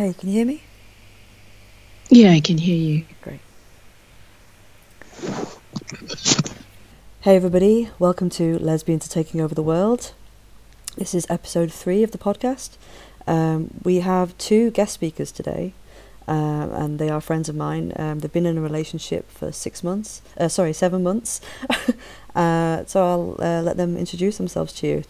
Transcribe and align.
Hey, 0.00 0.14
can 0.14 0.30
you 0.30 0.34
hear 0.36 0.46
me? 0.46 0.62
Yeah, 2.08 2.30
I 2.30 2.40
can 2.40 2.56
hear 2.56 2.74
you. 2.74 3.04
Great. 3.20 3.40
Hey, 7.20 7.36
everybody, 7.36 7.90
welcome 7.98 8.30
to 8.30 8.58
Lesbians 8.60 9.04
Are 9.06 9.10
Taking 9.10 9.42
Over 9.42 9.54
the 9.54 9.62
World. 9.62 10.14
This 10.96 11.14
is 11.14 11.26
episode 11.28 11.70
three 11.70 12.02
of 12.02 12.12
the 12.12 12.18
podcast. 12.18 12.78
Um, 13.26 13.72
we 13.84 14.00
have 14.00 14.38
two 14.38 14.70
guest 14.70 14.94
speakers 14.94 15.30
today, 15.30 15.74
um, 16.30 16.70
and 16.72 16.98
they 17.00 17.10
are 17.10 17.20
friends 17.20 17.48
of 17.48 17.56
mine. 17.56 17.92
Um, 17.96 18.20
they've 18.20 18.32
been 18.32 18.46
in 18.46 18.56
a 18.56 18.60
relationship 18.60 19.28
for 19.30 19.50
six 19.50 19.82
months, 19.82 20.22
uh, 20.38 20.46
sorry, 20.46 20.72
seven 20.72 21.02
months. 21.02 21.40
uh, 22.36 22.84
so 22.86 23.04
I'll 23.04 23.36
uh, 23.44 23.62
let 23.62 23.76
them 23.76 23.96
introduce 23.96 24.38
themselves 24.38 24.72
to 24.74 24.86
you. 24.86 25.04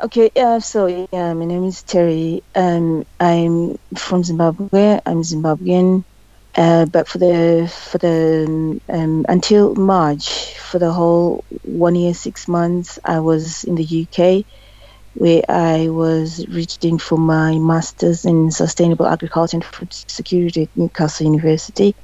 Okay, 0.00 0.30
yeah, 0.34 0.58
so 0.58 0.86
yeah, 1.12 1.34
my 1.34 1.44
name 1.44 1.64
is 1.64 1.82
Terry. 1.82 2.42
Um, 2.54 3.04
I'm 3.20 3.78
from 3.94 4.24
Zimbabwe. 4.24 4.98
I'm 5.04 5.22
Zimbabwean. 5.22 6.04
Uh, 6.56 6.86
but 6.86 7.06
for 7.06 7.18
the 7.18 7.70
for 7.90 7.98
the 7.98 8.80
um, 8.88 9.26
until 9.28 9.74
March, 9.74 10.54
for 10.54 10.78
the 10.78 10.90
whole 10.90 11.44
one 11.64 11.94
year 11.94 12.14
six 12.14 12.48
months, 12.48 12.98
I 13.04 13.20
was 13.20 13.64
in 13.64 13.74
the 13.74 13.84
UK, 13.84 14.44
where 15.14 15.42
I 15.48 15.88
was 15.90 16.44
reading 16.48 16.98
for 16.98 17.18
my 17.18 17.58
masters 17.58 18.24
in 18.24 18.50
sustainable 18.50 19.06
agriculture 19.06 19.56
and 19.58 19.64
food 19.64 19.92
security 20.08 20.64
at 20.64 20.70
Newcastle 20.76 21.26
University. 21.26 21.94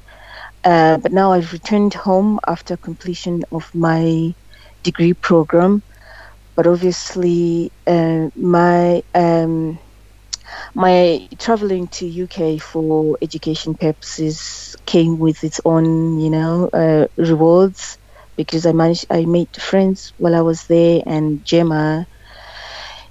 Uh, 0.64 0.98
but 0.98 1.12
now 1.12 1.32
I've 1.32 1.52
returned 1.52 1.94
home 1.94 2.38
after 2.46 2.76
completion 2.76 3.42
of 3.52 3.70
my 3.74 4.32
degree 4.82 5.14
program 5.14 5.82
but 6.56 6.66
obviously 6.66 7.72
uh, 7.86 8.28
my 8.36 9.02
um, 9.14 9.78
my 10.74 11.28
traveling 11.38 11.88
to 11.88 12.06
UK 12.24 12.58
for 12.60 13.16
education 13.22 13.74
purposes 13.74 14.76
came 14.86 15.18
with 15.18 15.44
its 15.44 15.60
own, 15.64 16.18
you 16.18 16.30
know, 16.30 16.68
uh, 16.72 17.06
rewards 17.16 17.98
because 18.36 18.66
I 18.66 18.72
managed 18.72 19.06
I 19.10 19.24
made 19.26 19.48
friends 19.58 20.12
while 20.16 20.34
I 20.34 20.40
was 20.42 20.64
there, 20.66 21.02
and 21.06 21.44
Gemma 21.44 22.06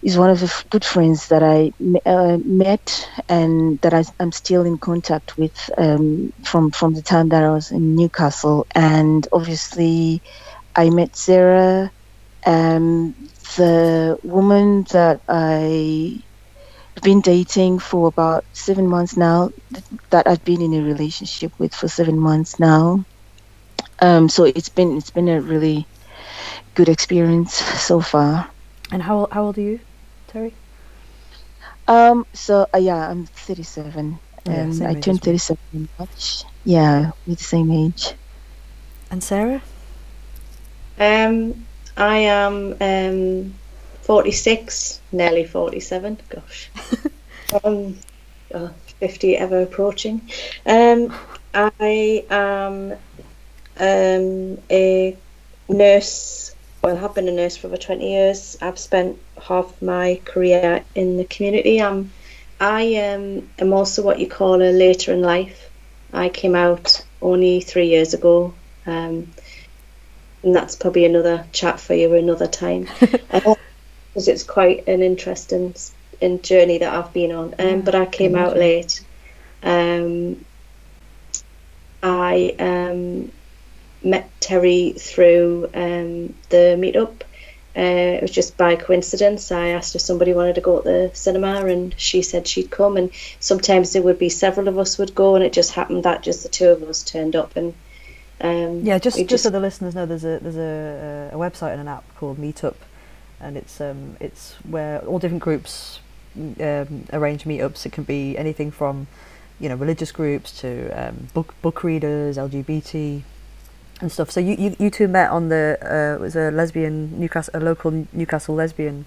is 0.08 0.18
one 0.18 0.30
of 0.30 0.40
the 0.40 0.64
good 0.70 0.86
friends 0.86 1.28
that 1.28 1.44
I 1.44 1.74
uh, 2.06 2.38
met 2.46 3.10
and 3.28 3.78
that 3.82 3.94
I, 3.94 4.06
am 4.22 4.32
still 4.32 4.64
in 4.64 4.78
contact 4.78 5.38
with 5.38 5.70
um, 5.78 6.32
from 6.46 6.72
from 6.72 6.94
the 6.94 7.02
time 7.02 7.28
that 7.30 7.44
I 7.44 7.50
was 7.50 7.72
in 7.72 7.98
Newcastle, 7.98 8.66
and 8.74 9.28
obviously 9.34 10.22
I 10.74 10.90
met 10.92 11.18
Sarah. 11.18 11.92
Um, 12.46 13.16
the 13.58 14.18
woman 14.24 14.86
that 14.92 15.20
I 15.28 16.24
have 16.96 17.04
been 17.04 17.20
dating 17.20 17.80
for 17.80 18.08
about 18.08 18.46
seven 18.54 18.88
months 18.88 19.18
now, 19.18 19.52
that 20.12 20.26
I've 20.26 20.46
been 20.46 20.62
in 20.62 20.74
a 20.74 20.84
relationship 20.84 21.52
with 21.60 21.76
for 21.76 21.90
seven 21.90 22.18
months 22.18 22.62
now. 22.62 23.04
Um, 24.00 24.30
so 24.30 24.46
it's 24.46 24.70
been 24.70 24.96
it's 24.96 25.12
been 25.12 25.28
a 25.28 25.42
really 25.42 25.86
good 26.76 26.88
experience 26.88 27.56
so 27.90 28.00
far. 28.00 28.50
And 28.90 29.04
how 29.04 29.28
how 29.34 29.48
old 29.48 29.58
are 29.58 29.62
you, 29.62 29.82
Terry? 30.38 30.54
Um. 31.88 32.26
So 32.34 32.68
uh, 32.74 32.78
yeah, 32.78 33.10
I'm 33.10 33.26
37, 33.26 34.20
and 34.46 34.76
same 34.76 34.88
I 34.88 34.94
turned 35.00 35.24
37 35.24 35.58
in 35.74 35.90
March. 35.98 36.44
Yeah, 36.64 37.12
with 37.26 37.40
the 37.40 37.44
same 37.44 37.72
age. 37.72 38.14
And 39.10 39.24
Sarah? 39.24 39.62
Um, 41.00 41.66
I 41.96 42.18
am 42.18 42.76
um, 42.82 43.54
46, 44.02 45.00
nearly 45.12 45.46
47. 45.46 46.20
Gosh. 46.30 46.70
um, 47.64 47.98
oh, 48.54 48.74
50 49.00 49.38
ever 49.38 49.62
approaching. 49.62 50.22
Um, 50.66 51.14
I 51.54 52.26
am 52.30 52.94
um, 53.80 54.58
a 54.70 55.18
nurse. 55.70 56.54
Well, 56.88 56.96
have 56.96 57.16
been 57.16 57.28
a 57.28 57.34
nurse 57.34 57.58
for 57.58 57.68
over 57.68 57.76
20 57.76 58.10
years. 58.10 58.58
I've 58.62 58.80
spent 58.80 59.18
half 59.46 59.82
my 59.82 60.22
career 60.24 60.86
in 60.96 61.18
the 61.18 61.26
community. 61.26 61.82
I'm, 61.82 62.14
I 62.62 62.96
um, 62.96 63.50
am 63.60 63.74
also 63.74 64.02
what 64.02 64.22
you 64.22 64.30
call 64.30 64.62
a 64.62 64.72
later 64.72 65.12
in 65.12 65.22
life. 65.22 65.70
I 66.14 66.30
came 66.30 66.56
out 66.56 67.06
only 67.22 67.60
three 67.60 67.88
years 67.88 68.14
ago. 68.14 68.54
Um, 68.86 69.28
and 70.44 70.56
that's 70.56 70.78
probably 70.78 71.04
another 71.04 71.46
chat 71.52 71.82
for 71.82 71.94
you 71.94 72.14
another 72.14 72.48
time 72.48 72.88
because 73.02 73.58
it's 74.30 74.44
quite 74.44 74.88
an 74.88 75.02
interesting 75.02 75.76
in 76.22 76.42
journey 76.42 76.78
that 76.78 76.96
I've 76.96 77.12
been 77.12 77.34
on. 77.34 77.54
Um, 77.60 77.82
but 77.82 77.96
I 77.96 78.06
came 78.06 78.38
out 78.38 78.56
late. 78.56 79.04
Um, 79.62 80.46
I 82.02 82.56
um, 82.58 83.30
met 84.10 84.30
Terry 84.40 84.94
through 84.94 85.70
um, 85.74 86.34
the 86.50 86.76
meetup. 86.78 87.22
Uh, 87.76 88.18
it 88.18 88.22
was 88.24 88.32
just 88.32 88.58
by 88.58 88.76
coincidence. 88.76 89.52
I 89.52 89.68
asked 89.68 89.94
if 89.94 90.02
somebody 90.02 90.34
wanted 90.34 90.56
to 90.56 90.62
go 90.62 90.82
to 90.82 90.84
the 90.84 91.12
cinema, 91.14 91.66
and 91.68 91.94
she 92.00 92.24
said 92.24 92.48
she'd 92.48 92.72
come. 92.72 92.98
And 92.98 93.12
sometimes 93.40 93.94
there 93.94 94.02
would 94.02 94.18
be 94.18 94.30
several 94.30 94.68
of 94.68 94.80
us 94.80 94.98
would 94.98 95.14
go, 95.14 95.36
and 95.36 95.44
it 95.44 95.54
just 95.54 95.74
happened 95.74 96.04
that 96.04 96.24
just 96.24 96.42
the 96.42 96.50
two 96.50 96.70
of 96.70 96.82
us 96.84 97.04
turned 97.04 97.36
up. 97.36 97.56
And 97.56 97.76
um, 98.42 98.82
Yeah, 98.82 98.98
just 98.98 99.18
we 99.18 99.26
just 99.26 99.44
so 99.44 99.52
the 99.52 99.60
listeners 99.60 99.94
know, 99.94 100.08
there's 100.08 100.26
a 100.26 100.40
there's 100.40 100.58
a, 100.58 101.30
a 101.34 101.38
website 101.38 101.74
and 101.74 101.82
an 101.82 101.88
app 101.88 102.04
called 102.16 102.40
Meetup, 102.40 102.76
and 103.40 103.56
it's 103.56 103.80
um 103.80 104.18
it's 104.20 104.56
where 104.68 105.00
all 105.06 105.20
different 105.20 105.44
groups 105.44 106.00
um, 106.38 107.06
arrange 107.14 107.44
meetups. 107.44 107.86
It 107.86 107.92
can 107.92 108.04
be 108.04 108.38
anything 108.38 108.72
from, 108.72 109.08
you 109.60 109.70
know, 109.70 109.76
religious 109.76 110.12
groups 110.12 110.60
to 110.62 110.90
um, 110.92 111.28
book 111.34 111.54
book 111.62 111.84
readers, 111.84 112.38
LGBT, 112.38 113.22
and 114.02 114.12
stuff. 114.12 114.32
So 114.32 114.40
you 114.40 114.56
you, 114.56 114.76
you 114.80 114.90
two 114.90 115.08
met 115.08 115.32
on 115.32 115.50
the 115.50 115.78
uh, 115.82 116.16
it 116.16 116.22
was 116.22 116.36
a 116.36 116.52
lesbian 116.52 117.20
Newcastle 117.20 117.54
a 117.56 117.60
local 117.60 118.06
Newcastle 118.14 118.56
lesbian. 118.56 119.06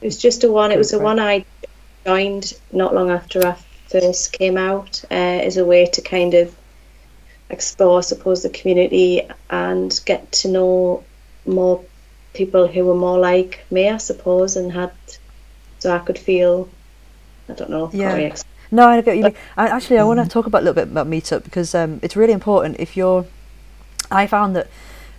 It 0.00 0.06
was 0.06 0.18
just 0.18 0.44
a 0.44 0.50
one. 0.50 0.72
It 0.72 0.78
was 0.78 0.92
a 0.92 0.98
one 0.98 1.20
I 1.20 1.44
joined 2.04 2.54
not 2.72 2.94
long 2.94 3.10
after 3.10 3.46
I 3.46 3.56
first 3.88 4.32
came 4.32 4.56
out 4.56 5.04
uh, 5.10 5.14
as 5.14 5.56
a 5.56 5.64
way 5.64 5.86
to 5.86 6.00
kind 6.00 6.34
of 6.34 6.54
explore, 7.50 7.98
I 7.98 8.00
suppose, 8.00 8.42
the 8.42 8.48
community 8.48 9.22
and 9.50 10.00
get 10.04 10.32
to 10.32 10.48
know 10.48 11.04
more 11.46 11.84
people 12.34 12.66
who 12.66 12.84
were 12.84 12.94
more 12.94 13.18
like 13.18 13.64
me, 13.70 13.88
I 13.88 13.98
suppose, 13.98 14.56
and 14.56 14.72
had 14.72 14.92
so 15.78 15.94
I 15.94 15.98
could 15.98 16.18
feel. 16.18 16.68
I 17.48 17.54
don't 17.54 17.70
know. 17.70 17.90
Yeah. 17.92 18.10
how 18.10 18.16
I 18.16 18.22
ex- 18.22 18.44
No, 18.70 18.88
I 18.88 19.00
get 19.00 19.18
you. 19.18 19.32
I, 19.56 19.68
actually, 19.68 19.98
I 19.98 20.04
want 20.04 20.20
to 20.20 20.28
talk 20.28 20.46
about 20.46 20.62
a 20.62 20.64
little 20.64 20.74
bit 20.74 20.90
about 20.90 21.08
Meetup 21.08 21.44
because 21.44 21.74
um, 21.74 22.00
it's 22.02 22.16
really 22.16 22.32
important. 22.32 22.80
If 22.80 22.96
you're, 22.96 23.26
I 24.12 24.26
found 24.26 24.54
that 24.56 24.68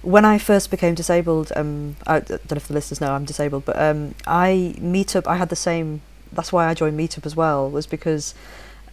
when 0.01 0.25
I 0.25 0.37
first 0.37 0.69
became 0.69 0.95
disabled, 0.95 1.51
um, 1.55 1.95
I 2.05 2.19
don't 2.19 2.51
know 2.51 2.57
if 2.57 2.67
the 2.67 2.73
listeners 2.73 2.99
know 2.99 3.11
I'm 3.13 3.25
disabled, 3.25 3.65
but 3.65 3.79
um, 3.79 4.15
I 4.27 4.75
Meetup. 4.79 5.27
I 5.27 5.37
had 5.37 5.49
the 5.49 5.55
same. 5.55 6.01
That's 6.31 6.51
why 6.51 6.67
I 6.67 6.73
joined 6.73 6.99
Meetup 6.99 7.25
as 7.25 7.35
well. 7.35 7.69
Was 7.69 7.87
because 7.87 8.33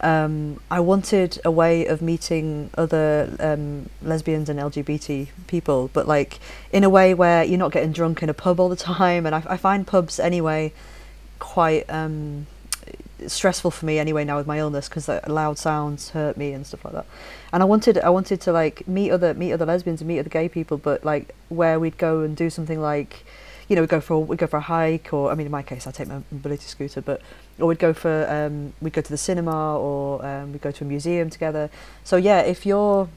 um, 0.01 0.59
I 0.69 0.79
wanted 0.79 1.39
a 1.45 1.51
way 1.51 1.85
of 1.85 2.01
meeting 2.01 2.69
other 2.77 3.35
um, 3.39 3.89
lesbians 4.01 4.49
and 4.49 4.59
LGBT 4.59 5.27
people, 5.47 5.89
but 5.93 6.07
like 6.07 6.39
in 6.71 6.83
a 6.83 6.89
way 6.89 7.13
where 7.13 7.43
you're 7.43 7.59
not 7.59 7.71
getting 7.71 7.91
drunk 7.91 8.23
in 8.23 8.29
a 8.29 8.33
pub 8.33 8.59
all 8.59 8.69
the 8.69 8.75
time. 8.93 9.25
And 9.25 9.35
I, 9.35 9.43
I 9.45 9.57
find 9.57 9.85
pubs 9.85 10.19
anyway 10.19 10.73
quite 11.39 11.89
um, 11.89 12.47
stressful 13.27 13.71
for 13.71 13.85
me 13.85 13.99
anyway 13.99 14.23
now 14.23 14.37
with 14.37 14.47
my 14.47 14.59
illness 14.59 14.87
because 14.89 15.09
loud 15.27 15.57
sounds 15.57 16.09
hurt 16.11 16.37
me 16.37 16.53
and 16.53 16.65
stuff 16.65 16.83
like 16.85 16.93
that. 16.93 17.05
And 17.53 17.61
I 17.61 17.65
wanted 17.65 17.97
I 17.99 18.09
wanted 18.09 18.41
to 18.41 18.51
like 18.51 18.87
meet 18.87 19.11
other 19.11 19.33
meet 19.33 19.53
other 19.53 19.65
lesbians 19.65 20.01
and 20.01 20.07
meet 20.07 20.19
other 20.19 20.29
gay 20.29 20.49
people, 20.49 20.77
but 20.77 21.03
like 21.03 21.35
where 21.49 21.79
we'd 21.79 21.97
go 21.97 22.21
and 22.21 22.35
do 22.35 22.49
something 22.49 22.79
like, 22.81 23.23
you 23.67 23.75
know, 23.75 23.81
we'd 23.81 23.89
go 23.89 24.01
for 24.01 24.13
a, 24.15 24.19
we'd 24.19 24.39
go 24.39 24.47
for 24.47 24.57
a 24.57 24.61
hike, 24.61 25.13
or 25.13 25.31
I 25.31 25.35
mean, 25.35 25.47
in 25.47 25.51
my 25.51 25.63
case, 25.63 25.87
I 25.87 25.91
take 25.91 26.07
my 26.07 26.21
mobility 26.31 26.65
scooter, 26.65 27.01
but 27.01 27.21
or 27.59 27.67
we'd 27.67 27.79
go 27.79 27.93
for 27.93 28.27
um, 28.29 28.73
we'd 28.81 28.93
go 28.93 29.01
to 29.01 29.09
the 29.09 29.17
cinema, 29.17 29.77
or 29.77 30.25
um, 30.25 30.53
we'd 30.53 30.61
go 30.61 30.71
to 30.71 30.83
a 30.83 30.87
museum 30.87 31.29
together. 31.29 31.69
So 32.03 32.17
yeah, 32.17 32.41
if 32.41 32.65
you're 32.65 33.09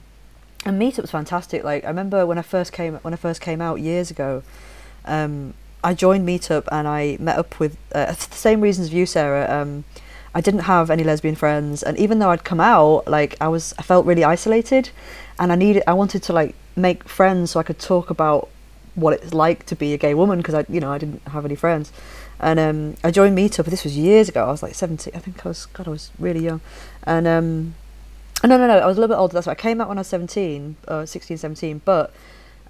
and 0.65 0.81
meetup's 0.81 1.11
fantastic. 1.11 1.63
Like 1.65 1.85
I 1.85 1.89
remember 1.89 2.27
when 2.27 2.39
I 2.39 2.43
first 2.43 2.73
came 2.73 2.95
when 2.97 3.15
I 3.15 3.17
first 3.17 3.41
came 3.41 3.61
out 3.61 3.81
years 3.81 4.11
ago, 4.11 4.43
um, 5.05 5.55
I 5.85 5.95
joined 5.95 6.27
Meetup 6.27 6.67
and 6.73 6.89
I 6.89 7.19
met 7.21 7.39
up 7.39 7.61
with 7.61 7.77
uh, 7.95 8.07
the 8.07 8.15
same 8.15 8.61
reasons 8.63 8.89
as 8.89 8.95
you, 8.95 9.05
Sarah. 9.07 9.47
Um, 9.49 9.85
I 10.35 10.41
didn't 10.41 10.61
have 10.61 10.91
any 10.91 11.05
lesbian 11.05 11.37
friends, 11.37 11.83
and 11.85 11.97
even 11.97 12.19
though 12.19 12.31
I'd 12.31 12.43
come 12.43 12.59
out, 12.59 13.07
like 13.07 13.37
I 13.41 13.47
was, 13.47 13.73
I 13.79 13.83
felt 13.83 14.05
really 14.05 14.25
isolated, 14.25 14.91
and 15.39 15.53
I 15.53 15.55
needed, 15.55 15.85
I 15.87 15.93
wanted 15.93 16.25
to 16.25 16.33
like 16.33 16.57
make 16.75 17.09
friends 17.09 17.53
so 17.53 17.61
I 17.61 17.63
could 17.63 17.79
talk 17.79 18.11
about 18.11 18.49
what 18.97 19.13
it's 19.15 19.33
like 19.33 19.65
to 19.67 19.77
be 19.77 19.95
a 19.95 19.99
gay 19.99 20.13
woman 20.13 20.39
because 20.39 20.55
I, 20.55 20.67
you 20.69 20.81
know, 20.81 20.91
I 20.91 20.99
didn't 20.99 21.23
have 21.29 21.45
any 21.45 21.55
friends, 21.55 21.93
and 22.41 22.59
um, 22.59 22.97
I 23.05 23.13
joined 23.13 23.39
Meetup. 23.39 23.67
This 23.67 23.85
was 23.85 23.97
years 23.97 24.29
ago. 24.29 24.45
I 24.45 24.51
was 24.51 24.63
like 24.63 24.75
seventeen. 24.75 25.15
I 25.15 25.21
think 25.21 25.47
I 25.47 25.51
was. 25.51 25.67
God, 25.67 25.87
I 25.87 25.91
was 25.91 26.11
really 26.19 26.43
young, 26.45 26.61
and 27.05 27.29
um, 27.29 27.75
no, 28.43 28.59
no, 28.59 28.67
no. 28.67 28.79
I 28.79 28.87
was 28.87 28.97
a 28.97 29.01
little 29.01 29.15
bit 29.15 29.21
older. 29.21 29.35
That's 29.35 29.47
why 29.47 29.53
I 29.53 29.57
came 29.57 29.81
out 29.81 29.89
when 29.89 29.99
I 29.99 30.01
was 30.01 30.09
17, 30.09 30.77
uh, 30.89 31.07
16, 31.07 31.39
17, 31.39 31.81
but 31.85 32.13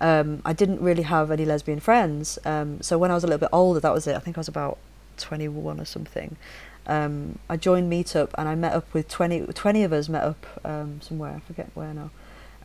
um, 0.00 0.42
I 0.44 0.52
didn't 0.52 0.80
really 0.80 1.02
have 1.02 1.30
any 1.30 1.44
lesbian 1.44 1.80
friends. 1.80 2.38
Um, 2.44 2.80
so 2.82 2.98
when 2.98 3.10
I 3.10 3.14
was 3.14 3.24
a 3.24 3.26
little 3.26 3.40
bit 3.40 3.50
older, 3.52 3.80
that 3.80 3.92
was 3.92 4.06
it. 4.06 4.16
I 4.16 4.18
think 4.18 4.36
I 4.36 4.40
was 4.40 4.48
about 4.48 4.78
21 5.18 5.80
or 5.80 5.84
something. 5.84 6.36
Um, 6.86 7.38
I 7.48 7.56
joined 7.56 7.90
Meetup 7.90 8.30
and 8.36 8.48
I 8.48 8.54
met 8.54 8.72
up 8.74 8.92
with 8.92 9.08
20, 9.08 9.46
20 9.46 9.82
of 9.84 9.92
us 9.92 10.08
met 10.08 10.22
up 10.22 10.46
um, 10.64 11.00
somewhere. 11.00 11.34
I 11.36 11.40
forget 11.40 11.70
where 11.74 11.94
now. 11.94 12.10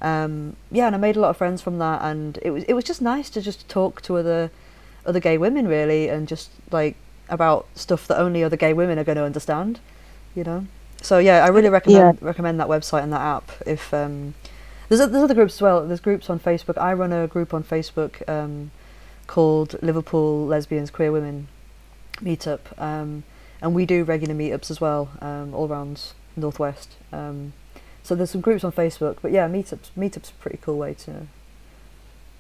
Um, 0.01 0.55
yeah, 0.71 0.87
and 0.87 0.95
I 0.95 0.97
made 0.99 1.15
a 1.17 1.19
lot 1.19 1.29
of 1.29 1.37
friends 1.37 1.61
from 1.61 1.77
that, 1.79 2.01
and 2.01 2.39
it 2.41 2.51
was 2.51 2.63
it 2.65 2.73
was 2.73 2.85
just 2.85 3.01
nice 3.01 3.29
to 3.31 3.41
just 3.41 3.67
talk 3.67 4.01
to 4.03 4.15
other 4.17 4.49
other 5.05 5.19
gay 5.19 5.37
women 5.37 5.67
really, 5.67 6.07
and 6.07 6.25
just 6.27 6.49
like 6.71 6.95
about 7.27 7.67
stuff 7.75 8.07
that 8.07 8.17
only 8.17 8.41
other 8.43 8.55
gay 8.57 8.71
women 8.73 8.97
are 8.97 9.03
going 9.03 9.17
to 9.17 9.23
understand, 9.25 9.79
you 10.35 10.43
know. 10.45 10.65
So 11.01 11.17
yeah, 11.17 11.43
I 11.43 11.49
really 11.49 11.69
recommend 11.69 12.17
Yeah. 12.21 12.27
recommend 12.27 12.59
that 12.61 12.67
website 12.67 13.03
and 13.03 13.11
that 13.11 13.21
app. 13.21 13.51
If 13.65 13.93
um, 13.93 14.35
there's 14.89 14.99
there's 14.99 15.23
other 15.23 15.33
groups 15.33 15.55
as 15.55 15.61
well. 15.61 15.85
There's 15.85 15.99
groups 15.99 16.29
on 16.29 16.39
Facebook. 16.39 16.77
I 16.77 16.93
run 16.93 17.13
a 17.13 17.27
group 17.27 17.53
on 17.53 17.63
Facebook 17.63 18.27
um, 18.27 18.71
called 19.27 19.81
Liverpool 19.81 20.45
Lesbians 20.45 20.91
Queer 20.91 21.11
Women 21.11 21.47
Meetup, 22.17 22.59
um, 22.77 23.23
and 23.61 23.73
we 23.73 23.85
do 23.85 24.03
regular 24.03 24.35
meetups 24.35 24.69
as 24.69 24.81
well 24.81 25.09
um, 25.21 25.53
all 25.53 25.67
around 25.67 26.01
Northwest. 26.35 26.95
Um, 27.13 27.53
so 28.03 28.15
there's 28.15 28.31
some 28.31 28.41
groups 28.41 28.63
on 28.63 28.71
Facebook, 28.71 29.17
but 29.21 29.31
yeah, 29.31 29.47
meetups 29.47 29.91
meetups 29.97 30.31
a 30.31 30.33
pretty 30.33 30.57
cool 30.61 30.77
way 30.77 30.95
to. 30.95 31.27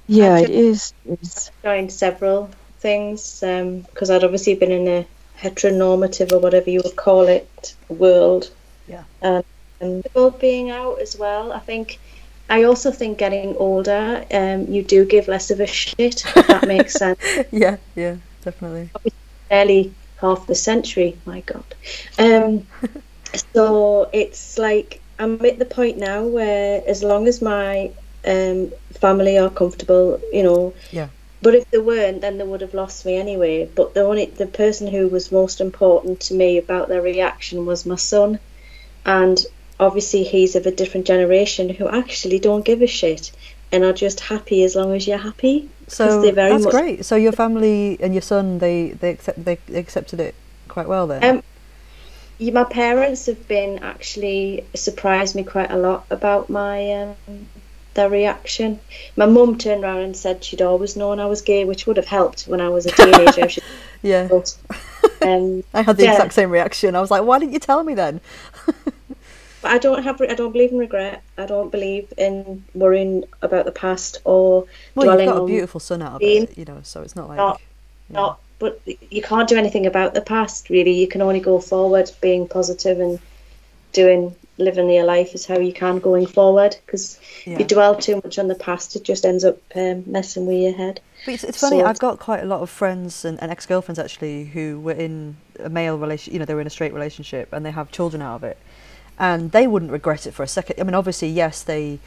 Yeah, 0.07 0.39
it 0.39 0.43
Actually- 0.43 0.57
is. 0.57 0.93
It's, 1.05 1.51
joined 1.63 1.91
several 1.91 2.49
things 2.79 3.41
because 3.41 4.09
I'd 4.09 4.23
obviously 4.23 4.55
been 4.55 4.71
in 4.71 4.87
a 4.87 5.07
heteronormative 5.39 6.31
or 6.31 6.39
whatever 6.39 6.69
you 6.69 6.81
would 6.83 6.95
call 6.95 7.27
it 7.27 7.75
world. 7.87 8.51
Yeah. 8.87 9.03
And, 9.21 9.43
and 9.79 10.05
about 10.07 10.39
being 10.39 10.69
out 10.71 10.99
as 10.99 11.17
well. 11.17 11.51
I 11.51 11.59
think 11.59 11.99
I 12.49 12.63
also 12.63 12.91
think 12.91 13.17
getting 13.17 13.55
older, 13.57 14.25
um, 14.31 14.67
you 14.67 14.83
do 14.83 15.05
give 15.05 15.27
less 15.27 15.51
of 15.51 15.59
a 15.59 15.67
shit. 15.67 16.23
If 16.35 16.47
that 16.47 16.67
makes 16.67 16.93
sense. 17.03 17.19
yeah, 17.51 17.77
yeah, 17.95 18.15
definitely. 18.43 18.89
Barely 19.49 19.93
half 20.19 20.47
the 20.47 20.55
century. 20.55 21.17
My 21.25 21.41
God. 21.41 21.63
Um, 22.17 22.67
so 23.53 24.09
it's 24.11 24.57
like 24.57 25.01
I'm 25.19 25.43
at 25.45 25.59
the 25.59 25.65
point 25.65 25.97
now 25.97 26.23
where 26.23 26.81
as 26.87 27.03
long 27.03 27.27
as 27.27 27.41
my 27.41 27.91
um, 28.25 28.71
family 28.91 29.37
are 29.37 29.49
comfortable, 29.49 30.19
you 30.31 30.43
know, 30.43 30.73
Yeah. 30.91 31.09
But 31.41 31.55
if 31.55 31.71
they 31.71 31.77
weren't, 31.77 32.19
then 32.21 32.37
they 32.37 32.43
would 32.43 32.61
have 32.61 32.73
lost 32.73 33.05
me 33.05 33.15
anyway. 33.15 33.65
But 33.73 33.93
the 33.93 34.01
only 34.01 34.25
the 34.25 34.45
person 34.45 34.87
who 34.87 35.07
was 35.07 35.31
most 35.31 35.61
important 35.61 36.19
to 36.21 36.33
me 36.33 36.57
about 36.57 36.89
their 36.89 37.01
reaction 37.01 37.65
was 37.65 37.85
my 37.85 37.95
son, 37.95 38.39
and 39.05 39.45
obviously 39.79 40.23
he's 40.23 40.55
of 40.55 40.65
a 40.65 40.71
different 40.71 41.07
generation 41.07 41.69
who 41.69 41.87
actually 41.87 42.39
don't 42.39 42.65
give 42.65 42.81
a 42.81 42.87
shit 42.87 43.31
and 43.71 43.83
are 43.83 43.93
just 43.93 44.19
happy 44.19 44.63
as 44.63 44.75
long 44.75 44.95
as 44.95 45.07
you're 45.07 45.17
happy. 45.17 45.69
So 45.87 46.21
they're 46.21 46.31
very 46.33 46.51
that's 46.51 46.65
much- 46.65 46.71
great. 46.71 47.05
So 47.05 47.15
your 47.15 47.31
family 47.31 47.97
and 48.01 48.13
your 48.13 48.21
son, 48.21 48.59
they 48.59 48.89
they 48.89 49.11
accept 49.11 49.43
they 49.45 49.57
accepted 49.73 50.19
it 50.19 50.35
quite 50.67 50.87
well 50.87 51.07
then. 51.07 51.23
Um, 51.23 51.43
Yeah, 52.39 52.53
my 52.53 52.63
parents 52.63 53.25
have 53.25 53.47
been 53.47 53.79
actually 53.79 54.65
surprised 54.73 55.35
me 55.35 55.43
quite 55.43 55.71
a 55.71 55.77
lot 55.77 56.05
about 56.09 56.49
my 56.49 56.91
um, 56.93 57.15
their 57.95 58.09
reaction. 58.09 58.79
My 59.17 59.25
mum 59.25 59.57
turned 59.57 59.83
around 59.83 59.99
and 59.99 60.15
said 60.15 60.43
she'd 60.43 60.61
always 60.61 60.95
known 60.95 61.19
I 61.19 61.25
was 61.25 61.41
gay, 61.41 61.65
which 61.65 61.85
would 61.85 61.97
have 61.97 62.05
helped 62.07 62.43
when 62.43 62.61
I 62.61 62.69
was 62.69 62.85
a 62.85 62.91
teenager. 62.91 63.49
Yeah, 64.01 64.29
um, 65.21 65.61
I 65.73 65.81
had 65.81 65.97
the 65.97 66.05
yeah. 66.05 66.13
exact 66.13 66.31
same 66.31 66.49
reaction. 66.51 66.95
I 66.95 67.01
was 67.01 67.11
like, 67.11 67.23
why 67.23 67.37
didn't 67.37 67.51
you 67.51 67.59
tell 67.59 67.83
me 67.83 67.95
then? 67.95 68.21
But 69.61 69.71
I 69.71 69.77
don't 69.77 70.03
have. 70.03 70.21
I 70.21 70.33
don't 70.35 70.51
believe 70.51 70.71
in 70.71 70.77
regret. 70.77 71.21
I 71.37 71.45
don't 71.45 71.69
believe 71.71 72.13
in 72.17 72.63
worrying 72.73 73.25
about 73.41 73.65
the 73.65 73.71
past 73.71 74.19
or 74.23 74.65
Well, 74.95 75.05
you've 75.05 75.15
dwelling 75.15 75.29
got 75.29 75.43
a 75.43 75.45
beautiful 75.45 75.79
son 75.79 76.01
out 76.01 76.13
of 76.13 76.19
being- 76.19 76.43
it, 76.43 76.57
you 76.57 76.65
know. 76.65 76.79
So 76.83 77.01
it's 77.01 77.15
not 77.15 77.27
like 77.27 77.37
not 77.37 77.61
not. 78.09 78.39
But 78.59 78.81
you 79.09 79.21
can't 79.21 79.47
do 79.47 79.55
anything 79.57 79.85
about 79.85 80.13
the 80.13 80.21
past. 80.21 80.69
Really, 80.69 80.91
you 80.91 81.07
can 81.07 81.21
only 81.21 81.39
go 81.39 81.59
forward, 81.59 82.11
being 82.19 82.45
positive 82.47 82.99
and 82.99 83.19
doing 83.93 84.35
living 84.57 84.89
your 84.89 85.05
life 85.05 85.33
is 85.33 85.45
how 85.45 85.57
you 85.57 85.71
can 85.71 85.99
going 85.99 86.25
forward. 86.25 86.75
Because 86.85 87.17
Yeah. 87.45 87.53
if 87.53 87.59
you 87.59 87.65
dwell 87.65 87.95
too 87.95 88.19
much 88.21 88.37
on 88.37 88.49
the 88.49 88.55
past, 88.55 88.95
it 88.97 89.03
just 89.03 89.25
ends 89.25 89.45
up 89.45 89.57
um, 89.75 90.03
messing 90.05 90.45
with 90.45 90.57
your 90.57 90.73
head. 90.73 90.99
But 91.25 91.35
it's, 91.35 91.43
it's 91.45 91.59
funny. 91.61 91.79
So- 91.79 91.85
I've 91.85 91.99
got 91.99 92.19
quite 92.19 92.41
a 92.43 92.45
lot 92.45 92.61
of 92.61 92.69
friends 92.69 93.23
and, 93.23 93.41
and 93.41 93.49
ex-girlfriends 93.49 93.97
actually 93.97 94.45
who 94.45 94.79
were 94.81 94.91
in 94.91 95.37
a 95.59 95.69
male 95.69 95.97
relation. 95.97 96.33
You 96.33 96.39
know, 96.39 96.45
they 96.45 96.53
were 96.53 96.61
in 96.61 96.67
a 96.67 96.71
straight 96.71 96.93
relationship 96.93 97.53
and 97.53 97.65
they 97.65 97.71
have 97.71 97.89
children 97.91 98.21
out 98.21 98.35
of 98.35 98.43
it, 98.43 98.57
and 99.19 99.51
they 99.51 99.67
wouldn't 99.67 99.91
regret 99.91 100.25
it 100.25 100.31
for 100.31 100.43
a 100.43 100.47
second. 100.47 100.79
I 100.79 100.83
mean, 100.83 100.95
obviously, 100.95 101.27
yes, 101.27 101.61
they 101.61 101.99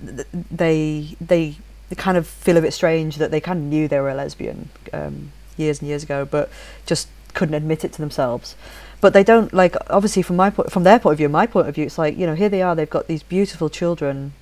they 0.00 1.16
they 1.20 1.56
they 1.88 1.96
kind 1.96 2.18
of 2.18 2.26
feel 2.26 2.56
a 2.56 2.60
bit 2.60 2.72
strange 2.72 3.16
that 3.16 3.30
they 3.30 3.40
kind 3.40 3.58
of 3.60 3.64
knew 3.64 3.86
they 3.86 4.00
were 4.00 4.10
a 4.10 4.14
lesbian 4.14 4.68
um, 4.92 5.32
years 5.56 5.80
and 5.80 5.88
years 5.88 6.02
ago, 6.02 6.24
but 6.24 6.50
just 6.84 7.08
couldn't 7.34 7.54
admit 7.54 7.84
it 7.84 7.92
to 7.92 8.00
themselves. 8.00 8.56
But 9.00 9.12
they 9.12 9.24
don't 9.24 9.52
like 9.52 9.76
obviously 9.88 10.22
from 10.22 10.36
my 10.36 10.50
point, 10.50 10.72
from 10.72 10.82
their 10.82 10.98
point 10.98 11.14
of 11.14 11.18
view, 11.18 11.28
my 11.28 11.46
point 11.46 11.68
of 11.68 11.74
view, 11.74 11.86
it's 11.86 11.98
like 11.98 12.16
you 12.16 12.26
know 12.26 12.34
here 12.34 12.48
they 12.48 12.62
are, 12.62 12.74
they've 12.74 12.90
got 12.90 13.06
these 13.06 13.22
beautiful 13.22 13.68
children, 13.70 14.32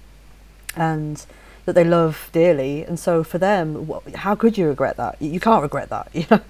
and 0.75 1.25
that 1.67 1.75
they 1.75 1.85
love 1.85 2.31
dearly, 2.33 2.83
and 2.85 2.99
so 2.99 3.23
for 3.23 3.39
them, 3.39 3.91
how 4.17 4.35
could 4.35 4.57
you 4.57 4.67
regret 4.67 4.97
that? 4.97 5.21
You 5.21 5.41
can't 5.41 5.63
regret 5.63 5.91
that, 5.91 6.09
you 6.15 6.27
know. 6.31 6.41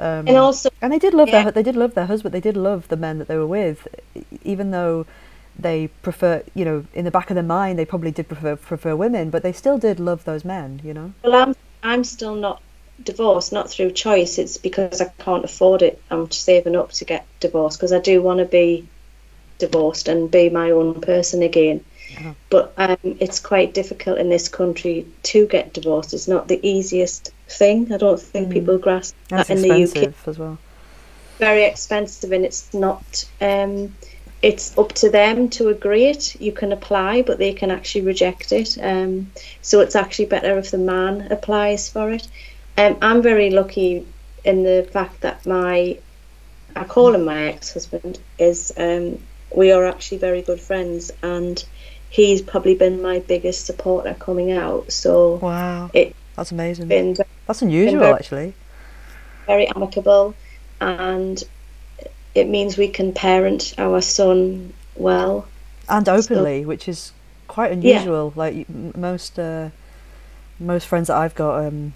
Um, 0.00 0.26
And 0.28 0.36
also, 0.38 0.70
and 0.80 0.92
they 0.92 0.98
did 0.98 1.14
love 1.14 1.28
Yeah. 1.28 1.42
their 1.44 1.52
they 1.52 1.62
did 1.62 1.76
love 1.76 1.94
their 1.94 2.06
husband. 2.06 2.34
They 2.34 2.40
did 2.40 2.56
love 2.56 2.88
the 2.88 2.96
men 2.96 3.18
that 3.18 3.28
they 3.28 3.36
were 3.36 3.46
with, 3.46 3.86
even 4.42 4.70
though 4.70 5.06
they 5.58 5.88
prefer 6.02 6.42
you 6.54 6.64
know 6.64 6.84
in 6.94 7.04
the 7.04 7.10
back 7.10 7.30
of 7.30 7.34
their 7.34 7.44
mind 7.44 7.78
they 7.78 7.84
probably 7.84 8.10
did 8.10 8.26
prefer 8.28 8.56
prefer 8.56 8.96
women, 8.96 9.30
but 9.30 9.42
they 9.42 9.52
still 9.52 9.78
did 9.78 10.00
love 10.00 10.24
those 10.24 10.44
men. 10.44 10.80
You 10.82 10.94
know. 10.94 11.12
well, 11.22 11.34
I'm 11.34 11.54
I'm 11.82 12.04
still 12.04 12.34
not 12.34 12.62
divorced, 13.02 13.52
not 13.52 13.70
through 13.70 13.90
choice. 13.92 14.38
It's 14.38 14.56
because 14.58 15.00
I 15.00 15.06
can't 15.18 15.44
afford 15.44 15.82
it. 15.82 16.00
I'm 16.10 16.30
saving 16.30 16.76
up 16.76 16.92
to 16.92 17.04
get 17.04 17.26
divorced 17.40 17.78
because 17.78 17.92
I 17.92 18.00
do 18.00 18.22
want 18.22 18.38
to 18.40 18.46
be 18.46 18.88
divorced 19.58 20.08
and 20.08 20.30
be 20.30 20.48
my 20.48 20.70
own 20.70 21.00
person 21.00 21.42
again. 21.42 21.84
Uh-huh. 22.18 22.32
But 22.50 22.72
um, 22.76 22.96
it's 23.20 23.40
quite 23.40 23.74
difficult 23.74 24.18
in 24.18 24.28
this 24.30 24.48
country 24.48 25.06
to 25.24 25.46
get 25.46 25.72
divorced. 25.74 26.14
It's 26.14 26.28
not 26.28 26.48
the 26.48 26.60
easiest 26.66 27.30
thing. 27.50 27.92
I 27.92 27.96
don't 27.96 28.20
think 28.20 28.48
Mm. 28.48 28.52
people 28.52 28.78
grasp 28.78 29.14
And 29.30 29.40
that 29.40 29.50
in 29.50 29.62
the 29.62 29.68
UK. 29.84 30.12
as 30.26 30.38
well. 30.38 30.58
Very 31.38 31.64
expensive, 31.64 32.32
and 32.32 32.44
it's 32.44 32.72
not. 32.74 33.24
Um, 33.40 33.94
it's 34.42 34.76
up 34.78 34.92
to 34.94 35.10
them 35.10 35.48
to 35.50 35.68
agree 35.68 36.06
it. 36.06 36.40
You 36.40 36.52
can 36.52 36.72
apply, 36.72 37.22
but 37.22 37.38
they 37.38 37.52
can 37.52 37.70
actually 37.70 38.02
reject 38.02 38.52
it. 38.52 38.78
Um, 38.80 39.30
so 39.62 39.80
it's 39.80 39.94
actually 39.96 40.26
better 40.26 40.56
if 40.58 40.70
the 40.70 40.78
man 40.78 41.28
applies 41.30 41.88
for 41.88 42.10
it. 42.10 42.26
Um, 42.78 42.96
I'm 43.02 43.20
very 43.22 43.50
lucky 43.50 44.06
in 44.44 44.62
the 44.62 44.88
fact 44.90 45.20
that 45.20 45.44
my, 45.44 45.98
I 46.74 46.84
call 46.84 47.14
him 47.14 47.24
my 47.26 47.48
ex-husband, 47.48 48.18
is 48.38 48.72
um, 48.78 49.18
we 49.54 49.72
are 49.72 49.84
actually 49.84 50.18
very 50.18 50.40
good 50.40 50.60
friends, 50.60 51.10
and 51.22 51.62
he's 52.08 52.40
probably 52.40 52.74
been 52.74 53.02
my 53.02 53.18
biggest 53.18 53.66
supporter 53.66 54.14
coming 54.18 54.52
out. 54.52 54.90
So 54.92 55.34
Wow, 55.42 55.90
It- 55.92 56.14
that's 56.36 56.52
amazing. 56.52 56.88
been 56.88 57.14
That's 57.50 57.62
unusual, 57.62 57.98
very- 57.98 58.12
actually. 58.12 58.54
very 59.48 59.66
amicable 59.74 60.34
and 60.80 61.42
it 62.36 62.46
means 62.48 62.76
we 62.78 62.86
can 62.86 63.12
parent 63.12 63.74
our 63.76 64.00
son 64.00 64.72
well 64.94 65.48
and 65.88 66.08
openly, 66.08 66.64
which 66.64 66.88
is 66.88 67.10
quite 67.48 67.72
Yeah. 67.82 67.96
unusual. 67.96 68.32
Like 68.36 68.68
most 68.96 69.36
uh, 69.36 69.70
most 70.60 70.86
friends 70.86 71.08
that 71.08 71.16
I've 71.16 71.34
got, 71.34 71.64
um, 71.64 71.92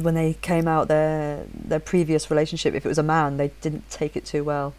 when 0.00 0.14
they 0.14 0.34
came 0.40 0.68
out 0.68 0.86
their 0.86 1.46
their 1.52 1.80
previous 1.80 2.30
relationship, 2.30 2.74
if 2.74 2.86
it 2.86 2.88
was 2.88 2.98
a 2.98 3.02
man, 3.02 3.36
they 3.38 3.50
didn't 3.60 3.90
take 3.90 4.14
it 4.16 4.24
too 4.24 4.44
well. 4.44 4.72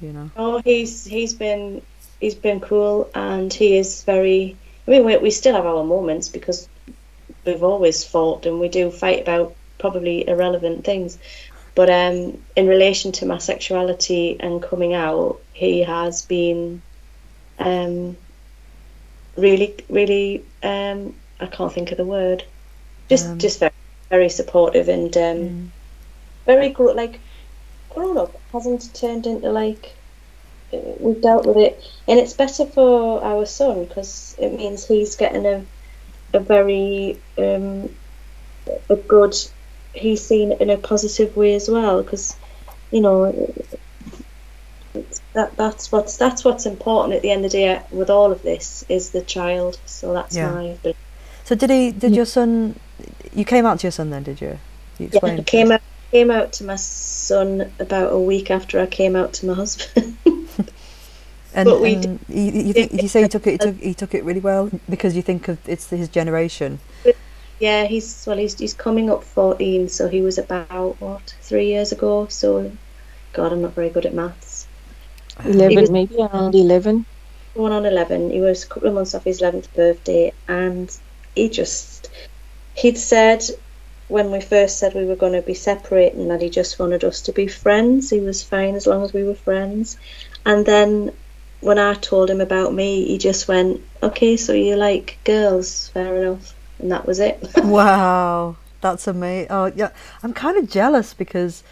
You 0.00 0.12
know. 0.12 0.30
oh 0.36 0.62
he's 0.64 1.04
he's 1.04 1.34
been 1.34 1.82
he's 2.20 2.36
been 2.36 2.60
cool 2.60 3.10
and 3.14 3.52
he 3.52 3.76
is 3.76 4.04
very 4.04 4.54
i 4.86 4.90
mean 4.92 5.04
we, 5.04 5.16
we 5.16 5.30
still 5.30 5.54
have 5.54 5.66
our 5.66 5.82
moments 5.84 6.28
because 6.28 6.68
we've 7.46 7.62
always 7.64 8.04
fought 8.04 8.46
and 8.46 8.60
we 8.60 8.68
do 8.68 8.90
fight 8.90 9.22
about 9.22 9.56
probably 9.78 10.28
irrelevant 10.28 10.84
things. 10.84 11.18
But 11.74 11.90
um 11.90 12.44
in 12.56 12.66
relation 12.68 13.12
to 13.12 13.26
my 13.26 13.38
sexuality 13.38 14.38
and 14.40 14.62
coming 14.62 14.94
out 14.94 15.42
he 15.52 15.82
has 15.82 16.22
been 16.26 16.82
um 17.58 18.18
really 19.36 19.78
really 19.90 20.46
um 20.62 21.14
i 21.40 21.46
can't 21.46 21.72
think 21.72 21.90
of 21.92 21.98
the 21.98 22.06
word. 22.06 22.44
Just 23.08 23.26
Um, 23.26 23.38
just 23.38 23.60
very 23.60 23.72
very 24.10 24.28
supportive 24.30 24.88
and 24.88 25.16
um 25.16 25.38
Mm. 25.38 25.72
very 26.46 26.70
gro- 26.70 26.94
like 26.94 27.20
grown 27.90 28.18
up 28.18 28.42
hasn't 28.52 28.94
turned 28.94 29.26
into 29.26 29.50
like 29.52 29.86
uh, 30.72 30.78
we've 31.00 31.22
dealt 31.22 31.46
with 31.46 31.56
it. 31.58 31.82
And 32.08 32.18
it's 32.18 32.34
better 32.34 32.66
for 32.66 33.22
our 33.24 33.46
son 33.46 33.84
because 33.86 34.34
it 34.38 34.52
means 34.54 34.86
he's 34.86 35.16
getting 35.16 35.46
a 35.46 35.66
a 36.32 36.40
very 36.40 37.18
um 37.38 37.90
a 38.90 38.96
good 38.96 39.34
he's 39.92 40.26
seen 40.26 40.52
it 40.52 40.60
in 40.60 40.70
a 40.70 40.76
positive 40.76 41.36
way 41.36 41.54
as 41.54 41.68
well 41.68 42.02
because 42.02 42.36
you 42.90 43.00
know 43.00 43.54
that 45.34 45.56
that's 45.56 45.92
what's 45.92 46.16
that's 46.16 46.44
what's 46.44 46.66
important 46.66 47.14
at 47.14 47.22
the 47.22 47.30
end 47.30 47.44
of 47.44 47.52
the 47.52 47.58
day 47.58 47.80
with 47.90 48.10
all 48.10 48.32
of 48.32 48.42
this 48.42 48.84
is 48.88 49.10
the 49.10 49.22
child 49.22 49.78
so 49.86 50.12
that's 50.12 50.36
Yeah. 50.36 50.52
my 50.52 50.76
belief. 50.82 50.96
So 51.44 51.54
did 51.54 51.70
he? 51.70 51.92
Did 51.92 52.16
your 52.16 52.26
son? 52.26 52.74
You 53.34 53.44
came 53.44 53.66
out 53.66 53.78
to 53.80 53.86
your 53.86 53.92
son 53.92 54.10
then, 54.10 54.24
did 54.24 54.40
you? 54.40 54.58
You 54.98 55.08
Yeah, 55.12 55.20
I 55.22 55.42
came 55.42 55.70
out 55.70 55.80
came 56.12 56.30
out 56.30 56.52
to 56.54 56.64
my 56.64 56.76
son 56.76 57.72
about 57.78 58.12
a 58.12 58.18
week 58.18 58.50
after 58.50 58.80
I 58.80 58.86
came 58.86 59.16
out 59.16 59.34
to 59.34 59.46
my 59.46 59.54
husband. 59.54 60.16
And, 61.56 61.70
but 61.70 61.80
we 61.80 61.94
and 61.94 62.20
you, 62.28 62.42
you, 62.42 62.72
think, 62.74 62.92
you 62.92 63.08
say 63.08 63.22
he 63.22 63.28
took 63.28 63.46
it. 63.46 63.52
He 63.52 63.58
took, 63.58 63.76
he 63.78 63.94
took 63.94 64.14
it 64.14 64.24
really 64.24 64.40
well 64.40 64.70
because 64.90 65.16
you 65.16 65.22
think 65.22 65.48
of 65.48 65.58
it's 65.66 65.88
his 65.88 66.08
generation. 66.08 66.78
yeah, 67.58 67.84
he's 67.84 68.24
well, 68.26 68.36
he's 68.36 68.58
he's 68.58 68.74
coming 68.74 69.10
up 69.10 69.24
fourteen, 69.24 69.88
so 69.88 70.06
he 70.06 70.20
was 70.20 70.36
about 70.36 71.00
what 71.00 71.34
three 71.40 71.68
years 71.68 71.92
ago. 71.92 72.26
So, 72.28 72.70
God, 73.32 73.52
I'm 73.52 73.62
not 73.62 73.72
very 73.72 73.88
good 73.88 74.04
at 74.04 74.12
maths. 74.12 74.66
Eleven, 75.46 75.80
was- 75.80 75.90
maybe 75.90 76.16
around 76.20 76.54
eleven. 76.54 77.06
Going 77.54 77.72
on 77.72 77.86
eleven, 77.86 78.30
he 78.30 78.40
was 78.40 78.64
a 78.64 78.66
couple 78.66 78.88
of 78.88 78.94
months 78.94 79.14
off 79.14 79.24
his 79.24 79.40
eleventh 79.40 79.72
birthday, 79.74 80.34
and 80.46 80.94
he 81.34 81.48
just 81.48 82.10
he'd 82.74 82.98
said 82.98 83.42
when 84.08 84.30
we 84.30 84.42
first 84.42 84.78
said 84.78 84.94
we 84.94 85.06
were 85.06 85.16
going 85.16 85.32
to 85.32 85.40
be 85.42 85.54
separating 85.54 86.28
that 86.28 86.42
he 86.42 86.50
just 86.50 86.78
wanted 86.78 87.02
us 87.02 87.22
to 87.22 87.32
be 87.32 87.46
friends. 87.46 88.10
He 88.10 88.20
was 88.20 88.42
fine 88.42 88.74
as 88.74 88.86
long 88.86 89.02
as 89.04 89.14
we 89.14 89.24
were 89.24 89.34
friends, 89.34 89.96
and 90.44 90.66
then 90.66 91.12
when 91.60 91.78
I 91.78 91.94
told 91.94 92.30
him 92.30 92.40
about 92.40 92.74
me, 92.74 93.06
he 93.06 93.18
just 93.18 93.48
went, 93.48 93.80
"Okay, 94.02 94.36
so 94.36 94.52
you 94.52 94.76
like 94.76 95.18
girls? 95.24 95.88
Fair 95.88 96.16
enough," 96.16 96.54
and 96.78 96.90
that 96.92 97.06
was 97.06 97.20
it. 97.20 97.38
Wow, 97.64 98.56
that's 98.80 99.06
amazing. 99.06 99.48
Oh 99.50 99.72
yeah, 99.74 99.90
I'm 100.22 100.32
kind 100.32 100.56
of 100.56 100.70
jealous 100.70 101.14
because 101.14 101.62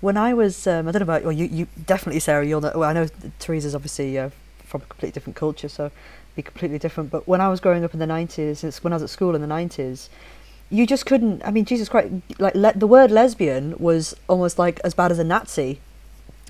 when 0.00 0.16
I 0.16 0.34
was, 0.34 0.66
um, 0.66 0.86
I 0.88 0.92
don't 0.92 1.00
know 1.00 1.04
about, 1.12 1.24
well, 1.24 1.32
you, 1.32 1.46
you 1.46 1.66
definitely, 1.86 2.20
Sarah, 2.20 2.46
you'll 2.46 2.60
know. 2.60 2.72
Well, 2.74 2.88
I 2.88 2.92
know 2.92 3.08
Teresa's 3.38 3.74
obviously 3.74 4.18
uh, 4.18 4.30
from 4.64 4.82
a 4.82 4.84
completely 4.86 5.12
different 5.12 5.36
culture, 5.36 5.68
so 5.68 5.90
be 6.36 6.42
completely 6.42 6.78
different. 6.78 7.10
But 7.10 7.26
when 7.26 7.40
I 7.40 7.48
was 7.48 7.60
growing 7.60 7.84
up 7.84 7.94
in 7.94 8.00
the 8.00 8.06
'90s, 8.06 8.62
it's 8.64 8.84
when 8.84 8.92
I 8.92 8.96
was 8.96 9.02
at 9.02 9.10
school 9.10 9.34
in 9.34 9.42
the 9.42 9.48
'90s, 9.48 10.08
you 10.70 10.86
just 10.86 11.06
couldn't. 11.06 11.44
I 11.44 11.50
mean, 11.50 11.64
Jesus 11.64 11.88
Christ, 11.88 12.12
like 12.38 12.54
le- 12.54 12.74
the 12.74 12.86
word 12.86 13.10
lesbian 13.10 13.74
was 13.78 14.14
almost 14.28 14.58
like 14.58 14.80
as 14.84 14.94
bad 14.94 15.10
as 15.10 15.18
a 15.18 15.24
Nazi. 15.24 15.80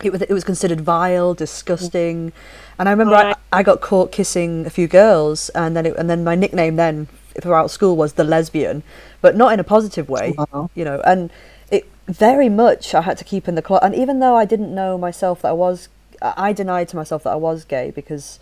It 0.03 0.13
was 0.13 0.23
it 0.23 0.33
was 0.33 0.45
considered 0.45 0.81
vile, 0.81 1.35
disgusting, 1.35 2.33
and 2.79 2.89
I 2.89 2.93
remember 2.93 3.15
I, 3.15 3.25
Right. 3.25 3.37
I 3.53 3.63
got 3.63 3.81
caught 3.81 4.13
kissing 4.13 4.67
a 4.67 4.71
few 4.71 4.87
girls, 4.89 5.49
and 5.51 5.77
then 5.77 5.87
it, 5.87 5.97
and 5.97 6.09
then 6.09 6.25
my 6.25 6.35
nickname 6.35 6.77
then 6.77 7.09
throughout 7.41 7.71
school 7.71 7.97
was 7.97 8.15
the 8.15 8.25
lesbian, 8.25 8.83
but 9.21 9.37
not 9.37 9.53
in 9.53 9.61
a 9.61 9.65
positive 9.65 10.09
way, 10.09 10.35
Wow. 10.37 10.71
you 10.75 10.85
know. 10.85 11.01
And 11.05 11.31
it 11.71 11.89
very 12.07 12.49
much 12.49 12.95
I 12.95 13.03
had 13.03 13.19
to 13.19 13.25
keep 13.25 13.49
in 13.49 13.55
the 13.55 13.63
closet, 13.63 13.85
and 13.87 13.95
even 13.95 14.19
though 14.21 14.37
I 14.37 14.45
didn't 14.45 14.75
know 14.75 14.99
myself 14.99 15.43
that 15.43 15.49
I 15.49 15.53
was, 15.53 15.89
I 16.23 16.35
I 16.49 16.53
denied 16.53 16.89
to 16.89 16.97
myself 16.97 17.23
that 17.25 17.31
I 17.31 17.37
was 17.37 17.65
gay 17.65 17.91
because 17.91 18.39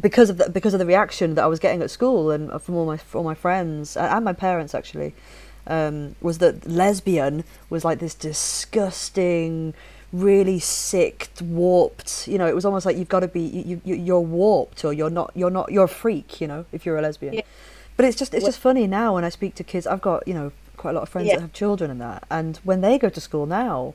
because 0.00 0.28
of 0.30 0.38
the, 0.38 0.48
because 0.50 0.74
of 0.74 0.80
the 0.80 0.86
reaction 0.86 1.34
that 1.36 1.44
I 1.44 1.46
was 1.46 1.60
getting 1.60 1.80
at 1.82 1.90
school 1.90 2.30
and 2.30 2.50
from 2.62 2.74
all 2.76 2.86
my 2.86 2.96
from 2.96 3.18
all 3.20 3.24
my 3.24 3.34
friends 3.34 3.96
and, 3.96 4.06
and 4.06 4.24
my 4.24 4.32
parents 4.32 4.74
actually 4.74 5.14
um, 5.66 6.14
was 6.20 6.38
that 6.38 6.66
lesbian 6.68 7.44
was 7.70 7.84
like 7.84 7.98
this 8.00 8.14
disgusting, 8.14 9.72
really 10.14 10.60
sick, 10.60 11.28
warped. 11.42 12.28
You 12.28 12.38
know, 12.38 12.46
it 12.46 12.54
was 12.54 12.64
almost 12.64 12.86
like 12.86 12.96
you've 12.96 13.08
got 13.08 13.20
to 13.20 13.28
be 13.28 13.40
you, 13.40 13.80
you 13.84 13.94
you're 13.96 14.20
warped 14.20 14.84
or 14.84 14.92
you're 14.92 15.10
not 15.10 15.32
you're 15.34 15.50
not 15.50 15.70
you're 15.72 15.84
a 15.84 15.88
freak. 15.88 16.40
You 16.40 16.46
know, 16.46 16.64
if 16.72 16.86
you're 16.86 16.96
a 16.96 17.02
lesbian. 17.02 17.34
Yeah. 17.34 17.42
But 17.96 18.06
it's 18.06 18.16
just 18.16 18.32
it's 18.32 18.44
just 18.44 18.58
funny 18.58 18.86
now 18.86 19.14
when 19.14 19.24
I 19.24 19.28
speak 19.28 19.54
to 19.56 19.64
kids. 19.64 19.86
I've 19.86 20.00
got 20.00 20.26
you 20.26 20.34
know 20.34 20.52
quite 20.76 20.90
a 20.90 20.94
lot 20.94 21.02
of 21.02 21.08
friends 21.08 21.28
Yeah. 21.28 21.36
that 21.36 21.42
have 21.42 21.52
children 21.52 21.90
and 21.90 22.00
that, 22.00 22.24
and 22.30 22.56
when 22.64 22.80
they 22.80 22.98
go 22.98 23.08
to 23.08 23.20
school 23.20 23.46
now, 23.46 23.94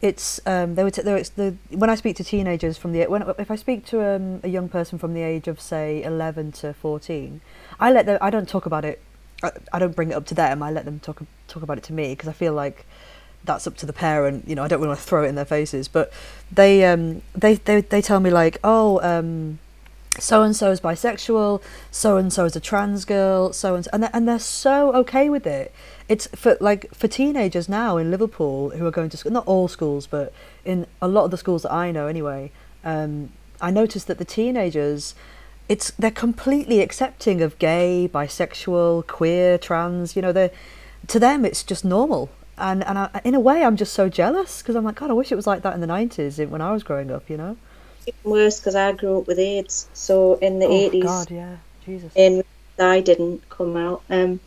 it's 0.00 0.40
um, 0.46 0.74
they 0.74 0.84
would 0.84 0.94
t- 0.94 1.02
it's 1.02 1.30
the 1.30 1.56
when 1.70 1.90
I 1.90 1.94
speak 1.94 2.16
to 2.16 2.24
teenagers 2.24 2.76
from 2.76 2.92
the 2.92 3.06
when 3.06 3.22
if 3.38 3.50
I 3.50 3.56
speak 3.56 3.86
to 3.86 4.16
um, 4.16 4.40
a 4.42 4.48
young 4.48 4.68
person 4.68 4.98
from 4.98 5.14
the 5.14 5.22
age 5.22 5.46
of 5.48 5.60
say 5.60 6.02
eleven 6.02 6.52
to 6.52 6.74
fourteen, 6.74 7.40
I 7.78 7.92
let 7.92 8.06
them 8.06 8.18
I 8.20 8.30
don't 8.30 8.48
talk 8.48 8.66
about 8.66 8.84
it. 8.84 9.00
I, 9.44 9.50
I 9.72 9.78
don't 9.78 9.94
bring 9.94 10.10
it 10.10 10.14
up 10.14 10.26
to 10.26 10.34
them. 10.34 10.62
I 10.62 10.70
let 10.70 10.84
them 10.84 10.98
talk 11.00 11.22
talk 11.48 11.62
about 11.62 11.78
it 11.78 11.84
to 11.84 11.92
me 11.92 12.12
because 12.12 12.28
I 12.28 12.32
feel 12.32 12.52
like 12.52 12.86
that's 13.44 13.66
up 13.66 13.76
to 13.78 13.86
the 13.86 13.92
parent. 13.92 14.48
You 14.48 14.54
know, 14.54 14.64
I 14.64 14.68
don't 14.68 14.80
want 14.80 14.98
to 14.98 15.04
throw 15.04 15.24
it 15.24 15.28
in 15.28 15.34
their 15.34 15.44
faces, 15.44 15.88
but 15.88 16.12
they 16.50 16.84
um 16.84 17.22
they 17.34 17.54
they 17.54 17.80
they 17.80 18.02
tell 18.02 18.20
me 18.20 18.30
like 18.30 18.58
oh 18.62 18.98
so 20.18 20.42
and 20.42 20.54
so 20.54 20.70
is 20.70 20.80
bisexual, 20.80 21.62
so 21.90 22.16
and 22.18 22.32
so 22.32 22.44
is 22.44 22.54
a 22.54 22.60
trans 22.60 23.04
girl, 23.04 23.52
so 23.52 23.74
and 23.74 23.88
and 23.92 24.02
they're, 24.02 24.10
and 24.12 24.28
they're 24.28 24.38
so 24.38 24.92
okay 24.94 25.30
with 25.30 25.46
it. 25.46 25.72
It's 26.08 26.26
for 26.34 26.56
like 26.60 26.92
for 26.94 27.08
teenagers 27.08 27.68
now 27.68 27.96
in 27.96 28.10
Liverpool 28.10 28.70
who 28.70 28.84
are 28.86 28.90
going 28.90 29.08
to 29.10 29.16
school, 29.16 29.32
not 29.32 29.46
all 29.46 29.68
schools, 29.68 30.06
but 30.06 30.32
in 30.64 30.86
a 31.00 31.08
lot 31.08 31.24
of 31.24 31.30
the 31.30 31.38
schools 31.38 31.62
that 31.62 31.72
I 31.72 31.90
know 31.92 32.08
anyway. 32.08 32.50
Um, 32.84 33.32
I 33.60 33.70
noticed 33.70 34.06
that 34.08 34.18
the 34.18 34.24
teenagers, 34.26 35.14
it's 35.68 35.92
they're 35.92 36.10
completely 36.10 36.80
accepting 36.80 37.40
of 37.40 37.58
gay, 37.58 38.10
bisexual, 38.12 39.06
queer, 39.06 39.56
trans. 39.56 40.14
You 40.14 40.20
know, 40.20 40.32
they 40.32 40.50
to 41.06 41.18
them 41.18 41.46
it's 41.46 41.62
just 41.62 41.86
normal. 41.86 42.28
And 42.58 42.84
and 42.84 42.98
I, 42.98 43.20
in 43.24 43.34
a 43.34 43.40
way, 43.40 43.64
I'm 43.64 43.76
just 43.76 43.92
so 43.92 44.08
jealous 44.08 44.60
because 44.62 44.76
I'm 44.76 44.84
like, 44.84 44.96
God, 44.96 45.10
I 45.10 45.14
wish 45.14 45.32
it 45.32 45.36
was 45.36 45.46
like 45.46 45.62
that 45.62 45.74
in 45.74 45.80
the 45.80 45.86
'90s 45.86 46.46
when 46.48 46.60
I 46.60 46.72
was 46.72 46.82
growing 46.82 47.10
up. 47.10 47.28
You 47.28 47.36
know? 47.36 47.56
Even 48.06 48.30
worse 48.30 48.60
because 48.60 48.74
I 48.74 48.92
grew 48.92 49.18
up 49.18 49.26
with 49.26 49.38
AIDS. 49.38 49.88
So 49.94 50.34
in 50.34 50.58
the 50.58 50.66
oh 50.66 50.72
eighties, 50.72 51.04
God, 51.04 51.30
yeah, 51.30 51.56
Jesus. 51.84 52.12
in 52.14 52.44
I 52.78 53.00
didn't 53.00 53.48
come 53.48 53.76
out. 53.76 54.02
Um, 54.10 54.40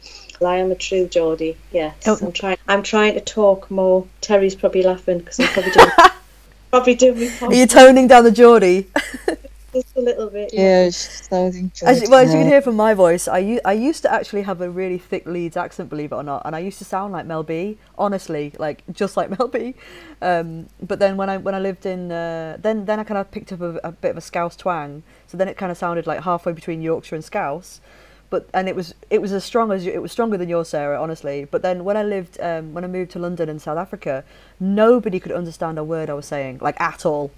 I 0.43 0.57
am 0.57 0.71
a 0.71 0.75
true 0.75 1.07
Geordie. 1.07 1.57
Yes, 1.71 1.95
Oh. 2.05 2.17
I'm 2.21 2.31
trying. 2.31 2.57
I'm 2.67 2.83
trying 2.83 3.13
to 3.13 3.21
talk 3.21 3.71
more. 3.71 4.05
Terry's 4.21 4.55
probably 4.55 4.83
laughing 4.83 5.19
because 5.19 5.39
I'm 5.39 5.47
probably 5.47 5.71
doing 5.71 5.91
probably 6.71 6.95
doing 6.95 7.31
Are 7.41 7.53
you 7.53 7.67
toning 7.67 8.07
down 8.07 8.23
the 8.23 8.31
Geordie? 8.31 8.87
just 9.75 9.97
a 9.97 10.01
little 10.01 10.29
bit. 10.29 10.53
Yeah, 10.53 10.85
she's 10.87 11.27
sounding 11.29 11.71
As, 11.83 12.03
well, 12.09 12.21
as 12.21 12.33
you 12.33 12.39
can 12.39 12.47
hear 12.47 12.61
from 12.61 12.75
my 12.75 12.93
voice, 12.93 13.27
I 13.27 13.39
used 13.73 14.01
to 14.03 14.11
actually 14.11 14.43
have 14.43 14.61
a 14.61 14.69
really 14.69 14.97
thick 14.97 15.25
Leeds 15.25 15.57
accent, 15.57 15.89
believe 15.89 16.11
it 16.11 16.15
or 16.15 16.23
not, 16.23 16.43
and 16.45 16.55
I 16.55 16.59
used 16.59 16.79
to 16.79 16.85
sound 16.85 17.13
like 17.13 17.25
Mel 17.25 17.43
B. 17.43 17.77
Honestly, 17.97 18.53
like 18.57 18.83
just 18.91 19.17
like 19.17 19.29
Mel 19.37 19.47
B. 19.47 19.75
Um, 20.21 20.67
but 20.81 20.99
then 20.99 21.17
when 21.17 21.29
I 21.29 21.37
when 21.37 21.53
I 21.55 21.59
lived 21.59 21.85
in, 21.85 22.11
uh, 22.11 22.57
then 22.59 22.85
then 22.85 22.99
I 22.99 23.03
kind 23.03 23.17
of 23.17 23.31
picked 23.31 23.51
up 23.51 23.61
a, 23.61 23.79
a 23.83 23.91
bit 23.91 24.11
of 24.11 24.17
a 24.17 24.21
Scouse 24.21 24.55
twang. 24.55 25.03
So 25.27 25.37
then 25.37 25.47
it 25.47 25.57
kind 25.57 25.71
of 25.71 25.77
sounded 25.77 26.07
like 26.07 26.23
halfway 26.23 26.53
between 26.53 26.81
Yorkshire 26.81 27.15
and 27.15 27.23
Scouse. 27.23 27.81
But 28.29 28.49
and 28.53 28.67
it 28.69 28.75
was 28.75 28.95
it 29.09 29.21
was 29.21 29.31
as 29.33 29.43
strong 29.43 29.71
as 29.71 29.85
it 29.85 30.01
was 30.01 30.11
stronger 30.11 30.37
than 30.37 30.49
yours, 30.49 30.69
Sarah. 30.69 31.01
Honestly. 31.01 31.45
But 31.51 31.61
then 31.61 31.83
when 31.83 31.97
I 31.97 32.03
lived 32.03 32.39
um, 32.41 32.73
when 32.73 32.83
I 32.83 32.87
moved 32.87 33.11
to 33.11 33.19
London 33.19 33.49
and 33.49 33.61
South 33.61 33.77
Africa, 33.77 34.23
nobody 34.59 35.19
could 35.19 35.31
understand 35.33 35.77
a 35.77 35.83
word 35.83 36.09
I 36.09 36.13
was 36.13 36.25
saying, 36.25 36.59
like 36.61 36.79
at 36.79 37.05
all. 37.05 37.31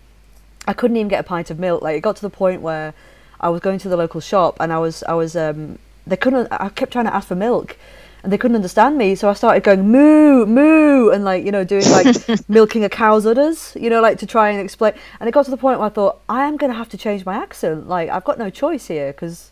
I 0.67 0.73
couldn't 0.73 0.97
even 0.97 1.07
get 1.07 1.21
a 1.21 1.23
pint 1.23 1.49
of 1.49 1.59
milk. 1.59 1.81
Like 1.81 1.95
it 1.97 2.01
got 2.01 2.15
to 2.17 2.21
the 2.21 2.29
point 2.29 2.61
where 2.61 2.93
I 3.39 3.49
was 3.49 3.61
going 3.61 3.79
to 3.79 3.89
the 3.89 3.97
local 3.97 4.21
shop 4.21 4.57
and 4.59 4.71
I 4.73 4.79
was 4.79 5.03
I 5.03 5.13
was 5.13 5.35
um 5.35 5.79
they 6.05 6.17
couldn't 6.17 6.47
I 6.51 6.69
kept 6.69 6.91
trying 6.91 7.05
to 7.05 7.13
ask 7.13 7.27
for 7.27 7.35
milk 7.35 7.77
and 8.23 8.31
they 8.33 8.37
couldn't 8.37 8.55
understand 8.55 8.97
me. 8.97 9.15
So 9.15 9.29
I 9.29 9.33
started 9.33 9.63
going 9.63 9.89
moo 9.89 10.45
moo 10.45 11.09
and 11.09 11.23
like 11.23 11.45
you 11.45 11.51
know 11.51 11.63
doing 11.63 11.89
like 11.89 12.15
milking 12.49 12.83
a 12.83 12.89
cow's 12.89 13.25
udders 13.25 13.75
you 13.79 13.89
know 13.89 14.01
like 14.01 14.17
to 14.19 14.25
try 14.25 14.49
and 14.49 14.59
explain. 14.59 14.93
And 15.19 15.29
it 15.29 15.31
got 15.31 15.45
to 15.45 15.51
the 15.51 15.57
point 15.57 15.79
where 15.79 15.87
I 15.87 15.91
thought 15.91 16.21
I 16.27 16.45
am 16.45 16.57
going 16.57 16.71
to 16.71 16.77
have 16.77 16.89
to 16.89 16.97
change 16.97 17.25
my 17.25 17.35
accent. 17.35 17.87
Like 17.87 18.09
I've 18.09 18.25
got 18.25 18.37
no 18.37 18.49
choice 18.49 18.87
here 18.87 19.13
because 19.13 19.51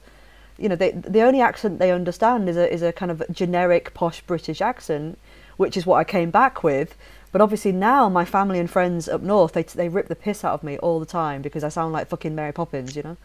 you 0.58 0.70
know 0.70 0.76
they, 0.76 0.92
the 0.92 1.22
only 1.22 1.42
accent 1.42 1.80
they 1.80 1.92
understand 1.92 2.50
is 2.50 2.58
a 2.58 2.72
is 2.72 2.82
a 2.82 2.92
kind 2.92 3.12
of 3.12 3.24
generic 3.32 3.94
posh 3.94 4.22
British 4.22 4.62
accent 4.62 5.18
which 5.58 5.78
is 5.78 5.86
what 5.86 5.98
I 5.98 6.04
came 6.04 6.32
back 6.32 6.64
with 6.64 6.96
but 7.36 7.42
obviously 7.42 7.74
now 7.74 8.08
my 8.08 8.24
family 8.24 8.60
and 8.60 8.72
friends 8.72 9.10
up 9.10 9.22
north 9.22 9.52
they 9.52 9.64
they 9.64 9.90
rip 9.90 10.08
the 10.08 10.16
piss 10.16 10.46
out 10.46 10.54
of 10.54 10.64
me 10.64 10.78
all 10.78 11.02
the 11.02 11.06
time 11.06 11.42
because 11.42 11.66
I 11.66 11.68
sound 11.68 11.92
like 11.92 12.08
fucking 12.08 12.34
Mary 12.34 12.54
Poppins, 12.54 12.96
you 12.96 13.04
know. 13.04 13.18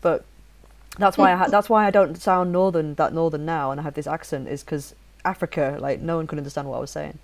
But 0.00 0.24
that's 0.98 1.18
why 1.18 1.32
I 1.32 1.34
ha- 1.34 1.48
that's 1.48 1.68
why 1.68 1.84
I 1.84 1.90
don't 1.90 2.16
sound 2.16 2.52
northern 2.52 2.94
that 2.94 3.12
northern 3.12 3.44
now 3.44 3.72
and 3.72 3.80
I 3.80 3.82
have 3.82 3.94
this 3.94 4.06
accent 4.06 4.46
is 4.46 4.62
because 4.62 4.94
Africa 5.24 5.78
like 5.80 6.00
no 6.00 6.14
one 6.18 6.28
could 6.28 6.38
understand 6.38 6.68
what 6.68 6.76
I 6.76 6.80
was 6.80 6.92
saying. 6.92 7.18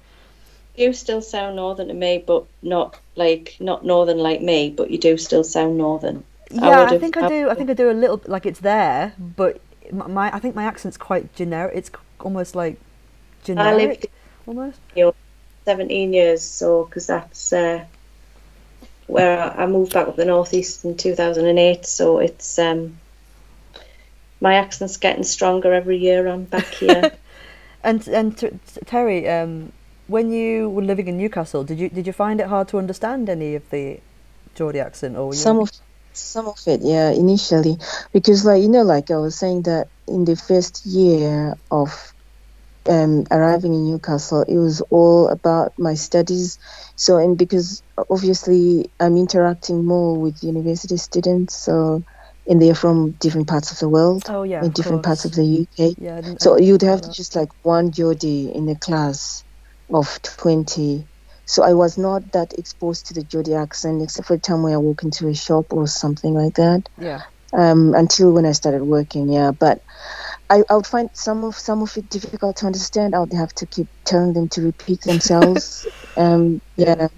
You 0.74 0.92
still 0.94 1.22
sound 1.22 1.54
northern 1.54 1.86
to 1.86 1.94
me, 1.94 2.24
but 2.26 2.44
not 2.60 2.98
like 3.14 3.56
not 3.60 3.84
northern 3.84 4.18
like 4.18 4.42
me. 4.42 4.70
But 4.70 4.90
you 4.90 4.98
do 4.98 5.16
still 5.18 5.44
sound 5.44 5.78
northern. 5.78 6.24
Yeah, 6.50 6.62
I, 6.62 6.84
would've- 6.86 7.00
think 7.02 7.16
I 7.16 7.28
do. 7.28 7.50
I 7.50 7.54
think 7.54 7.70
I 7.70 7.74
do 7.74 7.88
a 7.88 7.92
little 7.92 8.20
like 8.26 8.46
it's 8.46 8.58
there, 8.58 9.14
but 9.16 9.60
my 9.92 10.34
I 10.34 10.40
think 10.40 10.56
my 10.56 10.64
accent's 10.64 10.96
quite 10.96 11.32
generic. 11.36 11.76
It's 11.76 11.90
almost 12.18 12.56
like 12.56 12.80
I 13.42 13.46
generic 13.46 14.10
almost. 14.44 14.80
17 15.66 16.12
years, 16.12 16.42
so 16.42 16.84
because 16.84 17.08
that's 17.08 17.52
uh, 17.52 17.84
where 19.08 19.38
I 19.38 19.64
I 19.64 19.66
moved 19.66 19.92
back 19.92 20.08
up 20.08 20.16
the 20.16 20.24
northeast 20.24 20.84
in 20.84 20.96
2008. 20.96 21.84
So 21.84 22.18
it's 22.18 22.58
um, 22.58 22.96
my 24.40 24.54
accent's 24.54 24.96
getting 24.96 25.24
stronger 25.24 25.74
every 25.74 25.98
year. 25.98 26.26
I'm 26.26 26.44
back 26.44 26.66
here. 26.66 27.12
And 27.84 28.08
and 28.08 28.36
t- 28.36 28.48
t- 28.50 28.80
Terry, 28.84 29.28
um, 29.28 29.70
when 30.08 30.32
you 30.32 30.70
were 30.70 30.82
living 30.82 31.06
in 31.06 31.16
Newcastle, 31.18 31.62
did 31.62 31.78
you 31.78 31.88
did 31.88 32.04
you 32.04 32.12
find 32.12 32.40
it 32.40 32.48
hard 32.48 32.66
to 32.68 32.78
understand 32.78 33.28
any 33.28 33.54
of 33.54 33.70
the 33.70 34.00
Geordie 34.56 34.80
accent 34.80 35.16
or 35.16 35.32
Some 35.34 35.60
of 35.60 35.70
some 36.12 36.48
of 36.48 36.58
it, 36.66 36.80
yeah, 36.82 37.10
initially, 37.10 37.76
because 38.12 38.44
like 38.44 38.60
you 38.62 38.68
know, 38.68 38.82
like 38.82 39.12
I 39.12 39.18
was 39.18 39.36
saying 39.36 39.62
that 39.62 39.86
in 40.08 40.24
the 40.24 40.34
first 40.34 40.84
year 40.84 41.54
of 41.70 42.12
um, 42.88 43.24
arriving 43.30 43.74
in 43.74 43.84
Newcastle, 43.84 44.42
it 44.48 44.58
was 44.58 44.80
all 44.90 45.28
about 45.28 45.72
my 45.78 45.94
studies. 45.94 46.58
So 46.96 47.16
and 47.18 47.36
because 47.38 47.82
obviously 48.10 48.90
I'm 49.00 49.16
interacting 49.16 49.84
more 49.84 50.20
with 50.20 50.42
university 50.42 50.96
students, 50.96 51.56
so 51.56 52.02
and 52.46 52.62
they're 52.62 52.74
from 52.74 53.12
different 53.12 53.48
parts 53.48 53.72
of 53.72 53.78
the 53.78 53.88
world, 53.88 54.22
Oh 54.28 54.44
yeah, 54.44 54.64
in 54.64 54.70
different 54.72 55.02
parts 55.02 55.24
of 55.24 55.32
the 55.32 55.42
UK. 55.44 55.94
Yeah. 55.98 56.16
I 56.16 56.20
didn't- 56.20 56.42
I 56.42 56.44
So 56.44 56.58
you'd 56.58 56.82
have 56.82 57.00
to 57.02 57.10
just 57.10 57.34
like 57.36 57.48
one 57.62 57.90
Geordie 57.90 58.52
in 58.54 58.68
a 58.68 58.76
class 58.78 59.42
of 59.92 60.20
20. 60.22 61.08
So 61.46 61.62
I 61.62 61.74
was 61.74 61.96
not 61.96 62.32
that 62.32 62.52
exposed 62.58 63.06
to 63.06 63.14
the 63.14 63.22
Geordie 63.24 63.54
accent, 63.54 64.02
except 64.02 64.28
for 64.28 64.36
the 64.36 64.40
time 64.40 64.62
when 64.62 64.74
I 64.74 64.78
walk 64.78 65.02
into 65.02 65.28
a 65.28 65.34
shop 65.34 65.66
or 65.72 65.86
something 65.86 66.34
like 66.34 66.54
that. 66.54 66.82
Yeah. 66.98 67.22
Um, 67.56 67.94
until 67.94 68.32
when 68.32 68.44
I 68.46 68.52
started 68.52 68.84
working, 68.84 69.28
yeah. 69.28 69.52
But 69.52 69.80
I, 70.50 70.62
I 70.70 70.76
would 70.76 70.86
find 70.86 71.10
some 71.14 71.44
of 71.44 71.56
some 71.56 71.82
of 71.82 71.96
it 71.96 72.08
difficult 72.08 72.56
to 72.58 72.66
understand. 72.66 73.14
I 73.14 73.20
would 73.20 73.32
have 73.32 73.52
to 73.54 73.66
keep 73.66 73.88
telling 74.04 74.32
them 74.34 74.48
to 74.50 74.62
repeat 74.62 75.02
themselves. 75.02 75.86
um, 76.16 76.60
yeah. 76.76 77.08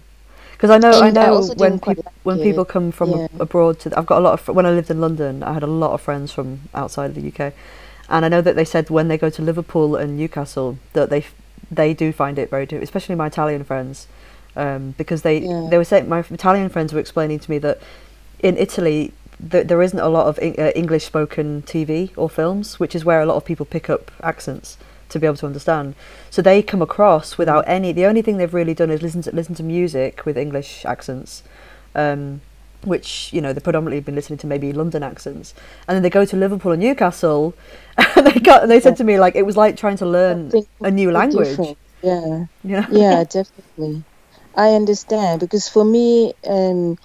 Because 0.52 0.70
I 0.70 0.78
know, 0.78 1.00
I 1.00 1.10
And 1.10 1.18
I 1.18 1.26
know 1.26 1.36
also 1.36 1.54
when 1.56 1.78
people 1.78 2.04
like 2.04 2.14
when 2.24 2.38
it. 2.38 2.40
people 2.40 2.64
come 2.64 2.90
from 2.90 3.14
Yeah. 3.14 3.28
abroad 3.38 3.80
to, 3.80 3.96
I've 3.98 4.06
got 4.06 4.18
a 4.18 4.20
lot 4.20 4.34
of 4.40 4.54
when 4.54 4.66
I 4.66 4.70
lived 4.70 4.90
in 4.90 5.00
London, 5.00 5.42
I 5.42 5.52
had 5.52 5.62
a 5.62 5.68
lot 5.68 5.92
of 5.92 6.00
friends 6.00 6.32
from 6.32 6.62
outside 6.74 7.10
of 7.10 7.14
the 7.14 7.28
UK, 7.28 7.52
and 8.08 8.24
I 8.24 8.28
know 8.28 8.40
that 8.42 8.56
they 8.56 8.64
said 8.64 8.90
when 8.90 9.08
they 9.08 9.18
go 9.18 9.30
to 9.30 9.42
Liverpool 9.42 9.94
and 9.96 10.16
Newcastle 10.16 10.78
that 10.94 11.10
they 11.10 11.24
they 11.70 11.94
do 11.94 12.12
find 12.12 12.38
it 12.38 12.50
very 12.50 12.66
difficult, 12.66 12.84
especially 12.84 13.14
my 13.14 13.28
Italian 13.28 13.62
friends, 13.64 14.08
um, 14.56 14.94
because 14.98 15.22
they 15.22 15.40
Yeah. 15.40 15.68
they 15.70 15.78
were 15.78 15.84
saying 15.84 16.08
my 16.08 16.20
Italian 16.20 16.68
friends 16.70 16.92
were 16.92 17.00
explaining 17.00 17.38
to 17.38 17.50
me 17.50 17.58
that 17.58 17.78
in 18.40 18.56
Italy 18.56 19.12
th- 19.50 19.66
there 19.66 19.82
isn't 19.82 19.98
a 19.98 20.08
lot 20.08 20.26
of 20.26 20.38
Eng- 20.40 20.58
uh, 20.58 20.72
English 20.74 21.04
spoken 21.04 21.62
TV 21.62 22.10
or 22.16 22.28
films, 22.28 22.78
which 22.80 22.94
is 22.94 23.04
where 23.04 23.20
a 23.20 23.26
lot 23.26 23.36
of 23.36 23.44
people 23.44 23.66
pick 23.66 23.88
up 23.88 24.10
accents 24.22 24.76
to 25.08 25.18
be 25.18 25.26
able 25.26 25.36
to 25.36 25.46
understand. 25.46 25.94
So 26.30 26.42
they 26.42 26.62
come 26.62 26.82
across 26.82 27.38
without 27.38 27.64
any. 27.66 27.92
The 27.92 28.06
only 28.06 28.22
thing 28.22 28.36
they've 28.36 28.52
really 28.52 28.74
done 28.74 28.90
is 28.90 29.02
listen 29.02 29.22
to 29.22 29.34
listen 29.34 29.54
to 29.56 29.62
music 29.62 30.24
with 30.26 30.36
English 30.36 30.84
accents, 30.84 31.42
um, 31.94 32.40
which 32.84 33.32
you 33.32 33.40
know 33.40 33.52
they've 33.52 33.62
predominantly 33.62 34.00
been 34.00 34.14
listening 34.14 34.38
to 34.38 34.46
maybe 34.46 34.72
London 34.72 35.02
accents, 35.02 35.54
and 35.86 35.94
then 35.94 36.02
they 36.02 36.10
go 36.10 36.24
to 36.24 36.36
Liverpool 36.36 36.72
and 36.72 36.82
Newcastle, 36.82 37.54
and 37.96 38.26
they 38.26 38.40
got 38.40 38.62
and 38.62 38.70
they 38.70 38.80
said 38.80 38.96
to 38.96 39.04
me 39.04 39.18
like 39.18 39.34
it 39.34 39.46
was 39.46 39.56
like 39.56 39.76
trying 39.76 39.96
to 39.98 40.06
learn 40.06 40.52
a 40.80 40.90
new 40.90 41.10
language. 41.10 41.48
different. 41.48 41.78
Yeah. 42.02 42.46
Know? 42.62 42.86
yeah, 42.90 43.24
definitely. 43.28 44.04
I 44.54 44.70
understand 44.70 45.40
because 45.40 45.68
for 45.68 45.84
me, 45.84 46.34
um, 46.46 46.98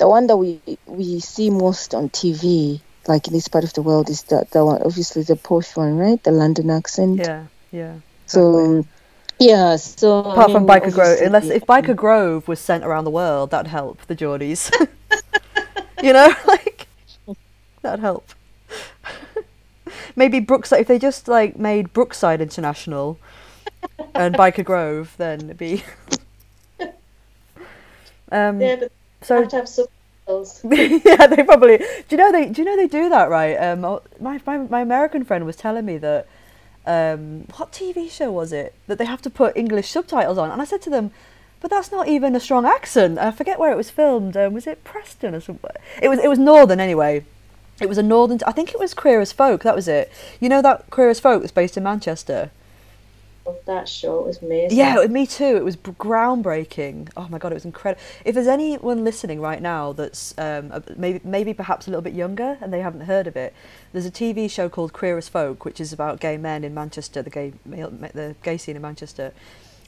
the 0.00 0.08
one 0.08 0.26
that 0.26 0.36
we 0.36 0.58
we 0.86 1.20
see 1.20 1.50
most 1.50 1.94
on 1.94 2.08
TV, 2.08 2.80
like 3.06 3.28
in 3.28 3.32
this 3.32 3.46
part 3.48 3.64
of 3.64 3.72
the 3.74 3.82
world, 3.82 4.08
is 4.10 4.22
the 4.24 4.46
the 4.50 4.64
one 4.64 4.82
obviously 4.82 5.22
the 5.22 5.36
posh 5.36 5.76
one, 5.76 5.96
right? 5.96 6.20
The 6.24 6.32
London 6.32 6.70
accent. 6.70 7.20
yeah, 7.20 7.46
yeah. 7.70 7.94
So 8.26 8.84
yeah, 9.38 9.76
so 9.76 10.22
I 10.22 10.32
Apart 10.32 10.52
from 10.52 10.66
Byker 10.66 10.92
Grove, 10.92 11.18
unless 11.20 11.44
obviously- 11.44 11.56
if 11.56 11.66
Byker 11.66 11.94
Grove 11.96 12.48
was 12.48 12.58
sent 12.60 12.84
around 12.84 13.04
the 13.04 13.10
world, 13.10 13.50
that'd 13.50 13.70
help 13.70 14.00
the 14.06 14.16
Geordies. 14.16 14.70
you 16.02 16.12
know, 16.12 16.32
like 16.46 16.86
that'd 17.82 18.00
help. 18.00 18.28
Maybe 20.16 20.40
Brookside, 20.40 20.80
if 20.80 20.86
they 20.88 20.98
just 20.98 21.28
like 21.28 21.58
made 21.58 21.92
Brookside 21.92 22.40
International 22.40 23.18
and 24.14 24.34
Byker 24.34 24.64
Grove, 24.64 25.14
then 25.18 25.40
it'd 25.40 25.58
be. 25.58 25.82
um, 28.32 28.60
Yeah, 28.60 28.76
but 28.76 28.92
so 29.22 29.36
have 29.40 29.48
to 29.48 29.56
have 29.56 29.68
subtitles. 29.68 30.60
yeah, 31.04 31.26
they 31.26 31.42
probably. 31.44 31.78
Do 31.78 31.84
you 32.10 32.16
know 32.16 32.32
they? 32.32 32.46
Do 32.48 32.62
you 32.62 32.64
know 32.64 32.76
they 32.76 32.88
do 32.88 33.08
that 33.08 33.28
right? 33.30 33.54
Um, 33.56 33.84
oh, 33.84 34.02
my 34.20 34.40
my 34.46 34.58
my 34.58 34.80
American 34.80 35.24
friend 35.24 35.46
was 35.46 35.56
telling 35.56 35.84
me 35.84 35.98
that. 35.98 36.26
Um, 36.86 37.44
what 37.56 37.72
TV 37.72 38.10
show 38.10 38.32
was 38.32 38.54
it 38.54 38.74
that 38.86 38.96
they 38.96 39.04
have 39.04 39.20
to 39.22 39.30
put 39.30 39.54
English 39.54 39.90
subtitles 39.90 40.38
on? 40.38 40.50
And 40.50 40.62
I 40.62 40.64
said 40.64 40.80
to 40.82 40.90
them, 40.90 41.12
but 41.60 41.70
that's 41.70 41.92
not 41.92 42.08
even 42.08 42.34
a 42.34 42.40
strong 42.40 42.64
accent. 42.64 43.18
I 43.18 43.30
forget 43.30 43.58
where 43.58 43.70
it 43.70 43.76
was 43.76 43.90
filmed. 43.90 44.36
Um, 44.36 44.54
was 44.54 44.66
it 44.66 44.82
Preston 44.82 45.34
or 45.34 45.40
somewhere? 45.40 45.76
It 46.02 46.08
was. 46.08 46.18
It 46.18 46.28
was 46.28 46.38
Northern 46.38 46.80
anyway. 46.80 47.24
It 47.80 47.88
was 47.88 47.98
a 47.98 48.02
Northern. 48.02 48.38
I 48.46 48.52
think 48.52 48.70
it 48.70 48.80
was 48.80 48.94
Queer 48.94 49.20
as 49.20 49.32
Folk. 49.32 49.62
That 49.62 49.76
was 49.76 49.88
it. 49.88 50.10
You 50.40 50.48
know 50.48 50.62
that 50.62 50.88
Queer 50.90 51.10
as 51.10 51.20
Folk 51.20 51.42
that's 51.42 51.52
based 51.52 51.76
in 51.76 51.82
Manchester. 51.82 52.50
That 53.66 53.88
show 53.88 54.22
was 54.22 54.42
amazing. 54.42 54.76
Yeah, 54.76 55.06
me 55.06 55.26
too. 55.26 55.56
It 55.56 55.64
was 55.64 55.76
groundbreaking. 55.76 57.10
Oh 57.16 57.26
my 57.28 57.38
god, 57.38 57.52
it 57.52 57.54
was 57.54 57.64
incredible. 57.64 58.02
If 58.24 58.34
there's 58.34 58.46
anyone 58.46 59.02
listening 59.04 59.40
right 59.40 59.62
now 59.62 59.92
that's 59.92 60.36
um, 60.38 60.72
maybe 60.96 61.20
maybe 61.24 61.54
perhaps 61.54 61.86
a 61.86 61.90
little 61.90 62.02
bit 62.02 62.12
younger 62.12 62.58
and 62.60 62.72
they 62.72 62.80
haven't 62.80 63.02
heard 63.02 63.26
of 63.26 63.36
it, 63.36 63.54
there's 63.92 64.06
a 64.06 64.10
TV 64.10 64.50
show 64.50 64.68
called 64.68 64.92
Queer 64.92 65.16
as 65.16 65.28
Folk, 65.28 65.64
which 65.64 65.80
is 65.80 65.92
about 65.92 66.20
gay 66.20 66.36
men 66.36 66.64
in 66.64 66.74
Manchester, 66.74 67.22
the 67.22 67.30
gay 67.30 67.52
the 67.64 68.36
gay 68.42 68.58
scene 68.58 68.76
in 68.76 68.82
Manchester, 68.82 69.32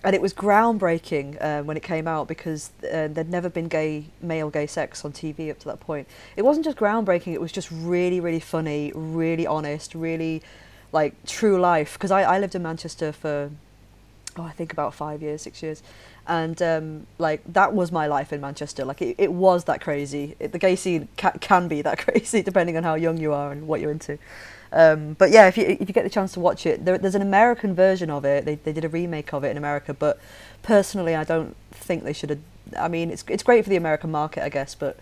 and 0.02 0.14
it 0.14 0.22
was 0.22 0.32
groundbreaking 0.32 1.40
uh, 1.42 1.62
when 1.62 1.76
it 1.76 1.82
came 1.82 2.08
out 2.08 2.28
because 2.28 2.70
uh, 2.84 3.08
there'd 3.08 3.30
never 3.30 3.48
been 3.48 3.68
gay 3.68 4.06
male 4.20 4.50
gay 4.50 4.66
sex 4.66 5.04
on 5.04 5.12
TV 5.12 5.50
up 5.50 5.58
to 5.60 5.66
that 5.66 5.80
point. 5.80 6.08
It 6.36 6.42
wasn't 6.42 6.64
just 6.64 6.78
groundbreaking; 6.78 7.34
it 7.34 7.40
was 7.40 7.52
just 7.52 7.70
really, 7.70 8.18
really 8.18 8.40
funny, 8.40 8.92
really 8.94 9.46
honest, 9.46 9.94
really 9.94 10.42
like 10.92 11.14
true 11.26 11.60
life. 11.60 11.94
Because 11.94 12.10
I, 12.10 12.22
I 12.22 12.38
lived 12.38 12.54
in 12.54 12.62
Manchester 12.62 13.12
for 13.12 13.50
oh, 14.36 14.42
I 14.42 14.52
think 14.52 14.72
about 14.72 14.94
five 14.94 15.22
years, 15.22 15.42
six 15.42 15.62
years. 15.62 15.82
And 16.26 16.62
um, 16.62 17.06
like 17.18 17.42
that 17.52 17.74
was 17.74 17.90
my 17.90 18.06
life 18.06 18.32
in 18.32 18.40
Manchester. 18.40 18.84
Like 18.84 19.02
it, 19.02 19.16
it 19.18 19.32
was 19.32 19.64
that 19.64 19.80
crazy. 19.80 20.36
It, 20.38 20.52
the 20.52 20.58
gay 20.58 20.76
scene 20.76 21.08
ca- 21.18 21.32
can 21.40 21.68
be 21.68 21.82
that 21.82 21.98
crazy 22.06 22.42
depending 22.42 22.76
on 22.76 22.84
how 22.84 22.94
young 22.94 23.18
you 23.18 23.32
are 23.32 23.52
and 23.52 23.66
what 23.66 23.80
you're 23.80 23.90
into. 23.90 24.18
Um, 24.72 25.14
but 25.14 25.30
yeah, 25.30 25.48
if 25.48 25.58
you 25.58 25.64
if 25.64 25.80
you 25.80 25.92
get 25.92 26.04
the 26.04 26.10
chance 26.10 26.32
to 26.32 26.40
watch 26.40 26.64
it, 26.64 26.84
there, 26.84 26.96
there's 26.96 27.14
an 27.14 27.22
American 27.22 27.74
version 27.74 28.08
of 28.08 28.24
it. 28.24 28.44
They 28.44 28.54
they 28.54 28.72
did 28.72 28.84
a 28.84 28.88
remake 28.88 29.34
of 29.34 29.44
it 29.44 29.50
in 29.50 29.56
America, 29.56 29.92
but 29.92 30.18
personally, 30.62 31.14
I 31.14 31.24
don't 31.24 31.56
think 31.72 32.04
they 32.04 32.12
should 32.12 32.30
have. 32.30 32.38
I 32.78 32.88
mean, 32.88 33.10
it's 33.10 33.24
it's 33.28 33.42
great 33.42 33.64
for 33.64 33.70
the 33.70 33.76
American 33.76 34.10
market, 34.10 34.42
I 34.42 34.48
guess, 34.48 34.74
but 34.74 34.98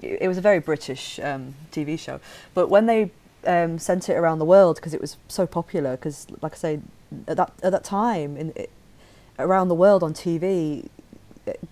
it, 0.00 0.28
was 0.28 0.38
a 0.38 0.40
very 0.40 0.58
British 0.58 1.18
um, 1.20 1.54
TV 1.70 1.98
show. 1.98 2.20
But 2.54 2.68
when 2.68 2.86
they 2.86 3.10
um, 3.46 3.78
sent 3.78 4.08
it 4.08 4.14
around 4.14 4.38
the 4.38 4.44
world 4.44 4.76
because 4.76 4.94
it 4.94 5.00
was 5.00 5.16
so 5.28 5.46
popular, 5.46 5.92
because 5.92 6.26
like 6.40 6.52
I 6.52 6.56
say, 6.56 6.80
at 7.26 7.36
that 7.36 7.52
at 7.62 7.72
that 7.72 7.84
time 7.84 8.36
in 8.36 8.52
it, 8.56 8.70
around 9.38 9.68
the 9.68 9.74
world 9.74 10.02
on 10.02 10.14
TV, 10.14 10.88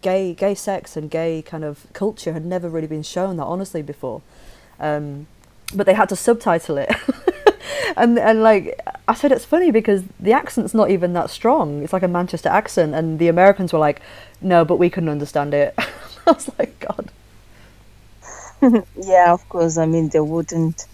gay 0.02 0.34
gay 0.34 0.54
sex 0.54 0.96
and 0.96 1.10
gay 1.10 1.42
kind 1.42 1.64
of 1.64 1.86
culture 1.92 2.32
had 2.32 2.44
never 2.44 2.68
really 2.68 2.86
been 2.86 3.02
shown 3.02 3.36
that 3.36 3.44
honestly 3.44 3.82
before. 3.82 4.22
Um, 4.78 5.26
but 5.74 5.86
they 5.86 5.94
had 5.94 6.08
to 6.08 6.16
subtitle 6.16 6.78
it. 6.78 6.90
and 7.96 8.18
and 8.18 8.42
like 8.42 8.80
I 9.08 9.14
said 9.14 9.32
it's 9.32 9.44
funny 9.44 9.70
because 9.70 10.02
the 10.18 10.32
accent's 10.32 10.74
not 10.74 10.90
even 10.90 11.12
that 11.12 11.30
strong. 11.30 11.82
It's 11.82 11.92
like 11.92 12.02
a 12.02 12.08
Manchester 12.08 12.48
accent 12.48 12.94
and 12.94 13.18
the 13.18 13.28
Americans 13.28 13.72
were 13.72 13.78
like, 13.78 14.00
"No, 14.40 14.64
but 14.64 14.76
we 14.76 14.90
couldn't 14.90 15.08
understand 15.08 15.54
it." 15.54 15.74
I 16.26 16.32
was 16.32 16.50
like, 16.58 16.78
"God." 16.80 17.10
yeah, 18.96 19.32
of 19.32 19.48
course. 19.48 19.78
I 19.78 19.86
mean, 19.86 20.08
they 20.08 20.20
wouldn't. 20.20 20.86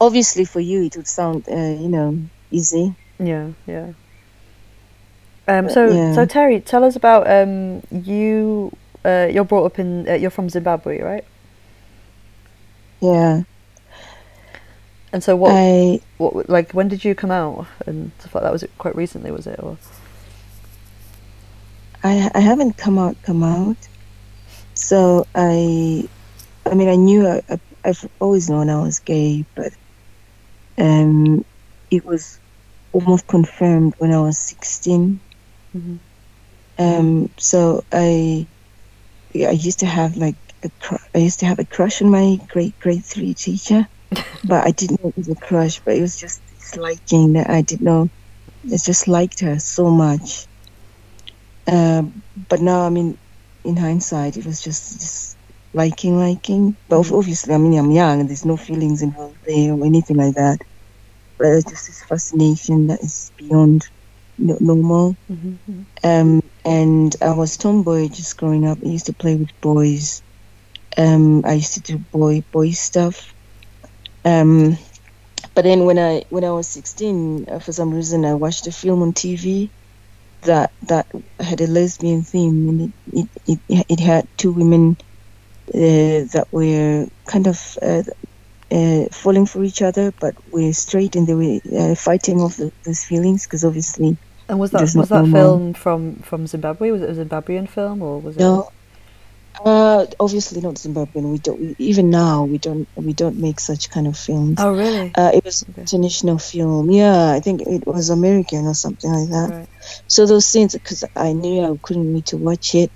Obviously, 0.00 0.44
for 0.44 0.60
you, 0.60 0.84
it 0.84 0.96
would 0.96 1.08
sound, 1.08 1.44
uh, 1.48 1.54
you 1.56 1.88
know, 1.88 2.18
easy. 2.50 2.94
Yeah, 3.18 3.50
yeah. 3.66 3.92
Um, 5.48 5.68
so, 5.68 5.86
yeah. 5.94 6.12
so 6.12 6.26
Terry, 6.26 6.60
tell 6.60 6.84
us 6.84 6.96
about 6.96 7.30
um, 7.30 7.82
you. 7.90 8.72
Uh, 9.04 9.28
you're 9.30 9.44
brought 9.44 9.64
up 9.64 9.78
in. 9.78 10.08
Uh, 10.08 10.14
you're 10.14 10.30
from 10.30 10.48
Zimbabwe, 10.50 11.00
right? 11.00 11.24
Yeah, 13.00 13.42
And 15.12 15.24
so, 15.24 15.36
what, 15.36 15.52
I 15.54 16.00
what, 16.18 16.48
like, 16.50 16.72
when 16.72 16.88
did 16.88 17.04
you 17.04 17.14
come 17.14 17.30
out 17.30 17.66
and 17.86 18.12
stuff 18.18 18.34
like 18.34 18.44
that? 18.44 18.52
Was 18.52 18.62
it 18.62 18.70
quite 18.78 18.96
recently? 18.96 19.30
Was 19.30 19.46
it 19.46 19.58
or? 19.62 19.78
I 22.04 22.30
I 22.34 22.40
haven't 22.40 22.76
come 22.76 22.98
out 22.98 23.16
come 23.22 23.42
out. 23.42 23.76
So 24.74 25.26
I, 25.34 26.08
I 26.66 26.74
mean, 26.74 26.88
I 26.88 26.96
knew 26.96 27.26
I, 27.26 27.42
I, 27.50 27.60
I've 27.84 28.06
always 28.20 28.50
known 28.50 28.70
I 28.70 28.80
was 28.80 28.98
gay, 29.00 29.44
but 29.54 29.72
um, 30.76 31.44
it 31.90 32.04
was 32.04 32.38
almost 32.92 33.26
confirmed 33.26 33.94
when 33.98 34.12
I 34.12 34.20
was 34.20 34.38
sixteen. 34.38 35.20
Mhm. 35.76 35.98
Um, 36.78 37.30
so 37.38 37.84
I, 37.92 38.46
yeah, 39.32 39.48
I 39.48 39.52
used 39.52 39.80
to 39.80 39.86
have 39.86 40.16
like 40.16 40.36
a 40.62 40.70
cr- 40.80 41.04
I 41.14 41.18
used 41.18 41.40
to 41.40 41.46
have 41.46 41.58
a 41.58 41.64
crush 41.64 42.02
on 42.02 42.10
my 42.10 42.38
grade 42.48 42.74
grade 42.80 43.04
three 43.04 43.34
teacher, 43.34 43.86
but 44.44 44.66
I 44.66 44.70
didn't 44.70 45.02
know 45.02 45.10
it 45.10 45.16
was 45.16 45.28
a 45.28 45.34
crush, 45.34 45.80
but 45.80 45.96
it 45.96 46.00
was 46.00 46.18
just 46.18 46.40
this 46.48 46.76
liking 46.76 47.32
that 47.34 47.50
I 47.50 47.62
didn't 47.62 47.84
know. 47.84 48.08
I 48.66 48.76
just 48.76 49.08
liked 49.08 49.40
her 49.40 49.58
so 49.58 49.90
much. 49.90 50.46
Um, 51.66 52.22
but 52.48 52.60
now, 52.60 52.86
I 52.86 52.90
mean, 52.90 53.18
in 53.64 53.76
hindsight, 53.76 54.36
it 54.36 54.46
was 54.46 54.60
just 54.62 55.00
just 55.00 55.37
liking, 55.78 56.18
liking. 56.18 56.76
But 56.88 56.98
ob- 56.98 57.12
obviously, 57.12 57.54
I 57.54 57.58
mean, 57.58 57.78
I'm 57.78 57.90
young 57.90 58.20
and 58.20 58.28
there's 58.28 58.44
no 58.44 58.56
feelings 58.56 59.00
involved 59.00 59.38
there 59.46 59.72
or 59.72 59.86
anything 59.86 60.16
like 60.16 60.34
that. 60.34 60.58
But 61.38 61.46
it's 61.46 61.70
just 61.70 61.86
this 61.86 62.04
fascination 62.04 62.88
that 62.88 63.00
is 63.00 63.30
beyond 63.38 63.88
normal. 64.38 65.16
Mm-hmm. 65.30 65.82
Um, 66.04 66.42
and 66.64 67.16
I 67.22 67.32
was 67.32 67.56
tomboy 67.56 68.08
just 68.08 68.36
growing 68.36 68.66
up. 68.66 68.78
I 68.84 68.88
used 68.88 69.06
to 69.06 69.12
play 69.12 69.36
with 69.36 69.60
boys. 69.60 70.22
Um, 70.96 71.44
I 71.44 71.54
used 71.54 71.74
to 71.74 71.80
do 71.80 71.98
boy 71.98 72.42
boy 72.52 72.72
stuff. 72.72 73.34
Um, 74.24 74.76
but 75.54 75.62
then 75.62 75.84
when 75.84 75.98
I 75.98 76.24
when 76.30 76.44
I 76.44 76.50
was 76.50 76.68
16, 76.68 77.46
uh, 77.48 77.58
for 77.60 77.72
some 77.72 77.94
reason, 77.94 78.24
I 78.24 78.34
watched 78.34 78.66
a 78.66 78.72
film 78.72 79.02
on 79.02 79.12
TV 79.12 79.70
that 80.42 80.72
that 80.88 81.06
had 81.40 81.60
a 81.60 81.66
lesbian 81.66 82.22
theme, 82.22 82.68
and 82.68 82.80
it 83.12 83.28
it, 83.46 83.60
it, 83.68 83.86
it 83.88 84.00
had 84.00 84.26
two 84.36 84.52
women 84.52 84.96
that 85.72 86.46
we're 86.50 87.08
kind 87.26 87.46
of 87.46 87.78
uh, 87.82 88.02
uh, 88.70 89.06
falling 89.12 89.46
for 89.46 89.62
each 89.64 89.82
other, 89.82 90.12
but 90.20 90.34
we're 90.52 90.72
straight 90.72 91.16
in 91.16 91.26
the 91.26 91.36
way, 91.36 91.60
uh, 91.76 91.94
fighting 91.94 92.40
off 92.40 92.56
the, 92.56 92.72
those 92.84 93.04
feelings 93.04 93.44
because 93.44 93.64
obviously. 93.64 94.16
And 94.48 94.58
was 94.58 94.70
that 94.70 94.80
was 94.94 95.08
that 95.10 95.28
film 95.28 95.74
from 95.74 96.16
from 96.16 96.46
Zimbabwe? 96.46 96.90
Was 96.90 97.02
it 97.02 97.10
a 97.10 97.24
Zimbabwean 97.24 97.68
film 97.68 98.02
or 98.02 98.18
was 98.18 98.36
it? 98.36 98.40
No, 98.40 98.70
uh, 99.64 100.06
obviously 100.20 100.60
not 100.60 100.76
Zimbabwean. 100.76 101.32
We 101.32 101.38
don't. 101.38 101.60
We, 101.60 101.74
even 101.78 102.10
now, 102.10 102.44
we 102.44 102.58
don't. 102.58 102.88
We 102.94 103.12
don't 103.12 103.36
make 103.36 103.60
such 103.60 103.90
kind 103.90 104.06
of 104.06 104.16
films. 104.16 104.58
Oh 104.60 104.72
really? 104.72 105.12
Uh, 105.14 105.32
it 105.34 105.44
was 105.44 105.64
Okay. 105.70 105.82
international 105.82 106.38
film. 106.38 106.90
Yeah, 106.90 107.32
I 107.32 107.40
think 107.40 107.62
it 107.62 107.86
was 107.86 108.10
American 108.10 108.66
or 108.66 108.74
something 108.74 109.10
like 109.10 109.30
that. 109.30 109.50
Right. 109.50 109.68
So 110.06 110.26
those 110.26 110.46
scenes, 110.46 110.74
because 110.74 111.04
I 111.16 111.32
knew 111.32 111.62
I 111.62 111.76
couldn't 111.82 112.12
wait 112.12 112.26
to 112.26 112.36
watch 112.36 112.74
it, 112.74 112.90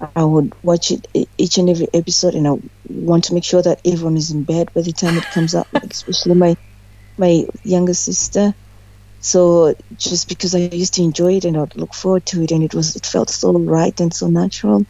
I 0.00 0.24
would 0.24 0.52
watch 0.62 0.90
it 0.90 1.06
each 1.38 1.58
and 1.58 1.70
every 1.70 1.88
episode, 1.94 2.34
and 2.34 2.46
I 2.48 2.52
want 2.84 3.24
to 3.24 3.34
make 3.34 3.44
sure 3.44 3.62
that 3.62 3.80
everyone 3.84 4.16
is 4.16 4.30
in 4.30 4.44
bed 4.44 4.68
by 4.74 4.82
the 4.82 4.92
time 4.92 5.16
it 5.18 5.30
comes 5.30 5.54
out, 5.54 5.68
like 5.72 5.92
especially 5.92 6.34
my 6.34 6.56
my 7.18 7.44
younger 7.64 7.94
sister. 7.94 8.54
So 9.20 9.74
just 9.96 10.28
because 10.28 10.54
I 10.54 10.60
used 10.60 10.94
to 10.94 11.02
enjoy 11.02 11.36
it 11.36 11.44
and 11.46 11.56
I'd 11.56 11.76
look 11.76 11.94
forward 11.94 12.26
to 12.26 12.42
it, 12.42 12.52
and 12.52 12.62
it 12.64 12.74
was 12.74 12.96
it 12.96 13.06
felt 13.06 13.30
so 13.30 13.52
right 13.52 13.98
and 14.00 14.12
so 14.14 14.28
natural, 14.28 14.86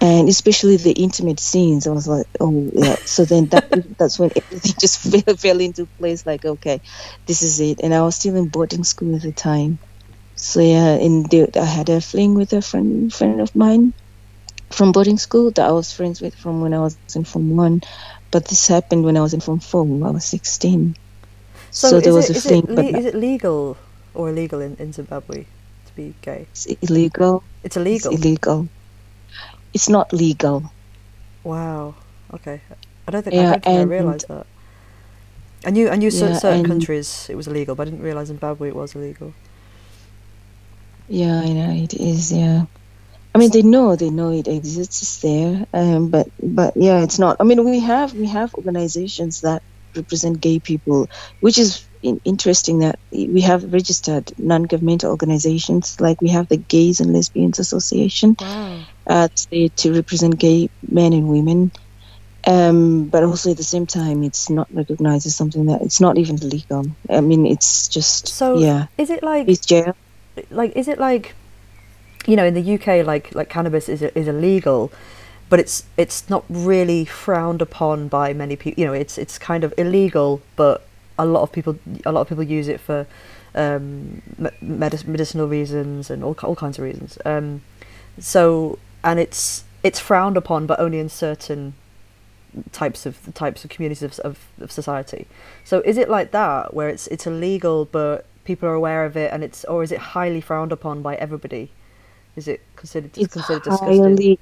and 0.00 0.28
especially 0.28 0.76
the 0.76 0.92
intimate 0.92 1.40
scenes, 1.40 1.86
I 1.86 1.92
was 1.92 2.08
like, 2.08 2.26
oh 2.40 2.70
yeah. 2.74 2.96
So 3.06 3.24
then 3.24 3.48
that 3.50 3.64
that's 3.98 4.18
when 4.18 4.30
everything 4.36 4.74
just 4.80 4.98
fell, 5.26 5.36
fell 5.36 5.60
into 5.60 5.88
place. 5.98 6.26
Like 6.26 6.44
okay, 6.44 6.80
this 7.26 7.42
is 7.42 7.60
it. 7.60 7.80
And 7.82 7.94
I 7.94 8.02
was 8.02 8.16
still 8.16 8.36
in 8.36 8.48
boarding 8.48 8.84
school 8.84 9.16
at 9.16 9.22
the 9.22 9.32
time. 9.32 9.80
So 10.36 10.60
yeah, 10.60 10.94
and 10.94 11.26
I 11.56 11.64
had 11.64 11.88
a 11.90 12.00
fling 12.00 12.34
with 12.34 12.52
a 12.54 12.62
friend 12.62 13.12
friend 13.12 13.40
of 13.40 13.54
mine 13.54 13.94
from 14.72 14.92
boarding 14.92 15.18
school 15.18 15.50
that 15.52 15.66
I 15.68 15.72
was 15.72 15.92
friends 15.92 16.20
with 16.20 16.34
from 16.34 16.60
when 16.60 16.74
I 16.74 16.78
was 16.80 16.96
in 17.14 17.24
Form 17.24 17.56
One, 17.56 17.82
but 18.30 18.46
this 18.46 18.66
happened 18.68 19.04
when 19.04 19.16
I 19.16 19.20
was 19.20 19.34
in 19.34 19.40
Form 19.40 19.60
Four. 19.60 19.84
I 20.06 20.10
was 20.10 20.24
sixteen. 20.24 20.96
So, 21.70 21.96
is 21.96 22.04
there 22.04 22.12
was 22.12 22.28
it, 22.28 22.36
a 22.36 22.40
fling, 22.40 22.64
it, 22.64 22.74
but 22.76 22.84
le- 22.84 22.98
is 22.98 23.06
it 23.06 23.14
legal 23.14 23.76
or 24.14 24.28
illegal 24.28 24.60
in, 24.60 24.76
in 24.76 24.92
Zimbabwe 24.92 25.44
to 25.86 25.92
be 25.96 26.14
gay? 26.20 26.46
it's 26.52 26.66
illegal. 26.66 27.42
It's 27.64 27.76
illegal. 27.76 28.12
It's 28.12 28.20
illegal. 28.24 28.68
It's 29.72 29.88
not 29.88 30.12
legal. 30.12 30.70
Wow. 31.44 31.94
Okay. 32.34 32.60
I 33.06 33.10
don't 33.10 33.22
think 33.22 33.34
I 33.34 33.38
Yeah, 33.38 33.50
don't 33.52 33.64
think 33.64 33.78
I 33.78 33.82
realised 33.82 34.28
that. 34.28 34.46
I 35.64 35.70
knew 35.70 35.88
I 35.88 35.96
knew 35.96 36.10
Yeah, 36.10 36.34
certain 36.36 36.60
and- 36.60 36.66
countries 36.66 37.26
it 37.30 37.36
was 37.36 37.46
illegal, 37.48 37.74
but 37.74 37.88
I 37.88 37.90
didn't 37.90 38.04
realise 38.04 38.28
Zimbabwe 38.28 38.68
it 38.68 38.76
was 38.76 38.94
illegal. 38.94 39.32
Yeah, 41.08 41.40
I 41.40 41.52
know 41.52 41.70
it 41.72 41.94
is. 41.94 42.32
Yeah, 42.32 42.66
I 43.34 43.38
mean 43.38 43.50
they 43.50 43.62
know 43.62 43.96
they 43.96 44.10
know 44.10 44.30
it 44.30 44.46
exists 44.48 45.02
it's 45.02 45.18
there, 45.20 45.66
um, 45.72 46.08
but 46.10 46.28
but 46.42 46.76
yeah, 46.76 47.02
it's 47.02 47.18
not. 47.18 47.36
I 47.40 47.44
mean 47.44 47.64
we 47.64 47.80
have 47.80 48.12
we 48.14 48.26
have 48.26 48.54
organizations 48.54 49.40
that 49.40 49.62
represent 49.96 50.40
gay 50.40 50.58
people, 50.58 51.08
which 51.40 51.58
is 51.58 51.84
in- 52.02 52.20
interesting 52.24 52.80
that 52.80 52.98
we 53.10 53.40
have 53.42 53.72
registered 53.72 54.32
non-governmental 54.38 55.10
organizations 55.10 56.00
like 56.00 56.20
we 56.20 56.28
have 56.30 56.48
the 56.48 56.56
Gays 56.56 57.00
and 57.00 57.12
Lesbians 57.12 57.58
Association 57.58 58.36
Wow. 58.40 58.80
uh, 59.06 59.28
to, 59.50 59.68
to 59.68 59.92
represent 59.94 60.38
gay 60.38 60.68
men 60.90 61.12
and 61.12 61.28
women. 61.28 61.70
Um, 62.44 63.04
but 63.04 63.22
also 63.22 63.52
at 63.52 63.56
the 63.56 63.62
same 63.62 63.86
time, 63.86 64.24
it's 64.24 64.50
not 64.50 64.66
recognized 64.74 65.26
as 65.26 65.36
something 65.36 65.66
that 65.66 65.82
it's 65.82 66.00
not 66.00 66.18
even 66.18 66.36
legal. 66.36 66.84
I 67.08 67.20
mean, 67.20 67.46
it's 67.46 67.86
just 67.88 68.28
So 68.28 68.58
yeah, 68.58 68.86
is 68.98 69.10
it 69.10 69.22
like 69.22 69.48
it's 69.48 69.64
jail. 69.64 69.94
like 70.50 70.74
is 70.74 70.88
it 70.88 70.98
like 70.98 71.34
you 72.26 72.36
know 72.36 72.44
in 72.44 72.54
the 72.54 72.74
UK 72.74 73.04
like 73.06 73.34
like 73.34 73.48
cannabis 73.48 73.88
is 73.88 74.02
is 74.02 74.28
illegal 74.28 74.92
but 75.48 75.60
it's 75.60 75.84
it's 75.96 76.30
not 76.30 76.44
really 76.48 77.04
frowned 77.04 77.60
upon 77.60 78.08
by 78.08 78.32
many 78.32 78.56
people 78.56 78.80
you 78.80 78.86
know 78.86 78.92
it's 78.92 79.18
it's 79.18 79.38
kind 79.38 79.64
of 79.64 79.74
illegal 79.76 80.40
but 80.56 80.86
a 81.18 81.26
lot 81.26 81.42
of 81.42 81.52
people 81.52 81.78
a 82.04 82.12
lot 82.12 82.22
of 82.22 82.28
people 82.28 82.42
use 82.42 82.68
it 82.68 82.80
for 82.80 83.06
um 83.54 84.22
medic- 84.60 85.06
medicinal 85.06 85.46
reasons 85.46 86.10
and 86.10 86.24
all 86.24 86.36
all 86.42 86.56
kinds 86.56 86.78
of 86.78 86.84
reasons. 86.84 87.18
Um 87.24 87.62
so 88.18 88.78
and 89.04 89.18
it's 89.20 89.64
it's 89.82 90.00
frowned 90.00 90.36
upon 90.36 90.66
but 90.66 90.78
only 90.80 90.98
in 90.98 91.08
certain 91.08 91.74
types 92.70 93.06
of 93.06 93.32
types 93.34 93.64
of 93.64 93.70
communities 93.70 94.02
of, 94.02 94.18
of, 94.20 94.38
of 94.60 94.72
society. 94.72 95.26
So 95.64 95.80
is 95.80 95.96
it 95.96 96.08
like 96.08 96.30
that 96.32 96.74
where 96.74 96.88
it's 96.88 97.06
it's 97.08 97.26
illegal 97.26 97.84
but 97.84 98.26
people 98.44 98.68
are 98.68 98.74
aware 98.74 99.04
of 99.04 99.16
it 99.16 99.32
and 99.32 99.44
it's 99.44 99.64
or 99.64 99.82
is 99.82 99.92
it 99.92 99.98
highly 99.98 100.40
frowned 100.40 100.72
upon 100.72 101.02
by 101.02 101.14
everybody 101.16 101.70
is 102.36 102.48
it 102.48 102.60
considered 102.76 103.16
It's 103.16 103.32
considered 103.32 103.62
disgusting 103.62 104.02
highly, 104.02 104.38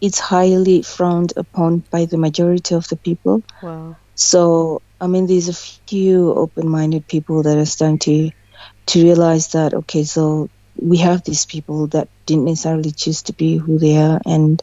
it's 0.00 0.20
highly 0.20 0.82
frowned 0.82 1.32
upon 1.36 1.78
by 1.90 2.04
the 2.04 2.18
majority 2.18 2.74
of 2.74 2.88
the 2.88 2.96
people. 2.96 3.42
wow 3.62 3.96
So 4.14 4.82
I 5.00 5.06
mean, 5.06 5.26
there's 5.26 5.48
a 5.48 5.54
few 5.54 6.32
open-minded 6.34 7.06
people 7.06 7.42
that 7.44 7.56
are 7.56 7.66
starting 7.66 7.98
to 8.00 8.30
to 8.86 9.02
realize 9.02 9.52
that 9.52 9.74
okay, 9.74 10.04
so 10.04 10.48
we 10.80 10.98
have 10.98 11.22
these 11.24 11.46
people 11.46 11.86
that 11.88 12.08
didn't 12.26 12.44
necessarily 12.44 12.90
choose 12.90 13.22
to 13.22 13.32
be 13.32 13.56
who 13.56 13.78
they 13.78 13.96
are, 13.96 14.20
and 14.24 14.62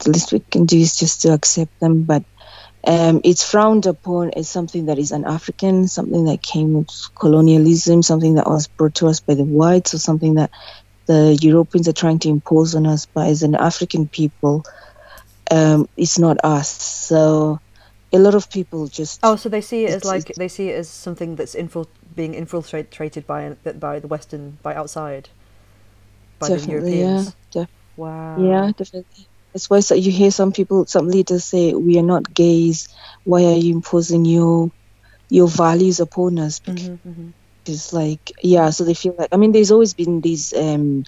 the 0.00 0.10
least 0.10 0.32
we 0.32 0.40
can 0.40 0.66
do 0.66 0.78
is 0.78 0.98
just 0.98 1.22
to 1.22 1.32
accept 1.32 1.78
them. 1.80 2.02
But 2.02 2.24
um, 2.84 3.20
it's 3.24 3.48
frowned 3.48 3.86
upon 3.86 4.30
as 4.30 4.48
something 4.48 4.86
that 4.86 4.98
is 4.98 5.12
un-African, 5.12 5.88
something 5.88 6.24
that 6.26 6.42
came 6.42 6.74
with 6.74 6.90
colonialism, 7.14 8.02
something 8.02 8.34
that 8.34 8.46
was 8.46 8.68
brought 8.68 8.94
to 8.96 9.08
us 9.08 9.20
by 9.20 9.34
the 9.34 9.44
whites, 9.44 9.94
or 9.94 9.98
something 9.98 10.34
that 10.34 10.50
the 11.10 11.38
Europeans 11.42 11.88
are 11.88 11.94
trying 11.94 12.20
to 12.20 12.30
impose 12.30 12.76
on 12.76 12.86
us. 12.86 13.06
But 13.14 13.28
as 13.28 13.42
an 13.44 13.56
African 13.56 14.08
people, 14.10 14.64
um, 15.50 15.86
it's 15.96 16.18
not 16.18 16.38
us. 16.44 16.70
So 16.70 17.58
a 18.12 18.18
lot 18.18 18.34
of 18.36 18.50
people 18.50 18.88
just 18.88 19.20
oh 19.22 19.36
so 19.36 19.48
they 19.48 19.62
see 19.62 19.86
it 19.86 19.90
as 19.92 20.04
like 20.04 20.32
they 20.36 20.48
see 20.48 20.70
it 20.70 20.76
as 20.76 20.90
something 20.90 21.36
that's 21.36 21.54
infil- 21.56 21.90
being 22.14 22.34
infiltrated 22.34 23.26
by 23.26 23.50
by 23.78 24.00
the 24.00 24.08
western 24.08 24.58
by 24.62 24.74
outside 24.74 25.30
by 26.40 26.50
the 26.50 26.60
definitely 26.60 27.00
yeah, 27.00 27.26
def- 27.52 27.68
wow 27.96 28.62
yeah, 28.62 28.72
definitely. 28.76 29.28
That's 29.54 29.70
why 29.70 29.80
so 29.80 29.94
you 29.96 30.12
hear 30.12 30.30
some 30.32 30.52
people, 30.52 30.86
some 30.86 31.08
leaders 31.08 31.44
say, 31.46 31.74
"We 31.74 31.98
are 31.98 32.02
not 32.04 32.34
gays. 32.34 32.88
Why 33.24 33.44
are 33.46 33.56
you 33.56 33.74
imposing 33.74 34.24
your 34.26 34.70
your 35.30 35.48
values 35.48 36.00
upon 36.00 36.38
us?" 36.40 36.60
Because 36.60 36.90
hmm 37.04 37.30
it's 37.70 37.92
like 37.92 38.32
yeah 38.42 38.70
so 38.70 38.84
they 38.84 38.94
feel 38.94 39.14
like 39.18 39.30
i 39.32 39.38
mean 39.38 39.52
there's 39.52 39.72
always 39.72 39.94
been 39.94 40.20
these 40.20 40.52
um 40.54 41.04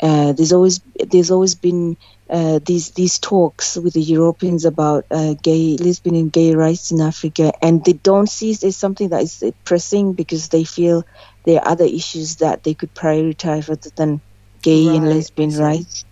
uh 0.00 0.32
there's 0.32 0.52
always 0.52 0.80
there's 1.10 1.30
always 1.30 1.54
been 1.56 1.96
uh 2.30 2.60
these 2.64 2.92
these 2.92 3.18
talks 3.18 3.76
with 3.76 3.94
the 3.94 4.02
europeans 4.02 4.64
about 4.64 5.06
uh 5.10 5.34
gay 5.42 5.76
lesbian 5.78 6.16
and 6.16 6.32
gay 6.32 6.54
rights 6.54 6.92
in 6.92 7.00
africa 7.00 7.52
and 7.62 7.84
they 7.84 7.94
don't 7.94 8.28
see 8.28 8.52
it 8.52 8.64
as 8.64 8.76
something 8.76 9.10
that 9.10 9.22
is 9.22 9.42
pressing 9.64 10.14
because 10.14 10.48
they 10.50 10.64
feel 10.64 11.04
there 11.46 11.60
are 11.60 11.68
other 11.68 11.86
issues 11.86 12.36
that 12.36 12.64
they 12.64 12.74
could 12.74 12.94
prioritize 12.94 13.68
rather 13.68 13.90
than 13.96 14.22
gay 14.62 14.96
and 14.96 15.04
Right, 15.04 15.12
I 15.12 15.14
lesbian 15.16 15.56
rights 15.56 16.04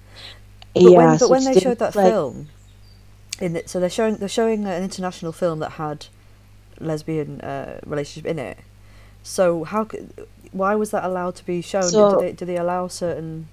But 0.83 0.93
yeah 0.93 0.97
when, 0.97 1.19
but 1.19 1.19
so 1.19 1.31
when 1.31 1.45
they 1.45 1.55
showed 1.55 1.79
that 1.81 1.95
like- 1.95 2.13
film, 2.15 2.49
in 3.41 3.57
it, 3.57 3.69
so 3.71 3.81
they're 3.81 3.91
showing 3.91 4.17
they're 4.17 4.29
showing 4.29 4.67
an 4.67 4.83
international 4.83 5.33
film 5.33 5.59
that 5.61 5.73
had 5.73 6.07
lesbian 6.81 7.41
uh, 7.43 7.81
relationship 7.87 8.27
in 8.31 8.39
it. 8.39 8.59
So 9.27 9.65
how 9.65 9.85
could, 9.85 10.29
why 10.53 10.77
was 10.77 10.93
that 10.93 11.05
allowed 11.05 11.35
to 11.37 11.45
be 11.45 11.61
shown? 11.61 11.83
So- 11.83 12.21
did, 12.21 12.21
they, 12.21 12.33
did 12.33 12.49
they 12.49 12.57
allow 12.57 12.89
certain? 12.89 13.49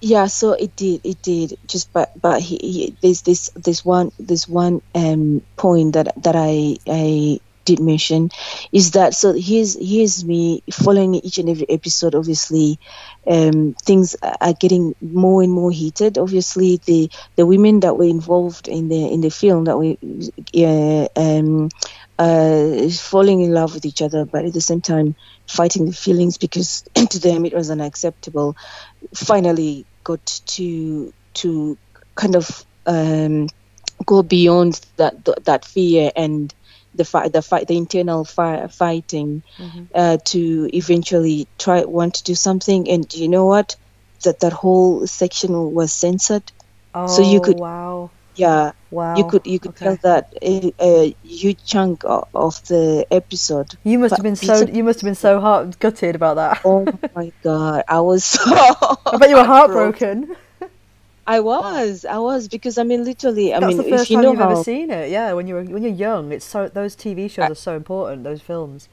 Yeah, 0.00 0.28
so 0.28 0.52
it 0.52 0.76
did, 0.76 1.00
it 1.02 1.20
did. 1.22 1.58
Just 1.66 1.92
but 1.92 2.12
but 2.22 2.40
he, 2.40 2.56
he 2.58 2.96
there's 3.02 3.22
this 3.22 3.50
this 3.56 3.84
one 3.84 4.12
this 4.20 4.46
one 4.46 4.80
um 4.94 5.42
point 5.56 5.94
that 5.94 6.14
that 6.22 6.36
I 6.36 6.76
I 6.86 7.40
did 7.64 7.80
mention 7.80 8.30
is 8.70 8.92
that 8.92 9.12
so 9.12 9.32
here's 9.32 9.74
here's 9.74 10.24
me 10.24 10.62
following 10.70 11.16
each 11.16 11.38
and 11.38 11.48
every 11.48 11.68
episode. 11.68 12.14
Obviously, 12.14 12.78
um 13.26 13.74
things 13.82 14.14
are 14.22 14.52
getting 14.52 14.94
more 15.02 15.42
and 15.42 15.52
more 15.52 15.72
heated. 15.72 16.16
Obviously, 16.16 16.80
the 16.86 17.10
the 17.34 17.44
women 17.44 17.80
that 17.80 17.96
were 17.98 18.04
involved 18.04 18.68
in 18.68 18.88
the 18.88 19.12
in 19.12 19.20
the 19.20 19.30
film 19.30 19.64
that 19.64 19.76
we 19.78 19.98
uh, 20.54 21.08
um 21.16 21.70
uh 22.18 22.88
falling 22.90 23.42
in 23.42 23.52
love 23.52 23.74
with 23.74 23.84
each 23.86 24.02
other, 24.02 24.24
but 24.24 24.44
at 24.44 24.52
the 24.52 24.60
same 24.60 24.80
time 24.80 25.14
fighting 25.48 25.86
the 25.86 25.92
feelings 25.92 26.36
because 26.38 26.82
to 27.10 27.18
them 27.20 27.44
it 27.46 27.54
was 27.54 27.70
unacceptable 27.70 28.56
finally 29.14 29.86
got 30.04 30.24
to 30.46 31.12
to 31.34 31.78
kind 32.16 32.36
of 32.36 32.64
um, 32.86 33.48
go 34.06 34.22
beyond 34.22 34.80
that 34.96 35.14
that 35.44 35.64
fear 35.64 36.10
and 36.16 36.54
the 36.94 37.04
fight 37.04 37.32
the 37.32 37.42
fight 37.42 37.66
the 37.68 37.76
internal 37.76 38.24
fi- 38.24 38.66
fighting 38.68 39.42
Mhm. 39.58 39.88
uh, 39.94 40.18
to 40.26 40.68
eventually 40.72 41.46
try 41.58 41.84
want 41.84 42.14
to 42.14 42.24
do 42.24 42.34
something. 42.34 42.88
And 42.88 43.12
you 43.14 43.28
know 43.28 43.44
what? 43.46 43.76
That 44.24 44.40
that 44.40 44.52
whole 44.52 45.06
section 45.06 45.52
was 45.72 45.92
censored. 45.92 46.42
Oh, 46.94 47.06
So 47.06 47.22
you 47.22 47.40
could- 47.40 47.58
wow, 47.58 48.10
yeah 48.38 48.72
wow. 48.90 49.16
you 49.16 49.24
could 49.24 49.46
you 49.46 49.58
could 49.58 49.70
okay. 49.72 49.84
tell 49.84 49.96
that 50.02 50.32
a, 50.42 50.72
a 50.80 51.14
huge 51.22 51.62
chunk 51.64 52.04
of, 52.04 52.54
the 52.68 53.06
episode 53.10 53.74
You 53.84 53.98
must 53.98 54.12
but 54.12 54.18
have 54.18 54.24
been 54.24 54.36
so 54.36 54.66
you 54.66 54.84
must 54.84 55.00
have 55.00 55.06
been 55.06 55.14
so 55.14 55.40
heart 55.40 55.78
gutted 55.78 56.14
about 56.14 56.36
that. 56.36 56.60
oh 56.64 56.86
my 57.14 57.32
god 57.42 57.84
i 57.88 58.00
was 58.00 58.24
so 58.24 58.40
I 58.46 59.16
bet 59.18 59.30
you 59.30 59.36
were 59.36 59.44
heartbroken. 59.44 60.36
I 61.28 61.40
was, 61.40 62.06
I 62.06 62.16
was 62.16 62.48
because 62.48 62.78
I 62.78 62.84
mean, 62.84 63.04
literally, 63.04 63.52
I 63.52 63.60
That's 63.60 63.74
mean, 63.74 63.76
the 63.76 63.90
first 63.90 64.04
if 64.04 64.10
you 64.10 64.16
time 64.16 64.24
know 64.24 64.30
you've 64.30 64.40
how, 64.40 64.52
ever 64.52 64.64
seen 64.64 64.90
it. 64.90 65.10
Yeah, 65.10 65.34
when 65.34 65.46
you're 65.46 65.62
when 65.62 65.82
you're 65.82 65.92
young, 65.92 66.32
it's 66.32 66.46
so 66.46 66.68
those 66.68 66.96
TV 66.96 67.30
shows 67.30 67.50
are 67.50 67.54
so 67.54 67.76
important. 67.76 68.24
Those 68.24 68.40
films. 68.40 68.88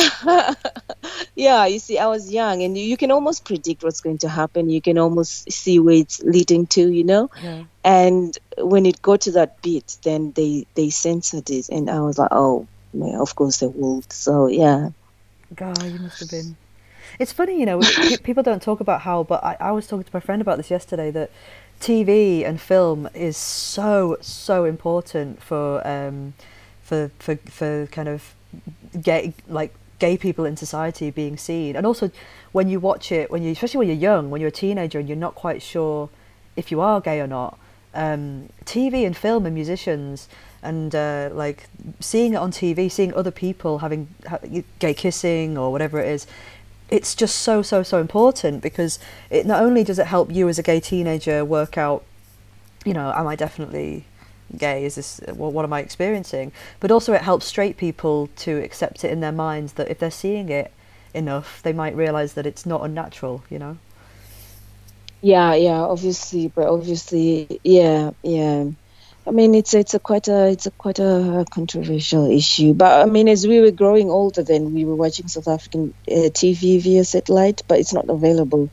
yeah, 1.34 1.66
you 1.66 1.78
see, 1.78 1.98
I 1.98 2.06
was 2.06 2.32
young, 2.32 2.62
and 2.62 2.76
you 2.76 2.96
can 2.96 3.10
almost 3.10 3.44
predict 3.44 3.82
what's 3.82 4.00
going 4.00 4.18
to 4.18 4.28
happen. 4.28 4.70
You 4.70 4.80
can 4.80 4.98
almost 4.98 5.50
see 5.50 5.78
where 5.78 5.94
it's 5.94 6.22
leading 6.22 6.66
to, 6.68 6.88
you 6.88 7.04
know. 7.04 7.30
Yeah. 7.42 7.64
And 7.84 8.36
when 8.58 8.86
it 8.86 9.00
got 9.02 9.22
to 9.22 9.32
that 9.32 9.62
bit, 9.62 9.96
then 10.02 10.32
they 10.32 10.66
they 10.74 10.90
censored 10.90 11.50
it, 11.50 11.68
and 11.68 11.90
I 11.90 12.00
was 12.00 12.18
like, 12.18 12.30
oh, 12.32 12.66
man, 12.92 13.16
of 13.16 13.34
course 13.34 13.58
they 13.58 13.66
would. 13.66 14.12
So 14.12 14.46
yeah, 14.46 14.90
God, 15.54 15.82
you 15.82 15.98
must 15.98 16.20
have 16.20 16.30
been. 16.30 16.56
It's 17.18 17.32
funny, 17.32 17.58
you 17.58 17.66
know, 17.66 17.80
people 18.22 18.42
don't 18.42 18.62
talk 18.62 18.80
about 18.80 19.00
how, 19.00 19.24
but 19.24 19.42
I, 19.42 19.56
I 19.58 19.72
was 19.72 19.86
talking 19.86 20.04
to 20.04 20.10
my 20.12 20.20
friend 20.20 20.40
about 20.40 20.58
this 20.58 20.70
yesterday 20.70 21.10
that 21.10 21.30
TV 21.80 22.44
and 22.44 22.60
film 22.60 23.08
is 23.14 23.36
so 23.36 24.18
so 24.20 24.64
important 24.64 25.42
for 25.42 25.86
um 25.86 26.34
for 26.82 27.10
for 27.18 27.36
for 27.36 27.86
kind 27.86 28.08
of 28.08 28.34
gay 29.00 29.32
like 29.48 29.74
gay 30.00 30.16
people 30.16 30.44
in 30.44 30.56
society 30.56 31.10
being 31.10 31.36
seen, 31.36 31.76
and 31.76 31.86
also 31.86 32.10
when 32.50 32.68
you 32.68 32.80
watch 32.80 33.12
it 33.12 33.30
when 33.30 33.42
you 33.44 33.52
especially 33.52 33.78
when 33.78 33.88
you're 33.88 33.96
young, 33.96 34.30
when 34.30 34.40
you're 34.40 34.48
a 34.48 34.62
teenager 34.66 34.98
and 34.98 35.08
you're 35.08 35.16
not 35.16 35.36
quite 35.36 35.62
sure 35.62 36.08
if 36.56 36.72
you 36.72 36.80
are 36.80 37.00
gay 37.00 37.20
or 37.20 37.28
not. 37.28 37.56
Um, 37.92 38.50
TV 38.64 39.04
and 39.04 39.16
film 39.16 39.46
and 39.46 39.54
musicians 39.54 40.28
and 40.62 40.94
uh, 40.94 41.30
like 41.32 41.68
seeing 42.00 42.34
it 42.34 42.36
on 42.36 42.52
TV, 42.52 42.90
seeing 42.90 43.14
other 43.14 43.30
people 43.30 43.78
having 43.78 44.08
ha- 44.28 44.38
gay 44.78 44.94
kissing 44.94 45.56
or 45.56 45.72
whatever 45.72 46.00
it 46.00 46.08
is, 46.08 46.26
it's 46.88 47.14
just 47.14 47.38
so 47.38 47.62
so 47.62 47.82
so 47.82 47.98
important 47.98 48.62
because 48.62 48.98
it 49.30 49.46
not 49.46 49.62
only 49.62 49.84
does 49.84 49.98
it 49.98 50.06
help 50.06 50.32
you 50.32 50.48
as 50.48 50.58
a 50.58 50.62
gay 50.62 50.80
teenager 50.80 51.44
work 51.44 51.78
out, 51.78 52.04
you 52.84 52.92
know, 52.92 53.12
am 53.14 53.26
I 53.26 53.36
definitely 53.36 54.04
gay? 54.56 54.84
Is 54.84 54.96
this 54.96 55.20
what, 55.34 55.52
what 55.52 55.64
am 55.64 55.72
I 55.72 55.80
experiencing? 55.80 56.52
But 56.80 56.90
also 56.90 57.12
it 57.12 57.22
helps 57.22 57.46
straight 57.46 57.76
people 57.76 58.28
to 58.38 58.58
accept 58.62 59.04
it 59.04 59.10
in 59.10 59.20
their 59.20 59.32
minds 59.32 59.74
that 59.74 59.88
if 59.90 59.98
they're 59.98 60.10
seeing 60.10 60.48
it 60.48 60.72
enough, 61.14 61.62
they 61.62 61.72
might 61.72 61.96
realize 61.96 62.34
that 62.34 62.46
it's 62.46 62.66
not 62.66 62.84
unnatural. 62.84 63.44
You 63.50 63.58
know. 63.58 63.78
yeah, 65.22 65.54
yeah. 65.54 65.80
Obviously, 65.80 66.48
but 66.48 66.68
obviously, 66.68 67.60
yeah, 67.64 68.10
yeah. 68.22 68.66
I 69.26 69.32
mean, 69.32 69.54
it's 69.54 69.74
it's 69.74 69.94
a 69.94 69.98
quite 70.00 70.28
a 70.28 70.50
it's 70.50 70.66
a 70.66 70.70
quite 70.72 70.98
a 70.98 71.44
controversial 71.50 72.30
issue. 72.30 72.74
But 72.74 73.06
I 73.06 73.10
mean, 73.10 73.28
as 73.28 73.46
we 73.46 73.60
were 73.60 73.70
growing 73.70 74.10
older, 74.10 74.42
then 74.42 74.72
we 74.74 74.84
were 74.84 74.96
watching 74.96 75.28
South 75.28 75.48
African 75.48 75.94
uh, 76.08 76.30
TV 76.32 76.80
via 76.80 77.04
satellite, 77.04 77.62
but 77.68 77.78
it's 77.78 77.92
not 77.92 78.08
available 78.08 78.70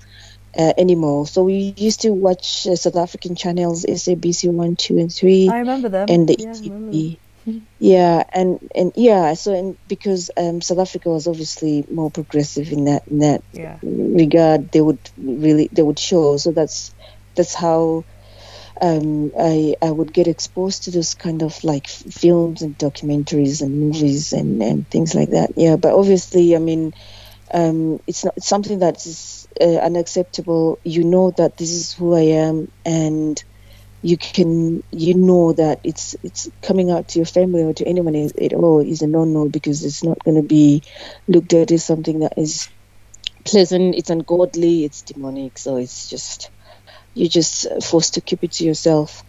uh, 0.58 0.74
anymore. 0.78 1.28
So 1.28 1.44
we 1.44 1.74
used 1.78 2.02
to 2.02 2.12
watch 2.12 2.68
uh, 2.68 2.76
South 2.76 2.96
African 2.96 3.36
channels, 3.36 3.86
SABC 3.86 4.52
one, 4.52 4.76
two, 4.76 4.98
and 4.98 5.12
three, 5.14 5.50
I 5.50 5.60
remember 5.60 5.90
them. 5.90 6.08
and 6.10 6.28
the 6.28 6.36
yeah. 6.40 6.52
ETV. 6.54 7.18
Yeah, 7.80 8.24
and 8.34 8.60
and 8.76 8.92
yeah, 8.96 9.34
so 9.36 9.54
and 9.54 9.78
because 9.88 10.32
um, 10.36 10.60
South 10.60 10.80
Africa 10.80 11.10
was 11.10 11.28
obviously 11.28 11.86
more 11.90 12.12
progressive 12.12 12.72
in 12.74 12.86
that 12.86 13.08
in 13.08 13.20
that 13.20 13.42
Yeah. 13.54 13.78
regard, 13.82 14.72
they 14.72 14.82
would 14.82 15.00
really 15.18 15.70
they 15.72 15.82
would 15.82 15.98
show. 16.00 16.36
So 16.36 16.52
that's 16.52 16.94
that's 17.36 17.54
how 17.54 18.04
um, 18.82 19.32
I 19.40 19.76
I 19.82 19.92
would 19.92 20.12
get 20.12 20.28
exposed 20.28 20.84
to 20.84 20.92
those 20.92 21.14
kind 21.16 21.42
of 21.42 21.64
like 21.64 21.88
films 21.88 22.64
and 22.64 22.78
documentaries 22.78 23.62
and 23.62 23.80
movies 23.80 24.34
and, 24.34 24.62
and 24.62 24.90
things 24.90 25.16
like 25.16 25.30
that. 25.30 25.52
Yeah, 25.56 25.78
but 25.78 25.94
obviously, 25.94 26.56
I 26.56 26.60
mean, 26.60 26.94
um, 27.54 28.00
it's 28.08 28.26
not 28.26 28.36
it's 28.38 28.48
something 28.48 28.80
that 28.80 29.06
is 29.06 29.48
uh, 29.60 29.78
unacceptable. 29.78 30.80
You 30.84 31.04
know 31.04 31.32
that 31.32 31.58
this 31.58 31.72
is 31.72 31.94
who 31.94 32.16
I 32.16 32.46
am, 32.46 32.72
and 32.86 33.42
you 34.02 34.18
can 34.18 34.84
you 34.92 35.14
know 35.16 35.54
that 35.54 35.80
it's 35.84 36.16
it's 36.24 36.50
coming 36.62 36.92
out 36.92 37.10
to 37.10 37.20
your 37.20 37.26
family 37.26 37.64
or 37.64 37.74
to 37.74 37.88
anyone 37.88 38.16
at 38.16 38.54
all 38.54 38.80
is 38.80 39.02
a 39.02 39.08
no-no 39.08 39.50
because 39.50 39.84
it's 39.84 40.04
not 40.04 40.24
going 40.24 40.38
to 40.38 40.48
be 40.48 40.84
looked 41.28 41.54
at 41.54 41.72
as 41.72 41.84
something 41.84 42.20
that 42.20 42.38
is 42.38 42.70
pleasant. 43.44 43.96
It's 43.96 44.10
ungodly. 44.10 44.84
It's 44.84 45.02
demonic. 45.02 45.58
So 45.58 45.78
it's 45.78 46.10
just 46.10 46.52
you're 47.14 47.30
just 47.30 47.84
forced 47.84 48.16
to 48.16 48.22
keep 48.22 48.44
it 48.44 48.52
to 48.54 48.66
yourself 48.66 49.24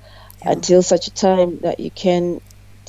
until 0.44 0.82
such 0.82 1.06
a 1.06 1.14
time 1.14 1.58
that 1.60 1.80
you 1.80 1.90
can 1.90 2.40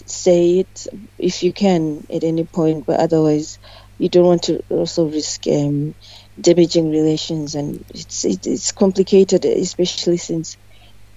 say 0.06 0.60
it 0.60 0.88
if 1.18 1.44
you 1.44 1.54
can 1.54 2.06
at 2.12 2.24
any 2.24 2.44
point 2.44 2.86
but 2.86 3.00
otherwise 3.00 3.60
you 4.00 4.10
don't 4.10 4.26
want 4.26 4.44
to 4.46 4.62
also 4.70 5.08
risk 5.10 5.48
um, 5.48 5.96
damaging 6.42 6.92
relations 6.92 7.56
and 7.56 7.86
it's 7.96 8.26
it, 8.26 8.48
it's 8.48 8.74
complicated 8.74 9.46
especially 9.46 10.18
since 10.18 10.58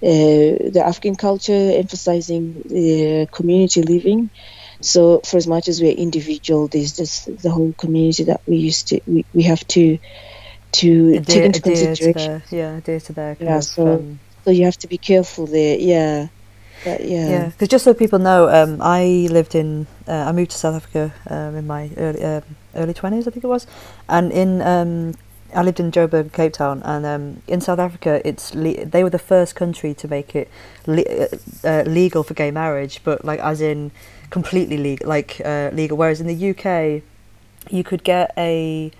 uh, 0.03 0.71
the 0.75 0.83
African 0.85 1.15
culture 1.15 1.71
emphasizing 1.75 2.63
the 2.65 3.27
community 3.33 3.83
living. 3.83 4.31
So 4.81 5.21
for 5.25 5.37
as 5.37 5.47
much 5.47 5.69
as 5.69 5.81
we're 5.81 5.93
individual 5.93 6.69
there's 6.69 6.93
just 6.93 7.29
the 7.41 7.51
whole 7.51 7.73
community 7.75 8.25
that 8.25 8.41
we 8.47 8.57
used 8.57 8.89
to 8.89 9.01
we, 9.07 9.27
we 9.33 9.43
have 9.43 9.65
to 9.69 9.99
to 10.73 11.19
take 11.27 11.45
into 11.45 11.61
adhere 11.61 11.87
to 11.95 12.13
consideration. 12.13 12.43
yeah, 12.51 12.77
adhere 12.77 12.99
to 13.01 13.13
their 13.13 13.37
Yeah, 13.39 13.61
so- 13.61 13.99
um, 13.99 14.21
so 14.45 14.51
you 14.51 14.65
have 14.65 14.77
to 14.79 14.87
be 14.89 14.97
careful 14.99 15.47
there 15.47 15.77
yeah 15.79 16.27
yeah 16.85 17.29
Yeah, 17.29 17.45
because 17.49 17.67
just 17.69 17.83
so 17.85 17.93
people 17.93 18.19
know, 18.19 18.49
um, 18.49 18.79
I 18.81 19.27
lived 19.31 19.55
in, 19.55 19.87
uh, 20.07 20.11
I 20.11 20.31
moved 20.31 20.51
to 20.51 20.57
South 20.57 20.75
Africa 20.75 21.13
um, 21.29 21.55
in 21.55 21.65
my 21.67 21.89
early 21.97 22.23
um, 22.23 22.43
early 22.75 22.93
twenties, 22.93 23.27
I 23.27 23.31
think 23.31 23.43
it 23.43 23.47
was, 23.47 23.67
and 24.09 24.31
in 24.31 24.61
um, 24.61 25.13
I 25.55 25.61
lived 25.63 25.79
in 25.79 25.91
Joburg, 25.91 26.33
Cape 26.33 26.53
Town, 26.53 26.81
and 26.83 27.05
um, 27.05 27.41
in 27.47 27.61
South 27.61 27.79
Africa, 27.79 28.21
it's 28.27 28.53
le- 28.55 28.85
they 28.85 29.03
were 29.03 29.09
the 29.09 29.19
first 29.19 29.55
country 29.55 29.93
to 29.93 30.07
make 30.07 30.35
it 30.35 30.49
le- 30.87 31.03
uh, 31.03 31.27
uh, 31.63 31.83
legal 31.85 32.23
for 32.23 32.33
gay 32.33 32.51
marriage, 32.51 33.01
but 33.03 33.23
like 33.23 33.39
as 33.39 33.61
in 33.61 33.91
completely 34.29 34.77
legal, 34.77 35.07
like 35.07 35.41
uh, 35.45 35.69
legal. 35.73 35.97
Whereas 35.97 36.19
in 36.19 36.27
the 36.27 36.49
UK, 36.51 37.01
you 37.69 37.83
could 37.83 38.03
get 38.03 38.33
a 38.37 38.91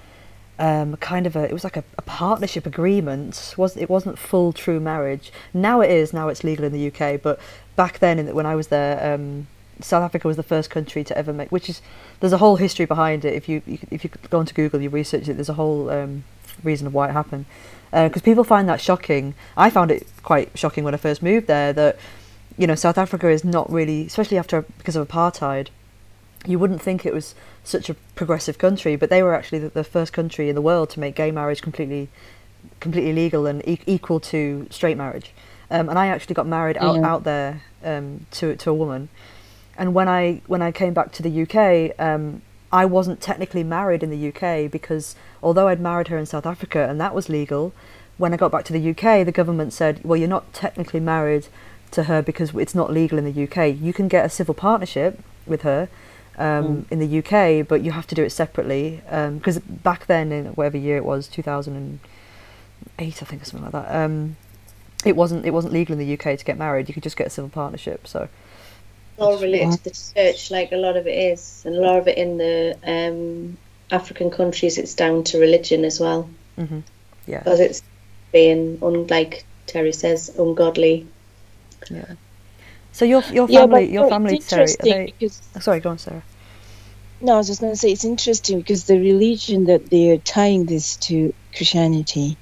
um, 0.59 0.97
kind 0.97 1.25
of 1.25 1.35
a 1.35 1.43
it 1.43 1.53
was 1.53 1.63
like 1.63 1.77
a, 1.77 1.83
a 1.97 2.01
partnership 2.03 2.65
agreement. 2.65 3.53
Was 3.57 3.75
it 3.75 3.89
wasn't 3.89 4.19
full 4.19 4.53
true 4.53 4.79
marriage. 4.79 5.31
Now 5.53 5.81
it 5.81 5.89
is 5.89 6.13
now 6.13 6.27
it's 6.27 6.43
legal 6.43 6.65
in 6.65 6.71
the 6.71 6.87
UK 6.87 7.21
but 7.21 7.39
back 7.75 7.99
then 7.99 8.19
in, 8.19 8.33
when 8.35 8.45
I 8.45 8.55
was 8.55 8.67
there 8.67 9.13
um, 9.13 9.47
South 9.81 10.03
Africa 10.03 10.27
was 10.27 10.37
the 10.37 10.43
first 10.43 10.69
country 10.69 11.03
to 11.03 11.17
ever 11.17 11.33
make 11.33 11.51
which 11.51 11.69
is 11.69 11.81
there's 12.19 12.33
a 12.33 12.37
whole 12.37 12.57
history 12.57 12.85
behind 12.85 13.25
it. 13.25 13.33
If 13.33 13.49
you, 13.49 13.61
you 13.65 13.79
if 13.89 14.03
you 14.03 14.11
go 14.29 14.39
onto 14.39 14.53
Google 14.53 14.81
you 14.81 14.89
research 14.89 15.27
it 15.27 15.33
there's 15.33 15.49
a 15.49 15.53
whole 15.53 15.89
um, 15.89 16.23
reason 16.63 16.87
of 16.87 16.93
why 16.93 17.09
it 17.09 17.13
happened. 17.13 17.45
Because 17.91 18.23
people 18.23 18.43
find 18.43 18.67
that 18.69 18.81
shocking. 18.81 19.35
I 19.55 19.69
found 19.69 19.91
it 19.91 20.07
quite 20.23 20.49
shocking 20.57 20.83
when 20.83 20.95
I 20.95 20.97
first 20.97 21.21
moved 21.21 21.47
there 21.47 21.73
that 21.73 21.97
you 22.57 22.67
know 22.67 22.75
South 22.75 22.97
Africa 22.97 23.27
is 23.29 23.43
not 23.43 23.71
really 23.71 24.05
especially 24.05 24.37
after 24.37 24.61
because 24.61 24.95
of 24.95 25.07
apartheid 25.07 25.69
you 26.45 26.59
wouldn't 26.59 26.81
think 26.81 27.05
it 27.05 27.13
was 27.13 27.35
such 27.63 27.89
a 27.89 27.95
progressive 28.15 28.57
country, 28.57 28.95
but 28.95 29.09
they 29.09 29.23
were 29.23 29.33
actually 29.33 29.59
the, 29.59 29.69
the 29.69 29.83
first 29.83 30.13
country 30.13 30.49
in 30.49 30.55
the 30.55 30.61
world 30.61 30.89
to 30.91 30.99
make 30.99 31.15
gay 31.15 31.31
marriage 31.31 31.61
completely, 31.61 32.09
completely 32.79 33.13
legal 33.13 33.45
and 33.45 33.67
e- 33.67 33.79
equal 33.85 34.19
to 34.19 34.67
straight 34.69 34.97
marriage. 34.97 35.31
Um, 35.71 35.89
and 35.89 35.97
I 35.97 36.07
actually 36.07 36.35
got 36.35 36.45
married 36.45 36.77
out, 36.77 36.99
out 37.03 37.23
there 37.23 37.61
um, 37.83 38.25
to 38.31 38.55
to 38.55 38.69
a 38.69 38.73
woman. 38.73 39.09
And 39.77 39.93
when 39.93 40.07
I 40.07 40.41
when 40.45 40.61
I 40.61 40.71
came 40.71 40.93
back 40.93 41.11
to 41.13 41.23
the 41.23 41.41
UK, 41.43 41.99
um, 41.99 42.41
I 42.71 42.85
wasn't 42.85 43.21
technically 43.21 43.63
married 43.63 44.03
in 44.03 44.09
the 44.09 44.29
UK 44.29 44.69
because 44.69 45.15
although 45.41 45.67
I'd 45.67 45.79
married 45.79 46.09
her 46.09 46.17
in 46.17 46.25
South 46.25 46.45
Africa 46.45 46.87
and 46.89 46.99
that 46.99 47.15
was 47.15 47.29
legal, 47.29 47.73
when 48.17 48.33
I 48.33 48.37
got 48.37 48.51
back 48.51 48.65
to 48.65 48.73
the 48.73 48.89
UK, 48.91 49.25
the 49.25 49.31
government 49.31 49.73
said, 49.73 50.01
"Well, 50.03 50.17
you're 50.17 50.27
not 50.27 50.53
technically 50.53 50.99
married 50.99 51.47
to 51.91 52.03
her 52.03 52.21
because 52.21 52.53
it's 52.55 52.75
not 52.75 52.91
legal 52.91 53.17
in 53.17 53.25
the 53.25 53.43
UK. 53.43 53.75
You 53.79 53.93
can 53.93 54.07
get 54.07 54.25
a 54.25 54.29
civil 54.29 54.53
partnership 54.53 55.19
with 55.47 55.61
her." 55.63 55.89
Um, 56.37 56.85
in 56.89 56.99
the 56.99 57.19
UK, 57.19 57.67
but 57.67 57.83
you 57.83 57.91
have 57.91 58.07
to 58.07 58.15
do 58.15 58.23
it 58.23 58.31
separately 58.31 59.01
because 59.05 59.59
back 59.59 60.07
then, 60.07 60.31
in 60.31 60.45
whatever 60.47 60.77
year 60.77 60.97
it 60.97 61.05
was, 61.05 61.27
2008, 61.27 62.01
I 62.99 63.09
think, 63.11 63.41
or 63.41 63.45
something 63.45 63.71
like 63.71 63.73
that. 63.73 63.95
Um, 63.95 64.35
it 65.05 65.15
wasn't 65.15 65.45
it 65.45 65.51
wasn't 65.51 65.73
legal 65.73 65.93
in 65.93 65.99
the 65.99 66.13
UK 66.13 66.37
to 66.37 66.45
get 66.45 66.57
married. 66.57 66.87
You 66.87 66.93
could 66.93 67.03
just 67.03 67.17
get 67.17 67.27
a 67.27 67.29
civil 67.29 67.49
partnership. 67.49 68.07
So 68.07 68.29
all 69.17 69.37
related 69.37 69.71
to 69.71 69.83
the 69.83 69.97
church, 70.15 70.51
like 70.51 70.71
a 70.71 70.77
lot 70.77 70.97
of 70.97 71.07
it 71.07 71.33
is, 71.33 71.63
and 71.65 71.75
a 71.75 71.79
lot 71.79 71.99
of 71.99 72.07
it 72.07 72.17
in 72.17 72.37
the 72.37 72.77
um, 72.85 73.57
African 73.91 74.31
countries, 74.31 74.77
it's 74.77 74.95
down 74.95 75.23
to 75.25 75.39
religion 75.39 75.85
as 75.85 75.99
well, 75.99 76.29
hmm 76.55 76.79
yeah, 77.27 77.39
because 77.39 77.59
it's 77.59 77.83
being, 78.31 78.79
un- 78.81 79.07
like 79.07 79.45
Terry 79.67 79.93
says, 79.93 80.29
ungodly. 80.37 81.05
yeah. 81.89 82.15
So 82.93 83.05
your 83.05 83.23
your 83.29 83.47
Yeah, 83.47 83.67
family, 83.67 83.67
but 83.67 83.91
your 83.91 84.05
family, 84.05 84.41
Sarah, 84.41 84.75
they? 84.81 85.01
because 85.05 85.41
oh, 85.57 85.61
sorry, 85.61 85.81
go 85.81 85.91
on, 85.91 85.99
Sarah. 85.99 86.25
no, 87.21 87.35
I 87.35 87.37
was 87.37 87.47
just 87.47 87.61
going 87.61 87.73
to 87.73 87.77
say 87.79 87.91
it's 87.91 88.05
interesting 88.05 88.59
because 88.59 88.85
the 88.85 88.99
religion 88.99 89.65
that 89.65 89.89
they're 89.91 90.19
tying 90.19 90.65
this 90.65 90.97
to 90.99 91.33
Christianity. 91.55 92.37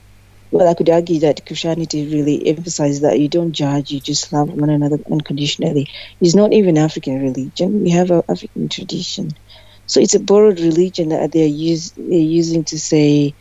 Well, 0.52 0.68
I 0.70 0.76
could 0.76 0.90
argue 0.90 1.22
that 1.22 1.46
Christianity 1.46 2.14
really 2.14 2.48
emphasizes 2.48 3.02
that 3.02 3.20
you 3.20 3.30
don't 3.30 3.54
judge, 3.54 3.92
you 3.92 4.02
just 4.02 4.34
love 4.34 4.50
one 4.50 4.70
another 4.70 4.98
unconditionally. 5.12 5.88
It's 6.22 6.36
not 6.36 6.54
even 6.54 6.78
African 6.78 7.20
religion. 7.22 7.82
We 7.84 7.92
have 7.92 8.12
our 8.12 8.24
African 8.30 8.70
tradition, 8.70 9.30
so 9.88 10.00
it's 10.02 10.16
a 10.16 10.22
borrowed 10.22 10.60
religion 10.62 11.10
that 11.10 11.32
they're 11.34 11.48
use 11.48 11.94
they're 11.98 12.20
using 12.20 12.66
to 12.66 12.80
say 12.80 13.36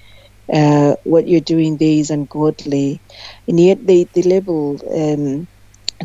uh, 0.53 0.97
what 1.05 1.29
you're 1.29 1.41
doing 1.43 1.79
there 1.79 1.89
is 2.01 2.11
ungodly, 2.11 3.03
and 3.49 3.61
yet 3.61 3.79
they 3.87 4.07
they 4.15 4.23
label 4.23 4.79
um, 4.95 5.49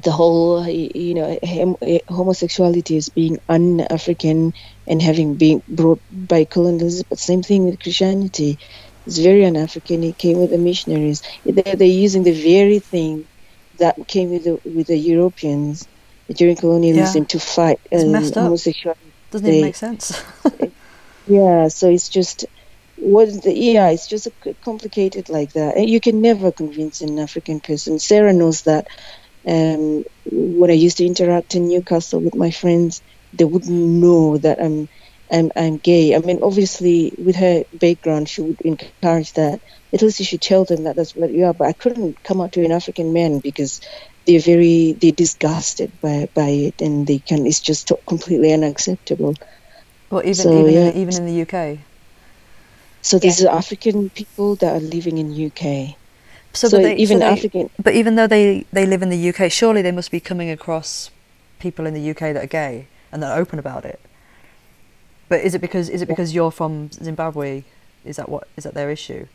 the 0.03 0.12
whole 0.12 0.67
you 0.67 1.13
know 1.13 1.39
eh, 1.41 1.99
homosexuality 2.10 2.97
as 2.97 3.10
being 3.10 3.39
un-African 3.47 4.53
and 4.88 5.01
having 5.01 5.36
been 5.36 5.63
brought 5.67 6.01
by 6.12 6.43
colonialism. 6.45 7.05
But 7.10 7.19
same 7.19 7.43
thing 7.43 7.65
with 7.65 7.79
Christianity. 7.79 8.60
It's 9.05 9.19
very 9.19 9.45
un-African. 9.45 10.03
It 10.03 10.17
came 10.17 10.39
with 10.39 10.49
the 10.51 10.58
missionaries. 10.58 11.21
They're, 11.45 11.75
they're 11.75 11.88
using 11.88 12.23
the 12.23 12.34
very 12.34 12.79
thing 12.79 13.25
that 13.77 13.95
came 14.08 14.31
with 14.31 14.43
the 14.43 14.60
with 14.69 14.88
the 14.88 14.97
Europeans 14.97 15.88
during 16.34 16.55
colonialism 16.55 17.23
Yeah. 17.23 17.27
to 17.27 17.39
fight 17.39 17.79
um, 17.91 18.15
up. 18.15 18.34
homosexuality. 18.34 19.12
Doesn't 19.31 19.47
even 19.47 19.62
make 19.62 19.75
sense. 19.75 20.23
Yeah, 21.27 21.69
so 21.69 21.89
it's 21.89 22.10
just 22.10 22.45
what 22.97 23.27
the, 23.43 23.51
yeah, 23.53 23.89
it's 23.89 24.08
just 24.08 24.27
complicated 24.63 25.27
like 25.29 25.53
that. 25.53 25.75
And 25.75 25.89
you 25.89 25.99
can 25.99 26.21
never 26.21 26.51
convince 26.51 27.01
an 27.01 27.17
African 27.19 27.60
person. 27.60 27.97
Sarah 27.99 28.34
knows 28.34 28.63
that. 28.63 28.88
Um, 29.47 30.03
when 30.25 30.71
I 30.71 30.73
used 30.73 30.97
to 30.97 31.05
interact 31.05 31.55
in 31.55 31.67
Newcastle 31.67 32.19
with 32.19 32.36
my 32.36 32.51
friends, 32.51 33.01
they 33.34 33.45
wouldn't 33.45 33.71
know 33.71 34.38
that 34.38 34.62
I'm 34.62 34.88
I'm 35.31 35.51
I'm 35.55 35.77
gay. 35.77 36.15
I 36.15 36.19
mean, 36.19 36.39
obviously, 36.41 37.13
with 37.17 37.36
her 37.36 37.63
background, 37.73 38.29
she 38.29 38.41
would 38.41 38.62
encourage 38.62 39.34
that. 39.34 39.62
At 39.93 40.01
least 40.01 40.19
you 40.19 40.25
should 40.25 40.41
tell 40.41 40.65
them 40.65 40.84
that 40.84 40.95
that's 40.95 41.15
what 41.15 41.31
you 41.31 41.45
are. 41.45 41.53
But 41.53 41.67
I 41.67 41.73
couldn't 41.73 42.21
come 42.23 42.41
out 42.41 42.53
to 42.53 42.65
an 42.65 42.71
African 42.71 43.13
man 43.13 43.39
because 43.39 43.81
they're 44.25 44.39
very 44.39 44.93
they're 44.93 45.12
disgusted 45.12 45.91
by 46.01 46.27
by 46.34 46.49
it, 46.49 46.81
and 46.81 47.08
they 47.08 47.19
can. 47.19 47.45
It's 47.45 47.62
just 47.62 47.91
completely 48.08 48.53
unacceptable. 48.53 49.36
well, 50.12 50.21
even 50.21 50.34
So, 50.34 50.51
even 50.51 50.73
yeah. 50.73 50.89
in, 50.89 50.97
even 50.97 51.15
in 51.15 51.25
the 51.25 51.41
UK. 51.41 51.79
So 53.01 53.19
these 53.19 53.43
are 53.43 53.55
African 53.55 54.10
people 54.10 54.55
that 54.58 54.75
are 54.75 54.79
living 54.79 55.19
in 55.19 55.29
UK. 55.31 55.95
So, 56.55 56.67
So, 56.69 56.77
but 56.77 56.83
they, 56.83 56.95
even 56.95 57.17
so 57.17 57.19
they- 57.19 57.25
African, 57.25 57.69
But 57.81 57.93
even 57.95 58.15
though 58.15 58.27
they, 58.27 58.65
they 58.71 58.85
live 58.85 59.01
in 59.01 59.09
the 59.09 59.29
UK, 59.29 59.51
surely 59.51 59.81
they 59.81 59.91
must 59.91 60.11
be 60.11 60.19
coming 60.19 60.49
across 60.49 61.11
people 61.59 61.85
in 61.85 61.93
the 61.93 62.09
UK 62.11 62.33
that 62.33 62.43
are 62.43 62.47
gay 62.47 62.87
and 63.11 63.21
that 63.21 63.31
are 63.31 63.39
open 63.39 63.59
about 63.59 63.85
it. 63.85 63.99
But 65.27 65.41
is 65.41 65.55
it 65.55 65.59
because 65.61 65.89
is 65.89 66.01
it 66.01 66.07
because 66.07 66.35
you're 66.35 66.51
from 66.51 66.91
Zimbabwe? 66.91 67.63
Is 68.03 68.15
that 68.17 68.29
what 68.29 68.47
is 68.57 68.63
that 68.63 68.75
their 68.75 68.91
issue? 68.91 69.25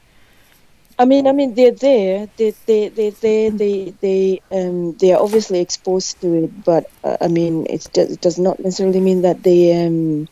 I 1.00 1.04
mean, 1.06 1.26
I 1.26 1.32
mean, 1.32 1.54
they're 1.54 1.72
there. 1.72 2.28
They, 2.36 2.52
they, 2.66 2.88
they, 2.88 3.08
they, 3.10 3.48
they, 3.48 3.94
they, 4.02 4.42
um, 4.52 4.92
they 4.98 5.12
are 5.12 5.20
obviously 5.22 5.60
exposed 5.60 6.20
to 6.20 6.44
it. 6.44 6.64
But 6.64 6.90
uh, 7.02 7.16
I 7.22 7.28
mean, 7.28 7.66
it's, 7.70 7.88
do- 7.88 8.02
it 8.02 8.20
does 8.20 8.38
not 8.38 8.60
necessarily 8.60 9.00
mean 9.00 9.22
that 9.22 9.42
they, 9.42 9.82
um, 9.86 10.28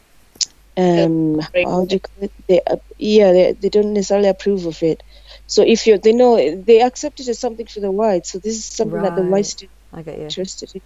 um, 0.77 1.40
how 1.64 1.87
do 1.87 1.94
you 1.94 2.01
call 2.01 2.24
it? 2.24 2.33
They, 2.48 2.61
uh, 2.66 2.77
yeah, 2.98 3.33
they, 3.33 3.53
they 3.53 3.68
don't 3.70 3.94
necessarily 3.94 4.29
approve 4.29 4.66
of 4.66 4.83
it. 4.83 5.03
So 5.49 5.63
if 5.67 5.87
you, 5.87 5.99
they 5.99 6.13
know 6.13 6.37
they 6.63 6.83
accept 6.83 7.21
it 7.21 7.29
as 7.29 7.41
something 7.41 7.67
for 7.67 7.81
the 7.81 7.91
whites. 7.91 8.33
So 8.33 8.39
this 8.39 8.57
is 8.57 8.67
something 8.67 9.01
that 9.03 9.15
the 9.17 9.23
Right. 9.23 9.33
whites 9.33 9.55
do 9.55 9.67
I 9.93 10.03
get 10.03 10.19
you. 10.19 10.25
interested 10.25 10.71
in. 10.75 10.83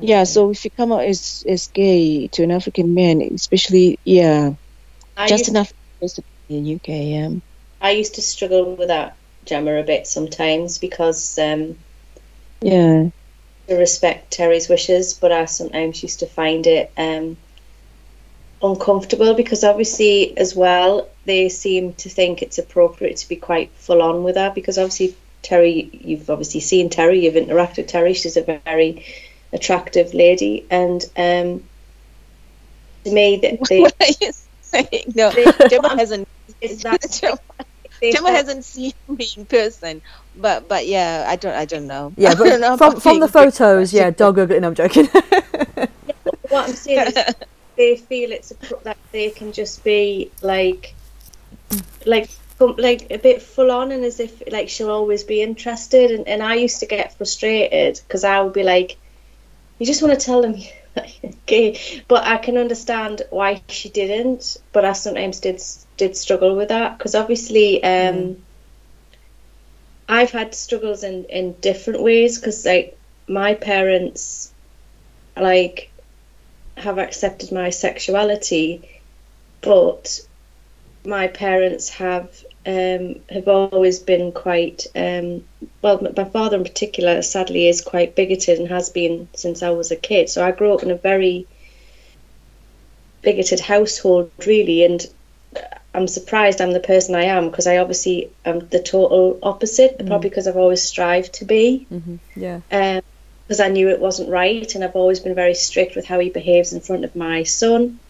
Yeah. 0.00 0.24
So 0.24 0.50
if 0.50 0.64
you 0.64 0.70
come 0.70 0.92
out 0.92 1.04
as 1.04 1.42
as 1.48 1.68
gay 1.68 2.28
to 2.28 2.42
an 2.42 2.50
African 2.50 2.94
man, 2.94 3.22
especially 3.34 3.98
yeah, 4.04 4.52
I 5.16 5.26
just 5.26 5.48
used, 5.48 5.50
enough 5.50 5.72
in 6.48 6.66
UK. 6.66 7.24
Um, 7.24 7.42
I 7.80 7.92
used 7.92 8.14
to 8.16 8.22
struggle 8.22 8.76
with 8.76 8.88
that, 8.88 9.16
Gemma, 9.46 9.76
a 9.76 9.82
bit 9.82 10.06
sometimes 10.06 10.78
because 10.78 11.38
um, 11.38 11.76
yeah. 12.60 13.08
to 13.68 13.74
respect 13.76 14.30
Terry's 14.32 14.68
wishes, 14.68 15.14
but 15.14 15.32
I 15.32 15.46
sometimes 15.46 16.02
used 16.02 16.20
to 16.20 16.26
find 16.26 16.66
it 16.66 16.92
um, 16.98 17.36
uncomfortable 18.62 19.34
because 19.34 19.64
obviously, 19.64 20.36
as 20.36 20.54
well, 20.54 21.08
they 21.26 21.48
seem 21.48 21.92
to 21.94 22.08
think 22.08 22.40
it's 22.42 22.58
appropriate 22.58 23.16
to 23.18 23.28
be 23.28 23.36
quite 23.36 23.70
full 23.76 24.00
on 24.00 24.24
with 24.24 24.36
her 24.36 24.50
because 24.54 24.78
obviously, 24.78 25.14
Terry, 25.42 25.90
you've 25.92 26.30
obviously 26.30 26.60
seen 26.60 26.88
Terry, 26.88 27.24
you've 27.24 27.34
interacted 27.34 27.78
with 27.78 27.88
Terry, 27.88 28.14
she's 28.14 28.36
a 28.36 28.42
very 28.64 29.04
attractive 29.52 30.14
lady, 30.14 30.64
and 30.70 31.02
um, 31.16 31.62
to 33.04 33.12
me, 33.12 33.36
that 33.42 33.58
they, 33.68 33.80
what 33.80 33.94
are 34.00 34.06
you 34.20 34.32
saying? 34.62 35.12
No, 35.14 35.30
they- 35.30 35.44
Gemma 35.68 35.96
hasn't. 35.96 36.28
that 36.60 37.18
Gemma, 37.20 37.38
they 38.00 38.12
Gemma 38.12 38.28
thought- 38.28 38.36
hasn't 38.36 38.64
seen 38.64 38.92
me 39.08 39.26
in 39.36 39.46
person, 39.46 40.02
but 40.36 40.68
but 40.68 40.86
yeah, 40.86 41.24
I 41.28 41.36
don't 41.36 41.54
I 41.54 41.64
don't 41.64 41.86
know. 41.86 42.12
Yeah, 42.16 42.30
I 42.30 42.34
don't 42.34 42.60
know 42.60 42.76
from 42.76 43.00
from 43.00 43.20
the 43.20 43.28
photos, 43.28 43.92
yeah, 43.92 44.10
dog 44.10 44.38
ugly. 44.38 44.60
No, 44.60 44.68
I'm 44.68 44.74
joking. 44.74 45.06
what 45.06 46.68
I'm 46.68 46.72
saying 46.74 47.08
is 47.08 47.34
they 47.76 47.96
feel 47.96 48.32
it's 48.32 48.52
a 48.52 48.56
that 48.84 48.96
they 49.12 49.30
can 49.30 49.52
just 49.52 49.84
be 49.84 50.30
like 50.42 50.94
like 52.04 52.30
like 52.58 53.10
a 53.10 53.18
bit 53.18 53.42
full 53.42 53.70
on 53.70 53.92
and 53.92 54.04
as 54.04 54.18
if 54.18 54.42
like 54.50 54.68
she'll 54.68 54.90
always 54.90 55.24
be 55.24 55.42
interested. 55.42 56.10
And, 56.10 56.26
and 56.28 56.42
I 56.42 56.54
used 56.54 56.80
to 56.80 56.86
get 56.86 57.16
frustrated 57.16 58.00
because 58.06 58.24
I 58.24 58.40
would 58.40 58.52
be 58.52 58.62
like 58.62 58.96
you 59.78 59.86
just 59.86 60.02
want 60.02 60.18
to 60.18 60.24
tell 60.24 60.42
them 60.42 60.56
you're 60.56 60.72
but 62.08 62.24
I 62.24 62.38
can 62.38 62.56
understand 62.56 63.22
why 63.28 63.62
she 63.68 63.90
didn't 63.90 64.56
but 64.72 64.86
I 64.86 64.92
sometimes 64.92 65.40
did 65.40 65.62
did 65.98 66.16
struggle 66.16 66.56
with 66.56 66.68
that 66.68 66.96
because 66.96 67.14
obviously 67.14 67.84
um 67.84 68.38
I've 70.08 70.30
had 70.30 70.54
struggles 70.54 71.02
in 71.02 71.24
in 71.26 71.52
different 71.60 72.02
ways 72.02 72.38
because 72.38 72.64
like 72.64 72.96
my 73.28 73.54
parents 73.54 74.52
like 75.36 75.90
have 76.76 76.98
accepted 76.98 77.52
my 77.52 77.70
sexuality, 77.70 79.00
but 79.60 80.20
my 81.06 81.28
parents 81.28 81.88
have 81.90 82.28
um, 82.66 83.16
have 83.30 83.46
always 83.48 84.00
been 84.00 84.32
quite 84.32 84.86
um, 84.94 85.44
well. 85.82 86.00
My 86.16 86.24
father, 86.24 86.56
in 86.56 86.64
particular, 86.64 87.22
sadly, 87.22 87.68
is 87.68 87.80
quite 87.80 88.16
bigoted 88.16 88.58
and 88.58 88.68
has 88.68 88.90
been 88.90 89.28
since 89.34 89.62
I 89.62 89.70
was 89.70 89.90
a 89.90 89.96
kid. 89.96 90.28
So 90.28 90.44
I 90.44 90.50
grew 90.50 90.74
up 90.74 90.82
in 90.82 90.90
a 90.90 90.96
very 90.96 91.46
bigoted 93.22 93.60
household, 93.60 94.30
really, 94.46 94.84
and 94.84 95.06
I'm 95.94 96.08
surprised 96.08 96.60
I'm 96.60 96.72
the 96.72 96.80
person 96.80 97.14
I 97.14 97.24
am 97.24 97.50
because 97.50 97.66
I 97.66 97.78
obviously 97.78 98.30
am 98.44 98.68
the 98.68 98.82
total 98.82 99.38
opposite. 99.42 99.98
Probably 100.06 100.28
because 100.28 100.46
I've 100.46 100.56
always 100.56 100.82
strived 100.82 101.34
to 101.34 101.44
be 101.44 101.86
hmm 101.88 102.16
Yeah. 102.34 102.60
um, 102.70 103.02
because 103.46 103.60
I 103.60 103.68
knew 103.68 103.88
it 103.88 104.00
wasn't 104.00 104.28
right, 104.28 104.74
and 104.74 104.82
I've 104.82 104.96
always 104.96 105.20
been 105.20 105.36
very 105.36 105.54
strict 105.54 105.94
with 105.94 106.04
how 106.04 106.18
he 106.18 106.30
behaves 106.30 106.72
in 106.72 106.80
front 106.80 107.04
of 107.04 107.14
my 107.14 107.44
son. 107.44 108.00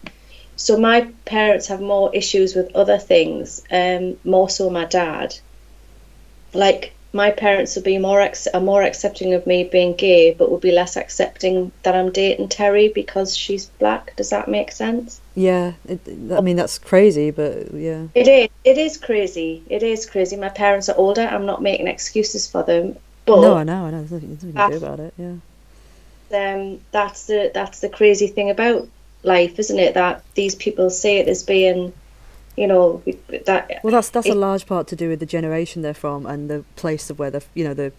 So 0.57 0.77
my 0.77 1.01
parents 1.25 1.67
have 1.67 1.81
more 1.81 2.13
issues 2.13 2.55
with 2.55 2.75
other 2.75 2.97
things, 2.97 3.63
um, 3.71 4.17
more 4.23 4.49
so 4.49 4.69
my 4.69 4.85
dad. 4.85 5.35
Like 6.53 6.93
my 7.13 7.31
parents 7.31 7.75
would 7.75 7.83
be 7.85 7.97
more 7.97 8.19
ex- 8.21 8.47
are 8.47 8.59
more 8.59 8.83
accepting 8.83 9.33
of 9.33 9.45
me 9.47 9.63
being 9.63 9.95
gay, 9.95 10.33
but 10.33 10.51
would 10.51 10.61
be 10.61 10.71
less 10.71 10.97
accepting 10.97 11.71
that 11.83 11.95
I'm 11.95 12.11
dating 12.11 12.49
Terry 12.49 12.89
because 12.89 13.35
she's 13.37 13.67
black. 13.79 14.15
Does 14.15 14.29
that 14.31 14.47
make 14.47 14.71
sense? 14.71 15.21
Yeah. 15.35 15.73
It, 15.87 16.01
I 16.31 16.41
mean, 16.41 16.55
that's 16.57 16.79
crazy, 16.79 17.31
but 17.31 17.73
yeah. 17.73 18.07
It 18.15 18.27
is. 18.27 18.49
It 18.63 18.77
is 18.77 18.97
crazy. 18.97 19.63
It 19.69 19.83
is 19.83 20.05
crazy. 20.09 20.35
My 20.35 20.49
parents 20.49 20.89
are 20.89 20.97
older. 20.97 21.21
I'm 21.21 21.45
not 21.45 21.61
making 21.61 21.87
excuses 21.87 22.47
for 22.49 22.63
them, 22.63 22.97
but 23.25 23.41
no, 23.41 23.55
I 23.55 23.63
know, 23.63 23.85
I 23.85 23.91
know. 23.91 23.99
There's 23.99 24.11
nothing, 24.11 24.29
there's 24.29 24.43
nothing 24.43 24.49
you 24.49 24.69
can 24.69 24.71
do 24.71 24.85
about 24.85 24.99
it. 24.99 25.13
Yeah. 25.17 26.53
um, 26.53 26.81
that's 26.91 27.27
the 27.27 27.51
that's 27.53 27.79
the 27.79 27.89
crazy 27.89 28.27
thing 28.27 28.49
about 28.49 28.87
life, 29.27 29.59
isn't 29.59 29.77
it? 29.77 29.93
That 29.93 30.23
these 30.33 30.55
people 30.55 30.89
see 30.89 31.17
it 31.17 31.27
as 31.27 31.43
being, 31.43 31.93
you 32.55 32.67
know, 32.67 33.03
that 33.45 33.81
Well, 33.83 33.91
that's 33.91 34.09
that's 34.09 34.27
a 34.27 34.35
large 34.35 34.65
part 34.65 34.87
to 34.87 34.95
do 34.95 35.09
with 35.09 35.19
the 35.19 35.25
generation 35.25 35.81
they're 35.81 35.93
from 35.93 36.25
and 36.25 36.49
the 36.49 36.63
place 36.75 37.09
of 37.09 37.19
where 37.19 37.29
they're, 37.29 37.41
you 37.53 37.63
know, 37.63 37.73
the 37.73 37.91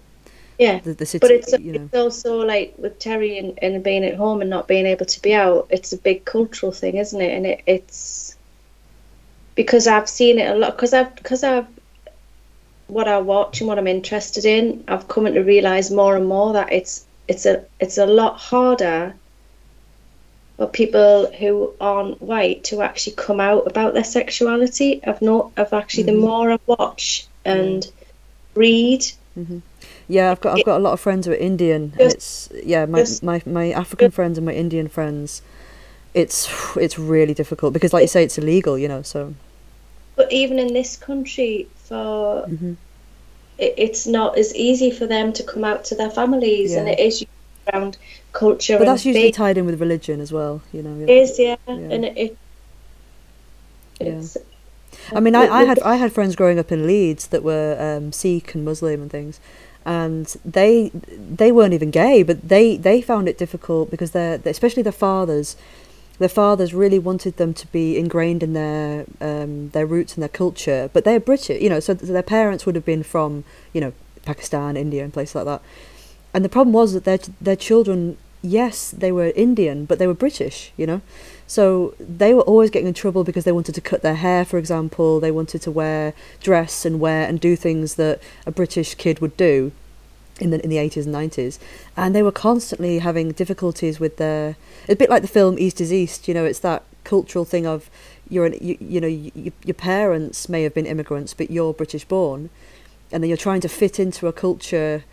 yeah. 0.58 0.80
the, 0.80 0.94
the 0.94 1.06
city. 1.06 1.20
But 1.20 1.30
it's 1.30 1.52
you 1.58 1.72
know. 1.72 1.84
it's 1.84 1.94
also 1.94 2.38
like 2.38 2.74
with 2.78 2.98
Terry 2.98 3.38
and, 3.38 3.58
and 3.62 3.82
being 3.84 4.04
at 4.04 4.16
home 4.16 4.40
and 4.40 4.50
not 4.50 4.66
being 4.66 4.86
able 4.86 5.06
to 5.06 5.22
be 5.22 5.34
out. 5.34 5.68
It's 5.70 5.92
a 5.92 5.98
big 5.98 6.24
cultural 6.24 6.72
thing, 6.72 6.96
isn't 6.96 7.20
it? 7.20 7.32
And 7.36 7.46
it, 7.46 7.62
it's 7.66 8.36
because 9.54 9.86
I've 9.86 10.08
seen 10.08 10.38
it 10.38 10.50
a 10.50 10.54
lot. 10.56 10.76
Because 10.76 10.92
I've 10.92 11.14
because 11.14 11.44
I've 11.44 11.66
what 12.88 13.06
I 13.06 13.18
watch 13.18 13.60
and 13.60 13.68
what 13.68 13.78
I'm 13.78 13.86
interested 13.86 14.44
in. 14.44 14.84
I've 14.88 15.08
come 15.08 15.26
to 15.26 15.40
realize 15.40 15.90
more 15.90 16.16
and 16.16 16.26
more 16.26 16.54
that 16.54 16.72
it's 16.72 17.06
it's 17.28 17.46
a 17.46 17.64
it's 17.78 17.98
a 17.98 18.06
lot 18.06 18.38
harder 18.38 19.14
for 20.59 20.67
people 20.67 21.31
who 21.38 21.73
aren't 21.81 22.21
white 22.21 22.65
to 22.65 22.83
actually 22.83 23.15
come 23.15 23.40
out 23.40 23.67
about 23.67 23.94
their 23.94 24.04
sexuality. 24.04 25.00
I've 25.06 25.23
not. 25.23 25.52
I've 25.56 25.73
actually 25.73 26.02
the 26.02 26.13
more 26.13 26.50
I 26.52 26.59
watch 26.67 27.27
and 27.44 27.87
read. 28.54 29.06
Yeah, 30.09 30.33
I've 30.33 30.40
got 30.40 30.59
I've 30.59 30.65
got 30.65 30.79
a 30.79 30.83
lot 30.83 30.92
of 30.92 31.00
friends 31.00 31.27
who 31.27 31.33
are 31.33 31.37
Indian, 31.37 31.92
and 31.98 32.13
it's 32.13 32.48
yeah, 32.65 32.87
my, 32.87 33.06
my 33.23 33.40
my 33.46 33.71
African 33.71 34.11
friends 34.11 34.37
and 34.37 34.44
my 34.44 34.52
Indian 34.52 34.88
friends. 34.88 35.42
It's 36.13 36.48
it's 36.77 36.98
really 36.98 37.35
difficult 37.35 37.73
because, 37.73 37.92
like 37.92 38.02
you 38.02 38.09
say, 38.09 38.25
it's 38.25 38.37
illegal, 38.37 38.77
you 38.77 38.88
know. 38.88 39.02
So 39.02 39.35
But 40.17 40.33
even 40.33 40.59
in 40.59 40.73
this 40.75 40.96
country, 40.96 41.69
for 41.85 42.46
Mhm. 42.48 42.77
it, 43.59 43.75
it's 43.77 44.09
not 44.09 44.37
as 44.37 44.52
easy 44.56 44.90
for 44.90 45.06
them 45.06 45.33
to 45.35 45.44
come 45.44 45.63
out 45.63 45.85
to 45.85 45.94
their 45.94 46.11
families, 46.11 46.75
and 46.75 46.88
it 46.88 46.98
is 46.98 47.25
around 47.73 47.96
culture. 48.33 48.79
but 48.79 48.85
that's 48.85 49.04
usually 49.04 49.26
faith. 49.26 49.37
tied 49.37 49.58
in 49.58 49.66
with 49.66 49.81
religion 49.81 50.20
as 50.20 50.33
well, 50.33 50.62
you 50.72 50.83
know. 50.83 51.02
It 51.02 51.10
is, 51.10 51.38
yeah, 51.38 51.56
Yeah. 51.66 51.74
and 51.74 52.04
it, 52.04 52.16
it 52.16 52.37
Yeah. 54.00 54.22
I 55.12 55.20
mean, 55.20 55.35
I, 55.35 55.46
I 55.48 55.64
had 55.64 55.79
I 55.81 55.96
had 55.96 56.12
friends 56.12 56.37
growing 56.37 56.58
up 56.58 56.70
in 56.72 56.87
Leeds 56.87 57.29
that 57.29 57.42
were 57.42 57.76
um, 57.79 58.12
Sikh 58.12 58.54
and 58.54 58.64
Muslim 58.64 59.02
and 59.02 59.10
things, 59.10 59.40
and 59.85 60.26
they 60.44 60.90
they 60.94 61.52
weren't 61.52 61.74
even 61.74 61.90
gay, 61.90 62.22
but 62.22 62.48
they 62.48 62.76
they 62.76 63.00
found 63.00 63.29
it 63.29 63.38
difficult 63.38 63.90
because 63.90 64.10
they're 64.12 64.40
especially 64.44 64.83
their 64.83 64.92
fathers. 64.92 65.56
Their 66.18 66.29
fathers 66.29 66.74
really 66.74 66.98
wanted 66.98 67.37
them 67.37 67.54
to 67.54 67.66
be 67.68 67.96
ingrained 67.96 68.42
in 68.42 68.52
their 68.52 69.06
um, 69.20 69.70
their 69.70 69.87
roots 69.87 70.14
and 70.14 70.22
their 70.22 70.29
culture, 70.29 70.90
but 70.92 71.04
they're 71.04 71.20
British, 71.20 71.60
you 71.62 71.68
know. 71.70 71.81
So 71.81 71.94
their 71.94 72.22
parents 72.22 72.66
would 72.66 72.74
have 72.74 72.85
been 72.85 73.02
from 73.02 73.44
you 73.72 73.81
know 73.81 73.92
Pakistan, 74.24 74.76
India, 74.76 75.04
and 75.04 75.12
places 75.12 75.35
like 75.37 75.44
that. 75.46 75.62
And 76.35 76.44
the 76.44 76.48
problem 76.48 76.72
was 76.72 76.92
that 76.92 77.04
their 77.04 77.18
their 77.40 77.56
children, 77.56 78.16
yes, 78.42 78.90
they 78.90 79.12
were 79.12 79.33
Indian, 79.35 79.85
but 79.85 79.98
they 79.98 80.06
were 80.06 80.14
British, 80.14 80.72
you 80.76 80.87
know. 80.87 81.00
So 81.46 81.94
they 81.98 82.35
were 82.35 82.42
always 82.42 82.70
getting 82.70 82.88
in 82.88 82.94
trouble 82.94 83.24
because 83.24 83.44
they 83.44 83.52
wanted 83.52 83.74
to 83.74 83.81
cut 83.81 84.02
their 84.02 84.16
hair, 84.16 84.44
for 84.44 84.58
example. 84.58 85.18
They 85.18 85.31
wanted 85.31 85.62
to 85.62 85.70
wear 85.70 86.12
dress 86.42 86.85
and 86.85 87.00
wear 87.00 87.26
and 87.26 87.40
do 87.40 87.56
things 87.56 87.94
that 87.94 88.20
a 88.46 88.50
British 88.50 88.94
kid 88.94 89.20
would 89.20 89.37
do 89.37 89.72
in 90.40 90.50
the 90.50 90.62
in 90.62 90.70
the 90.70 90.76
80s 90.76 91.06
and 91.06 91.14
90s 91.14 91.58
and 91.96 92.14
they 92.14 92.22
were 92.22 92.33
constantly 92.33 93.00
having 93.00 93.33
difficulties 93.33 93.98
with 93.98 94.16
their 94.16 94.56
It's 94.83 94.92
a 94.92 94.96
bit 94.96 95.10
like 95.10 95.22
the 95.22 95.29
film 95.29 95.58
East 95.58 95.81
is 95.81 95.92
East 95.92 96.29
you 96.29 96.35
know 96.35 96.44
it's 96.44 96.60
that 96.60 96.85
cultural 97.04 97.44
thing 97.44 97.66
of 97.66 97.90
you're 98.29 98.46
an, 98.46 98.54
you, 98.60 98.76
you 98.81 99.00
know 99.00 99.08
you, 99.08 99.52
your 99.64 99.74
parents 99.74 100.48
may 100.48 100.62
have 100.62 100.74
been 100.74 100.87
immigrants 100.87 101.35
but 101.35 101.50
you're 101.50 101.74
British 101.74 102.04
born 102.04 102.50
and 103.10 103.22
then 103.22 103.29
you're 103.29 103.37
trying 103.37 103.60
to 103.62 103.68
fit 103.68 103.98
into 103.98 104.26
a 104.26 104.33
culture 104.33 105.04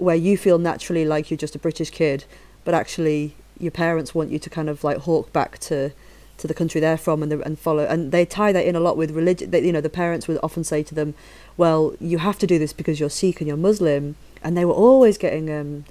where 0.00 0.16
you 0.16 0.36
feel 0.36 0.58
naturally 0.58 1.04
like 1.04 1.30
you're 1.30 1.36
just 1.46 1.54
a 1.54 1.58
British 1.58 1.90
kid 1.90 2.24
but 2.64 2.74
actually 2.74 3.34
your 3.58 3.70
parents 3.70 4.14
want 4.14 4.30
you 4.30 4.38
to 4.38 4.50
kind 4.50 4.68
of 4.68 4.82
like 4.82 4.98
hawk 4.98 5.32
back 5.32 5.58
to 5.58 5.90
to 6.38 6.46
the 6.48 6.54
country 6.54 6.80
they're 6.80 6.96
from 6.96 7.22
and 7.22 7.30
the, 7.30 7.38
and 7.42 7.58
follow 7.58 7.84
and 7.84 8.12
they 8.12 8.24
tie 8.24 8.50
that 8.52 8.64
in 8.64 8.74
a 8.74 8.80
lot 8.80 8.96
with 8.96 9.10
religion 9.10 9.52
you 9.52 9.72
know 9.72 9.80
the 9.82 9.90
parents 9.90 10.26
would 10.26 10.38
often 10.42 10.64
say 10.64 10.82
to 10.82 10.94
them 10.94 11.12
well 11.58 11.94
you 12.00 12.16
have 12.18 12.38
to 12.38 12.46
do 12.46 12.58
this 12.58 12.72
because 12.72 12.98
you're 12.98 13.10
Sikh 13.10 13.40
and 13.42 13.48
you're 13.48 13.58
Muslim 13.58 14.16
and 14.42 14.56
they 14.56 14.64
were 14.64 14.72
always 14.72 15.18
getting 15.18 15.50
um 15.50 15.84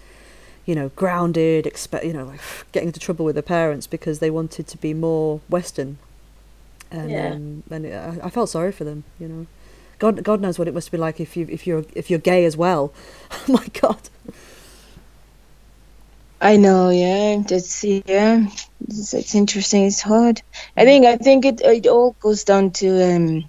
you 0.65 0.73
know 0.73 0.89
grounded 0.95 1.67
expect 1.67 2.03
you 2.03 2.13
know 2.13 2.25
like 2.25 2.41
getting 2.71 2.89
into 2.89 2.99
trouble 2.99 3.25
with 3.25 3.35
their 3.35 3.43
parents 3.43 3.85
because 3.85 4.17
they 4.19 4.31
wanted 4.31 4.65
to 4.67 4.77
be 4.77 4.93
more 4.93 5.39
western 5.49 5.99
and 6.91 7.11
Yeah. 7.11 7.27
um 7.33 7.63
and 7.69 7.85
it, 7.85 7.93
I, 7.93 8.27
I 8.27 8.29
felt 8.31 8.49
sorry 8.49 8.71
for 8.71 8.83
them 8.85 9.03
you 9.19 9.27
know 9.27 9.45
god 9.99 10.23
god 10.23 10.41
knows 10.41 10.57
what 10.57 10.67
it 10.67 10.73
must 10.73 10.91
be 10.91 10.97
like 10.97 11.19
if 11.19 11.37
you 11.37 11.45
if 11.49 11.67
you're 11.67 11.85
if 11.93 12.09
you're 12.09 12.19
gay 12.19 12.45
as 12.45 12.57
well 12.57 12.93
oh 13.31 13.45
my 13.47 13.67
god 13.81 14.09
I 16.41 16.55
know, 16.55 16.89
yeah. 16.89 17.41
That's 17.45 17.83
yeah. 17.83 18.47
It's, 18.87 19.13
it's 19.13 19.35
interesting. 19.35 19.85
It's 19.85 20.01
hard. 20.01 20.41
I 20.77 20.85
think 20.85 21.05
I 21.05 21.17
think 21.17 21.45
it 21.45 21.61
it 21.61 21.87
all 21.87 22.15
goes 22.19 22.43
down 22.45 22.71
to 22.71 23.13
um 23.13 23.45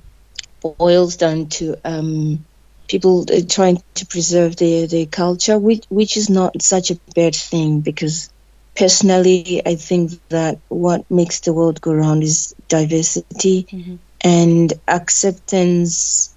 boils 0.61 1.16
down 1.16 1.46
to 1.46 1.76
um 1.84 2.44
people 2.88 3.24
uh, 3.32 3.40
trying 3.48 3.82
to 3.94 4.07
preserve 4.07 4.57
their 4.57 4.88
their 4.88 5.07
culture, 5.07 5.59
which 5.59 5.84
which 5.88 6.16
is 6.16 6.28
not 6.28 6.61
such 6.62 6.90
a 6.90 6.98
bad 7.14 7.36
thing 7.36 7.80
because 7.80 8.30
personally 8.74 9.62
I 9.64 9.76
think 9.76 10.12
that 10.30 10.59
what 10.68 11.09
makes 11.11 11.40
the 11.40 11.53
world 11.53 11.80
go 11.80 11.92
round 11.92 12.24
is 12.24 12.55
diversity 12.68 14.01
and 14.20 14.72
acceptance 14.88 16.34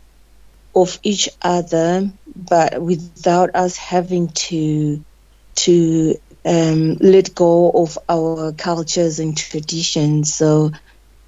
of 0.75 0.99
each 1.03 1.29
other, 1.41 2.09
but 2.35 2.81
without 2.81 3.55
us 3.55 3.77
having 3.77 4.29
to 4.29 5.03
to 5.55 6.15
um, 6.45 6.95
let 6.95 7.35
go 7.35 7.71
of 7.71 7.97
our 8.09 8.51
cultures 8.53 9.19
and 9.19 9.37
traditions. 9.37 10.33
So, 10.33 10.71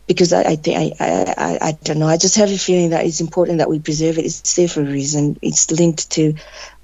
because 0.08 0.34
I, 0.34 0.42
I 0.42 0.56
think 0.56 0.96
I, 1.00 1.34
I, 1.38 1.58
I, 1.62 1.72
don't 1.84 2.00
know, 2.00 2.08
I 2.08 2.18
just 2.18 2.36
have 2.38 2.52
a 2.52 2.58
feeling 2.58 2.90
that 2.90 3.06
it's 3.06 3.22
important 3.22 3.60
that 3.60 3.70
we 3.70 3.80
preserve 3.80 4.18
it. 4.18 4.26
It's 4.26 4.56
there 4.56 4.68
for 4.68 4.82
a 4.82 4.86
reason. 4.86 5.38
It's 5.42 5.72
linked 5.72 6.12
to 6.12 6.34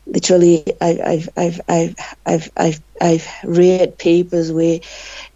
literally. 0.05 0.65
I've 0.79 1.29
I've 1.37 1.61
I've 1.67 1.95
I've 2.25 2.51
I've 2.57 2.81
I've 3.01 3.27
read 3.43 3.97
papers 3.97 4.51
where 4.51 4.79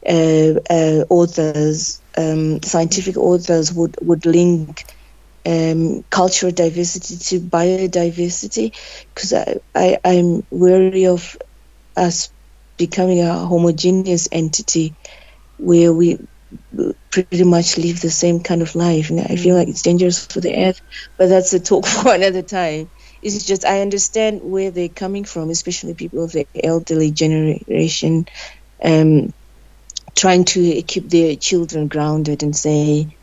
uh, 0.08 0.60
uh, 0.70 1.06
authors, 1.10 2.02
um, 2.18 2.62
scientific 2.62 3.18
authors, 3.18 3.74
would 3.74 3.98
would 4.02 4.26
link. 4.26 4.86
Um, 5.46 6.04
cultural 6.10 6.52
diversity 6.52 7.18
to 7.18 7.40
biodiversity 7.42 8.76
because 9.14 9.34
I, 9.34 9.58
I, 9.76 10.00
I'm 10.04 10.44
wary 10.50 11.08
of 11.08 11.38
us 11.96 12.30
becoming 12.78 13.22
a 13.22 13.46
homogeneous 13.46 14.28
entity 14.32 14.98
where 15.58 15.94
we 15.94 16.20
pretty 17.12 17.44
much 17.44 17.78
live 17.78 18.02
the 18.02 18.12
same 18.12 18.42
kind 18.42 18.62
of 18.62 18.76
life. 18.76 19.10
And 19.10 19.20
I 19.22 19.36
feel 19.36 19.56
like 19.56 19.68
it's 19.70 19.82
dangerous 19.84 20.26
for 20.26 20.42
the 20.42 20.56
earth, 20.56 20.82
but 21.18 21.28
that's 21.28 21.54
a 21.54 21.60
talk 21.60 21.86
for 21.88 22.14
another 22.14 22.42
time. 22.44 22.92
It's 23.22 23.46
just 23.46 23.66
I 23.66 23.82
understand 23.82 24.42
where 24.44 24.72
they're 24.72 24.90
coming 24.90 25.26
from, 25.26 25.50
especially 25.50 25.96
people 25.96 26.24
of 26.24 26.32
the 26.34 26.48
elderly 26.64 27.12
generation, 27.12 28.26
um, 28.84 29.34
trying 30.18 30.46
to 30.46 30.82
keep 30.84 31.10
their 31.10 31.36
children 31.36 31.88
grounded 31.88 32.44
and 32.44 32.56
say, 32.56 33.18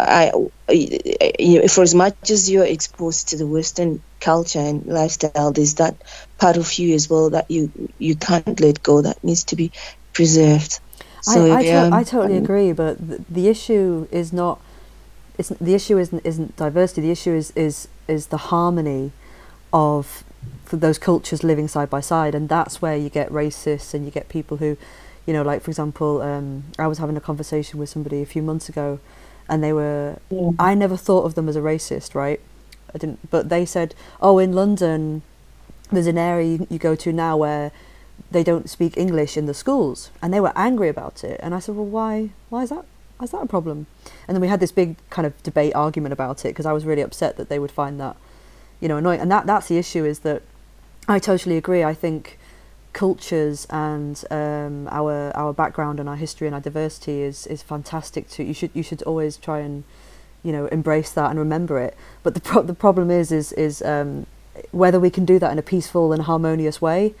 I, 0.00 0.32
you 0.68 1.60
know, 1.60 1.68
for 1.68 1.82
as 1.82 1.94
much 1.94 2.30
as 2.30 2.50
you're 2.50 2.64
exposed 2.64 3.28
to 3.28 3.36
the 3.36 3.46
Western 3.46 4.00
culture 4.20 4.60
and 4.60 4.86
lifestyle, 4.86 5.52
there's 5.52 5.74
that 5.74 5.96
part 6.38 6.56
of 6.56 6.72
you 6.74 6.94
as 6.94 7.10
well 7.10 7.30
that 7.30 7.50
you 7.50 7.70
you 7.98 8.14
can't 8.16 8.60
let 8.60 8.82
go 8.82 9.02
that 9.02 9.22
needs 9.24 9.44
to 9.44 9.56
be 9.56 9.72
preserved. 10.12 10.80
So 11.22 11.52
I, 11.52 11.58
I, 11.58 11.62
to- 11.62 11.88
I 11.92 12.04
totally 12.04 12.36
um, 12.38 12.44
agree, 12.44 12.72
but 12.72 13.06
the, 13.06 13.24
the 13.28 13.48
issue 13.48 14.06
is 14.10 14.32
not. 14.32 14.60
It's, 15.36 15.50
the 15.50 15.74
issue 15.74 15.98
isn't 15.98 16.24
isn't 16.24 16.56
diversity. 16.56 17.02
The 17.02 17.10
issue 17.10 17.32
is 17.32 17.52
is 17.56 17.88
is 18.06 18.26
the 18.28 18.36
harmony 18.36 19.12
of 19.72 20.24
for 20.64 20.76
those 20.76 20.98
cultures 20.98 21.42
living 21.42 21.68
side 21.68 21.90
by 21.90 22.00
side, 22.00 22.34
and 22.34 22.48
that's 22.48 22.80
where 22.80 22.96
you 22.96 23.08
get 23.08 23.30
racists 23.30 23.94
and 23.94 24.04
you 24.04 24.10
get 24.10 24.28
people 24.28 24.58
who, 24.58 24.76
you 25.26 25.32
know, 25.32 25.42
like 25.42 25.62
for 25.62 25.70
example, 25.70 26.22
um, 26.22 26.64
I 26.78 26.86
was 26.86 26.98
having 26.98 27.16
a 27.16 27.20
conversation 27.20 27.78
with 27.78 27.88
somebody 27.88 28.22
a 28.22 28.26
few 28.26 28.42
months 28.42 28.68
ago, 28.68 29.00
and 29.48 29.62
they 29.62 29.72
were. 29.72 30.18
Yeah. 30.30 30.50
I 30.58 30.74
never 30.74 30.96
thought 30.96 31.24
of 31.24 31.34
them 31.34 31.48
as 31.48 31.56
a 31.56 31.60
racist, 31.60 32.14
right? 32.14 32.40
I 32.94 32.98
didn't, 32.98 33.30
but 33.30 33.48
they 33.48 33.64
said, 33.64 33.94
"Oh, 34.20 34.38
in 34.38 34.52
London, 34.52 35.22
there's 35.90 36.06
an 36.06 36.18
area 36.18 36.66
you, 36.68 36.78
go 36.78 36.94
to 36.94 37.12
now 37.12 37.36
where 37.36 37.72
they 38.30 38.42
don't 38.42 38.68
speak 38.68 38.96
English 38.96 39.36
in 39.36 39.46
the 39.46 39.54
schools," 39.54 40.10
and 40.22 40.32
they 40.32 40.40
were 40.40 40.52
angry 40.56 40.88
about 40.88 41.24
it. 41.24 41.38
And 41.42 41.54
I 41.54 41.58
said, 41.58 41.76
"Well, 41.76 41.86
why? 41.86 42.30
Why 42.48 42.62
is 42.62 42.70
that? 42.70 42.84
Why 43.18 43.24
is 43.24 43.30
that 43.30 43.42
a 43.42 43.46
problem?" 43.46 43.86
And 44.26 44.34
then 44.34 44.40
we 44.40 44.48
had 44.48 44.60
this 44.60 44.72
big 44.72 44.96
kind 45.10 45.26
of 45.26 45.40
debate 45.42 45.74
argument 45.74 46.12
about 46.12 46.44
it 46.44 46.48
because 46.48 46.66
I 46.66 46.72
was 46.72 46.84
really 46.84 47.02
upset 47.02 47.36
that 47.36 47.48
they 47.48 47.58
would 47.58 47.72
find 47.72 48.00
that, 48.00 48.16
you 48.80 48.88
know, 48.88 48.96
annoying. 48.96 49.20
And 49.20 49.30
that 49.30 49.46
that's 49.46 49.68
the 49.68 49.78
issue 49.78 50.04
is 50.04 50.20
that 50.20 50.42
I 51.08 51.18
totally 51.18 51.56
agree. 51.56 51.82
I 51.82 51.94
think 51.94 52.38
cultures 52.92 53.66
and 53.70 54.24
um, 54.30 54.88
our 54.90 55.32
our 55.36 55.52
background 55.54 56.00
and 56.00 56.08
our 56.08 56.16
history 56.16 56.48
and 56.48 56.54
our 56.54 56.62
diversity 56.62 57.22
is 57.22 57.46
is 57.48 57.62
fantastic. 57.62 58.28
To 58.30 58.44
you 58.44 58.54
should 58.54 58.70
you 58.74 58.82
should 58.84 59.02
always 59.02 59.36
try 59.38 59.60
and 59.60 59.84
you 60.42 60.52
know 60.52 60.66
embrace 60.66 61.12
that 61.12 61.30
and 61.30 61.38
remember 61.38 61.78
it. 61.80 61.96
But 62.22 62.34
the 62.34 62.40
pro- 62.40 62.62
the 62.62 62.74
problem 62.74 63.10
is 63.10 63.32
is 63.32 63.52
is 63.52 63.82
um, 63.82 64.26
whether 64.72 65.00
we 65.00 65.10
can 65.10 65.24
do 65.26 65.38
that 65.40 65.52
in 65.52 65.58
a 65.58 65.62
peaceful 65.62 66.12
and 66.12 66.22
harmonious 66.22 66.82
way. 66.82 67.14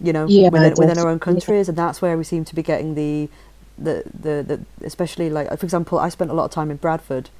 You 0.00 0.12
know, 0.12 0.34
Yeah, 0.34 0.50
within, 0.50 0.76
within 0.76 0.98
our 0.98 1.08
own 1.08 1.20
countries, 1.20 1.68
and 1.68 1.78
that's 1.78 2.02
where 2.02 2.18
we 2.18 2.24
seem 2.24 2.44
to 2.46 2.56
be 2.56 2.62
getting 2.62 2.94
the 2.96 3.30
the, 3.78 4.04
the, 4.18 4.44
the 4.80 4.86
especially 4.86 5.30
like 5.30 5.48
for 5.58 5.66
example, 5.66 5.98
I 5.98 6.10
spent 6.10 6.30
a 6.30 6.34
lot 6.34 6.46
of 6.46 6.52
time 6.52 6.70
in 6.70 6.78
Bradford, 6.78 7.30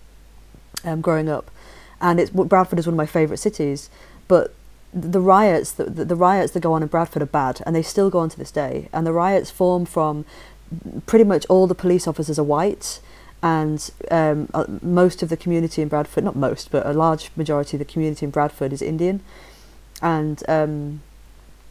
um, 0.84 1.02
growing 1.02 1.30
up, 1.30 1.50
and 2.00 2.20
it's 2.20 2.30
Bradford 2.32 2.80
is 2.80 2.86
one 2.88 2.94
of 2.94 2.98
my 2.98 3.06
favourite 3.06 3.40
cities, 3.40 3.90
but 4.28 4.54
the 4.96 5.20
riots 5.20 5.72
the, 5.72 5.84
the, 5.84 6.16
riots 6.16 6.52
that 6.52 6.60
go 6.60 6.72
on 6.72 6.82
in 6.82 6.88
Bradford 6.88 7.22
are 7.22 7.26
bad 7.26 7.60
and 7.66 7.76
they 7.76 7.82
still 7.82 8.08
go 8.08 8.20
on 8.20 8.30
to 8.30 8.38
this 8.38 8.50
day. 8.50 8.88
And 8.92 9.06
the 9.06 9.12
riots 9.12 9.50
form 9.50 9.84
from 9.84 10.24
pretty 11.04 11.24
much 11.24 11.44
all 11.46 11.66
the 11.66 11.74
police 11.74 12.08
officers 12.08 12.38
are 12.38 12.44
white 12.44 13.00
and 13.42 13.90
um, 14.10 14.48
uh, 14.54 14.64
most 14.80 15.22
of 15.22 15.28
the 15.28 15.36
community 15.36 15.82
in 15.82 15.88
Bradford 15.88 16.24
not 16.24 16.34
most 16.34 16.70
but 16.70 16.86
a 16.86 16.94
large 16.94 17.30
majority 17.36 17.76
of 17.76 17.78
the 17.78 17.84
community 17.84 18.24
in 18.24 18.30
Bradford 18.30 18.72
is 18.72 18.80
Indian. 18.80 19.20
And 20.00 20.42
um, 20.48 21.02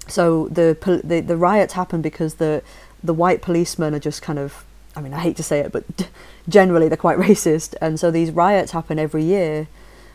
so 0.08 0.48
the, 0.50 0.78
the 1.04 1.22
the 1.22 1.38
riots 1.38 1.74
happen 1.74 2.04
because 2.04 2.36
the 2.36 2.62
the 3.04 3.14
white 3.14 3.42
policemen 3.42 3.96
are 3.96 4.00
just 4.00 4.22
kind 4.22 4.38
of 4.38 4.64
I 4.96 5.02
mean 5.02 5.16
I 5.16 5.20
hate 5.20 5.36
to 5.38 5.44
say 5.44 5.60
it 5.62 5.72
but 5.72 5.84
generally 6.48 6.88
they're 6.90 6.96
quite 6.96 7.18
racist. 7.18 7.74
And 7.82 8.00
so 8.00 8.12
these 8.12 8.30
riots 8.30 8.72
happen 8.72 9.00
every 9.00 9.24
year 9.24 9.68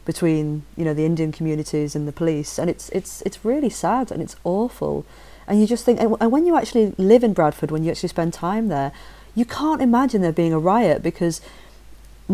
between 0.05 0.65
you 0.77 0.85
know 0.85 0.95
the 0.95 1.05
Indian 1.05 1.33
communities 1.33 1.95
and 1.95 2.09
the 2.09 2.13
police 2.13 2.59
and 2.59 2.71
it's 2.71 2.89
it's 2.91 3.23
it's 3.23 3.45
really 3.45 3.71
sad 3.71 4.11
and 4.11 4.23
it's 4.23 4.37
awful 4.45 5.05
and 5.47 5.61
you 5.61 5.67
just 5.67 5.85
think 5.85 6.01
and 6.01 6.33
when 6.33 6.47
you 6.47 6.57
actually 6.57 6.95
live 6.97 7.23
in 7.23 7.33
Bradford 7.33 7.71
when 7.71 7.85
you 7.85 7.91
actually 7.91 8.09
spend 8.09 8.33
time 8.33 8.69
there 8.69 8.93
you 9.35 9.45
can't 9.45 9.81
imagine 9.81 10.23
there 10.23 10.33
being 10.33 10.53
a 10.53 10.59
riot 10.59 11.03
because 11.03 11.41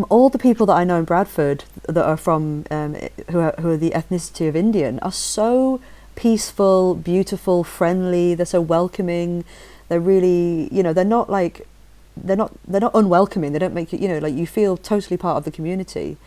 all 0.09 0.29
the 0.29 0.37
people 0.37 0.65
that 0.67 0.73
I 0.73 0.83
know 0.83 0.99
in 0.99 1.05
Bradford 1.05 1.63
that 1.87 2.05
are 2.05 2.17
from 2.17 2.65
um, 2.69 2.95
who 3.31 3.39
are, 3.39 3.55
who 3.59 3.71
are 3.71 3.77
the 3.77 3.91
ethnicity 3.91 4.47
of 4.47 4.55
Indian 4.55 4.99
are 4.99 5.11
so 5.11 5.81
peaceful, 6.15 6.95
beautiful, 6.95 7.63
friendly. 7.63 8.35
They're 8.35 8.45
so 8.45 8.61
welcoming. 8.61 9.43
They're 9.87 9.99
really, 9.99 10.67
you 10.71 10.83
know, 10.83 10.93
they're 10.93 11.05
not 11.05 11.29
like 11.29 11.67
they're 12.15 12.35
not 12.35 12.51
they're 12.67 12.81
not 12.81 12.93
unwelcoming. 12.93 13.53
They 13.53 13.59
don't 13.59 13.73
make 13.73 13.93
you, 13.93 13.99
you 13.99 14.07
know, 14.07 14.19
like 14.19 14.33
you 14.33 14.45
feel 14.45 14.77
totally 14.77 15.17
part 15.17 15.37
of 15.37 15.45
the 15.45 15.51
community. 15.51 16.17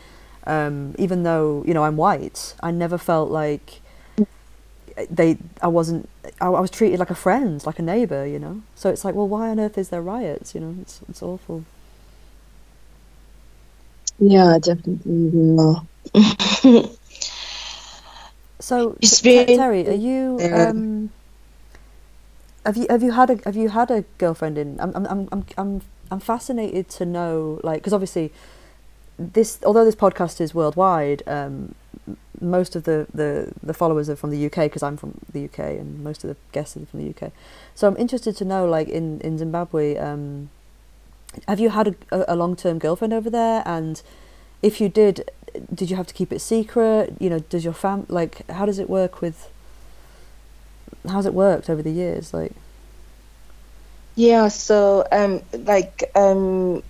Um, 0.47 0.95
even 0.99 1.25
though 1.25 1.65
you 1.67 1.75
know 1.75 1.85
I'm 1.85 1.97
white, 1.97 2.55
I 2.63 2.71
never 2.73 2.99
felt 2.99 3.31
like 3.31 3.81
they. 5.11 5.39
I 5.63 5.69
wasn't. 5.69 6.09
I, 6.41 6.47
I 6.47 6.61
was 6.61 6.71
treated 6.71 7.01
like 7.01 7.11
a 7.11 7.15
friend, 7.17 7.65
like 7.67 7.79
a 7.79 7.83
neighbor. 7.83 8.27
You 8.27 8.39
know. 8.41 8.63
So 8.77 8.91
it's 8.91 9.05
like, 9.05 9.15
well, 9.15 9.29
why 9.29 9.51
on 9.51 9.61
earth 9.61 9.79
is 9.79 9.91
there 9.91 10.03
riots? 10.03 10.55
You 10.55 10.61
know, 10.63 10.77
it's 10.83 11.01
it's 11.09 11.23
awful. 11.23 11.65
Yeah, 14.19 14.59
definitely. 14.63 15.31
No. 15.35 15.89
So, 18.61 18.99
It's 19.03 19.23
been- 19.23 19.47
Terry, 19.53 19.89
are 19.89 19.93
you? 19.93 20.47
Um, 20.53 21.11
have 22.67 22.77
you 22.77 22.87
have 22.91 23.03
you 23.03 23.13
had 23.13 23.31
a 23.31 23.39
have 23.45 23.57
you 23.57 23.71
had 23.71 23.91
a 23.91 24.05
girlfriend 24.19 24.59
in? 24.59 24.81
I'm 24.81 24.95
I'm 24.97 25.07
I'm 25.07 25.29
I'm 25.33 25.45
I'm, 25.59 25.83
I'm 26.11 26.21
fascinated 26.21 26.89
to 26.91 27.07
know, 27.07 27.61
like, 27.65 27.81
because 27.81 27.93
obviously, 27.95 28.33
this 29.21 29.59
although 29.65 29.85
this 29.85 29.95
podcast 29.95 30.41
is 30.41 30.55
worldwide, 30.55 31.23
um, 31.27 31.75
most 32.41 32.75
of 32.75 32.85
the, 32.85 33.07
the, 33.13 33.53
the 33.63 33.75
followers 33.75 34.09
are 34.09 34.17
from 34.17 34.31
the 34.31 34.47
UK 34.47 34.65
because 34.65 34.83
I'm 34.83 34.97
from 34.97 35.19
the 35.31 35.45
UK 35.45 35.59
and 35.59 36.03
most 36.03 36.25
of 36.25 36.29
the 36.29 36.37
guests 36.53 36.77
are 36.77 36.87
from 36.87 37.05
the 37.05 37.11
UK. 37.11 37.33
So 37.75 37.87
I'm 37.87 37.97
interested 37.99 38.35
to 38.37 38.45
know, 38.45 38.65
like, 38.65 38.89
in 38.89 39.21
in 39.21 39.37
Zimbabwe, 39.37 39.97
um, 39.97 40.49
have 41.47 41.61
you 41.61 41.71
had 41.71 41.97
a, 42.11 42.33
a, 42.33 42.37
long 42.37 42.57
term 42.57 42.79
girlfriend 42.79 43.13
over 43.13 43.31
there? 43.31 43.63
And 43.67 44.03
if 44.63 44.81
you 44.81 44.89
did, 44.89 45.31
did 45.73 45.91
you 45.91 45.97
have 45.97 46.07
to 46.07 46.15
keep 46.15 46.33
it 46.33 46.41
secret? 46.41 47.15
You 47.21 47.31
know, 47.31 47.39
does 47.41 47.65
your 47.65 47.75
fam 47.75 48.07
like 48.09 48.49
how 48.51 48.67
does 48.67 48.79
it 48.79 48.89
work 48.89 49.21
with? 49.21 49.51
How's 51.09 51.27
it 51.27 51.35
worked 51.35 51.71
over 51.71 51.83
the 51.83 51.91
years? 51.91 52.35
Like, 52.35 52.53
Yeah, 54.17 54.49
so 54.49 55.07
um 55.13 55.43
like 55.53 56.11
um 56.15 56.83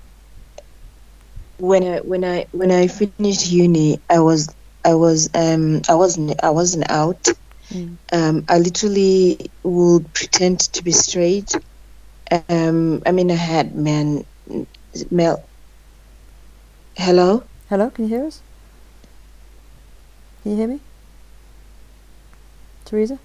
when 1.60 1.84
I 1.84 1.98
when 2.00 2.24
I 2.24 2.46
when 2.52 2.70
I 2.70 2.86
finished 2.88 3.50
uni 3.50 4.00
I 4.08 4.20
was 4.20 4.54
I 4.84 4.94
was 4.94 5.28
um 5.34 5.82
I 5.88 5.94
wasn't 5.94 6.42
I 6.42 6.50
wasn't 6.50 6.90
out. 6.90 7.22
Mm. 7.72 7.96
Um 8.12 8.44
I 8.48 8.58
literally 8.58 9.50
would 9.62 10.12
pretend 10.14 10.60
to 10.74 10.82
be 10.82 10.92
straight. 10.92 11.54
Um 12.48 13.02
I 13.06 13.12
mean 13.12 13.30
I 13.30 13.34
had 13.34 13.74
men, 13.76 14.24
male 15.10 15.44
Hello? 16.96 17.44
hello, 17.68 17.90
can 17.90 18.04
you 18.08 18.16
hear 18.16 18.26
us? 18.26 18.42
Can 20.42 20.52
you 20.52 20.58
hear 20.58 20.68
me, 20.68 20.80
Teresa? 22.84 23.18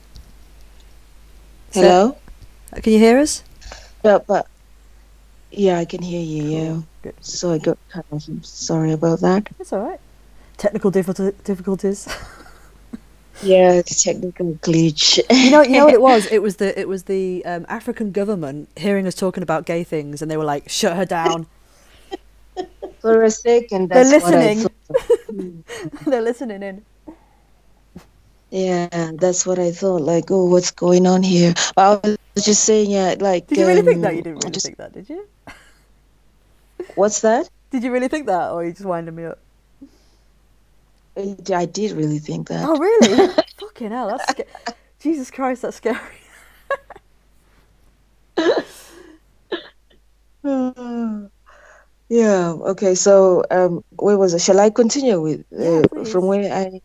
So- 1.71 1.81
Hello? 1.81 2.17
Can 2.81 2.93
you 2.93 2.99
hear 2.99 3.19
us? 3.19 3.43
Yeah, 4.03 4.19
but 4.27 4.47
yeah, 5.57 5.79
I 5.79 5.85
can 5.85 6.01
hear 6.01 6.21
you, 6.21 6.43
yeah. 6.43 6.81
Good. 7.01 7.15
So 7.21 7.51
I 7.51 7.57
got 7.57 7.77
cut 7.89 8.05
off. 8.11 8.27
I'm 8.27 8.43
sorry 8.43 8.91
about 8.91 9.21
that. 9.21 9.49
It's 9.59 9.73
all 9.73 9.79
right. 9.79 9.99
Technical 10.57 10.91
difficulties. 10.91 12.07
Yeah, 13.41 13.73
it's 13.73 14.03
technical 14.03 14.53
glitch. 14.55 15.19
you 15.29 15.51
know, 15.51 15.61
you 15.61 15.71
know 15.71 15.85
what 15.85 15.93
it 15.93 16.01
was. 16.01 16.25
It 16.31 16.41
was 16.41 16.55
the 16.57 16.77
it 16.79 16.87
was 16.87 17.03
the 17.03 17.43
um, 17.45 17.65
African 17.67 18.11
government 18.11 18.69
hearing 18.77 19.05
us 19.07 19.15
talking 19.15 19.43
about 19.43 19.65
gay 19.65 19.83
things, 19.83 20.21
and 20.21 20.31
they 20.31 20.37
were 20.37 20.45
like, 20.45 20.69
"Shut 20.69 20.95
her 20.95 21.05
down." 21.05 21.47
For 23.01 23.23
a 23.23 23.29
second, 23.29 23.89
They're 23.89 24.03
that's 24.05 24.23
what 24.23 24.33
I 24.33 24.53
listening. 24.53 25.63
They're 26.07 26.21
listening 26.21 26.63
in. 26.63 26.85
Yeah, 28.49 29.11
that's 29.15 29.45
what 29.45 29.59
I 29.59 29.71
thought. 29.71 30.01
Like, 30.01 30.31
oh, 30.31 30.45
what's 30.45 30.71
going 30.71 31.05
on 31.05 31.21
here? 31.21 31.53
But 31.75 32.03
I 32.03 32.07
was 32.07 32.17
just 32.43 32.63
saying, 32.63 32.91
yeah, 32.91 33.15
like. 33.19 33.47
Did 33.47 33.59
you 33.59 33.67
really 33.67 33.81
think 33.81 33.95
um, 33.97 34.01
that? 34.01 34.15
You 34.15 34.21
didn't 34.21 34.39
really 34.39 34.51
just- 34.51 34.65
think 34.65 34.77
that, 34.77 34.93
did 34.93 35.09
you? 35.09 35.27
What's 36.95 37.21
that? 37.21 37.49
Did 37.71 37.83
you 37.83 37.91
really 37.91 38.07
think 38.07 38.27
that, 38.27 38.51
or 38.51 38.61
are 38.61 38.65
you 38.65 38.71
just 38.71 38.85
winding 38.85 39.15
me 39.15 39.25
up? 39.25 39.39
I 41.17 41.35
I 41.53 41.65
did 41.65 41.91
really 41.93 42.19
think 42.19 42.49
that. 42.49 42.65
Oh, 42.67 42.77
really? 42.77 43.33
Fucking 43.59 43.91
hell, 43.91 44.09
that's 44.09 44.29
sca- 44.29 44.73
Jesus 44.99 45.31
Christ, 45.31 45.61
that's 45.61 45.77
scary. 45.77 45.99
Yeah. 52.09 52.51
Okay. 52.51 52.95
So, 52.95 53.43
um, 53.49 53.83
where 53.97 54.17
was 54.17 54.35
I? 54.35 54.37
Shall 54.37 54.59
I 54.59 54.69
continue 54.69 55.19
with 55.19 55.41
uh, 55.51 55.87
please. 55.87 56.11
from 56.11 56.27
where 56.27 56.53
I? 56.53 56.81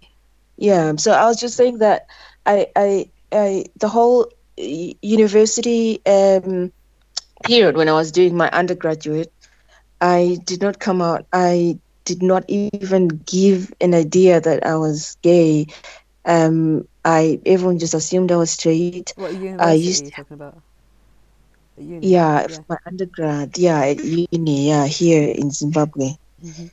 Yeah. 0.56 0.94
So 0.96 1.12
I 1.12 1.26
was 1.26 1.38
just 1.38 1.56
saying 1.56 1.78
that 1.78 2.06
I, 2.46 2.68
I, 2.74 3.10
I, 3.32 3.64
the 3.76 3.88
whole 3.88 4.30
university 5.02 6.00
um, 6.06 6.72
period 7.44 7.76
when 7.76 7.88
I 7.88 7.92
was 7.92 8.12
doing 8.12 8.36
my 8.36 8.50
undergraduate, 8.50 9.32
I 10.00 10.38
did 10.44 10.62
not 10.62 10.78
come 10.78 11.02
out. 11.02 11.26
I 11.32 11.78
did 12.04 12.22
not 12.22 12.44
even 12.48 12.96
give 13.08 13.54
an 13.64 13.78
idea 13.78 14.22
that 14.22 14.48
I 14.48 14.58
was 14.60 15.02
gay. 15.22 15.66
Um, 16.24 16.84
I 17.04 17.40
everyone 17.44 17.78
just 17.78 17.94
assumed 17.94 18.30
I 18.32 18.36
was 18.36 18.50
straight. 18.50 19.12
What 19.16 19.34
university 19.34 19.90
used 19.90 20.02
are 20.02 20.04
you 20.04 20.10
talking 20.10 20.34
about? 20.34 20.62
Uni? 21.76 22.10
Yeah, 22.10 22.46
my 22.68 22.76
undergrad. 22.86 23.58
Yeah, 23.58 23.80
at 23.80 24.04
uni. 24.04 24.68
Yeah, 24.68 24.86
here 24.86 25.28
in 25.28 25.50
Zimbabwe. 25.50 26.10
Mhm. 26.42 26.70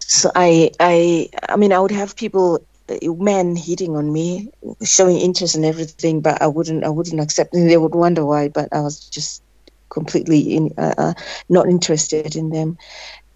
So 0.00 0.30
I, 0.34 0.70
I, 0.80 1.28
I 1.48 1.56
mean, 1.56 1.72
I 1.72 1.80
would 1.80 1.90
have 1.92 2.16
people, 2.16 2.66
men 3.02 3.56
hitting 3.56 3.96
on 3.96 4.12
me, 4.12 4.50
showing 4.84 5.18
interest 5.18 5.54
and 5.54 5.64
everything, 5.64 6.20
but 6.20 6.40
I 6.42 6.46
wouldn't, 6.46 6.84
I 6.84 6.88
wouldn't 6.90 7.20
accept. 7.20 7.54
And 7.54 7.68
they 7.70 7.76
would 7.76 7.94
wonder 7.94 8.24
why, 8.24 8.48
but 8.48 8.68
I 8.72 8.80
was 8.80 9.00
just 9.08 9.42
completely 9.90 10.56
in, 10.56 10.74
uh, 10.78 10.94
uh, 10.98 11.14
not 11.48 11.68
interested 11.68 12.36
in 12.36 12.50
them. 12.50 12.76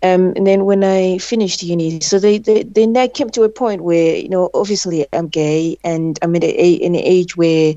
Um, 0.03 0.32
and 0.36 0.46
then 0.46 0.64
when 0.64 0.84
I 0.84 1.18
finished 1.18 1.62
uni, 1.62 2.01
so 2.01 2.18
they, 2.18 2.38
they, 2.38 2.62
then 2.62 2.92
that 2.92 3.14
came 3.14 3.30
to 3.30 3.42
a 3.42 3.49
point 3.49 3.82
where, 3.82 4.16
you 4.16 4.28
know, 4.28 4.51
obviously 4.55 5.07
I'm 5.12 5.28
gay 5.28 5.76
and 5.82 6.18
I'm 6.22 6.34
in, 6.36 6.44
a, 6.44 6.72
in 6.74 6.94
an 6.94 7.01
age 7.03 7.36
where, 7.36 7.74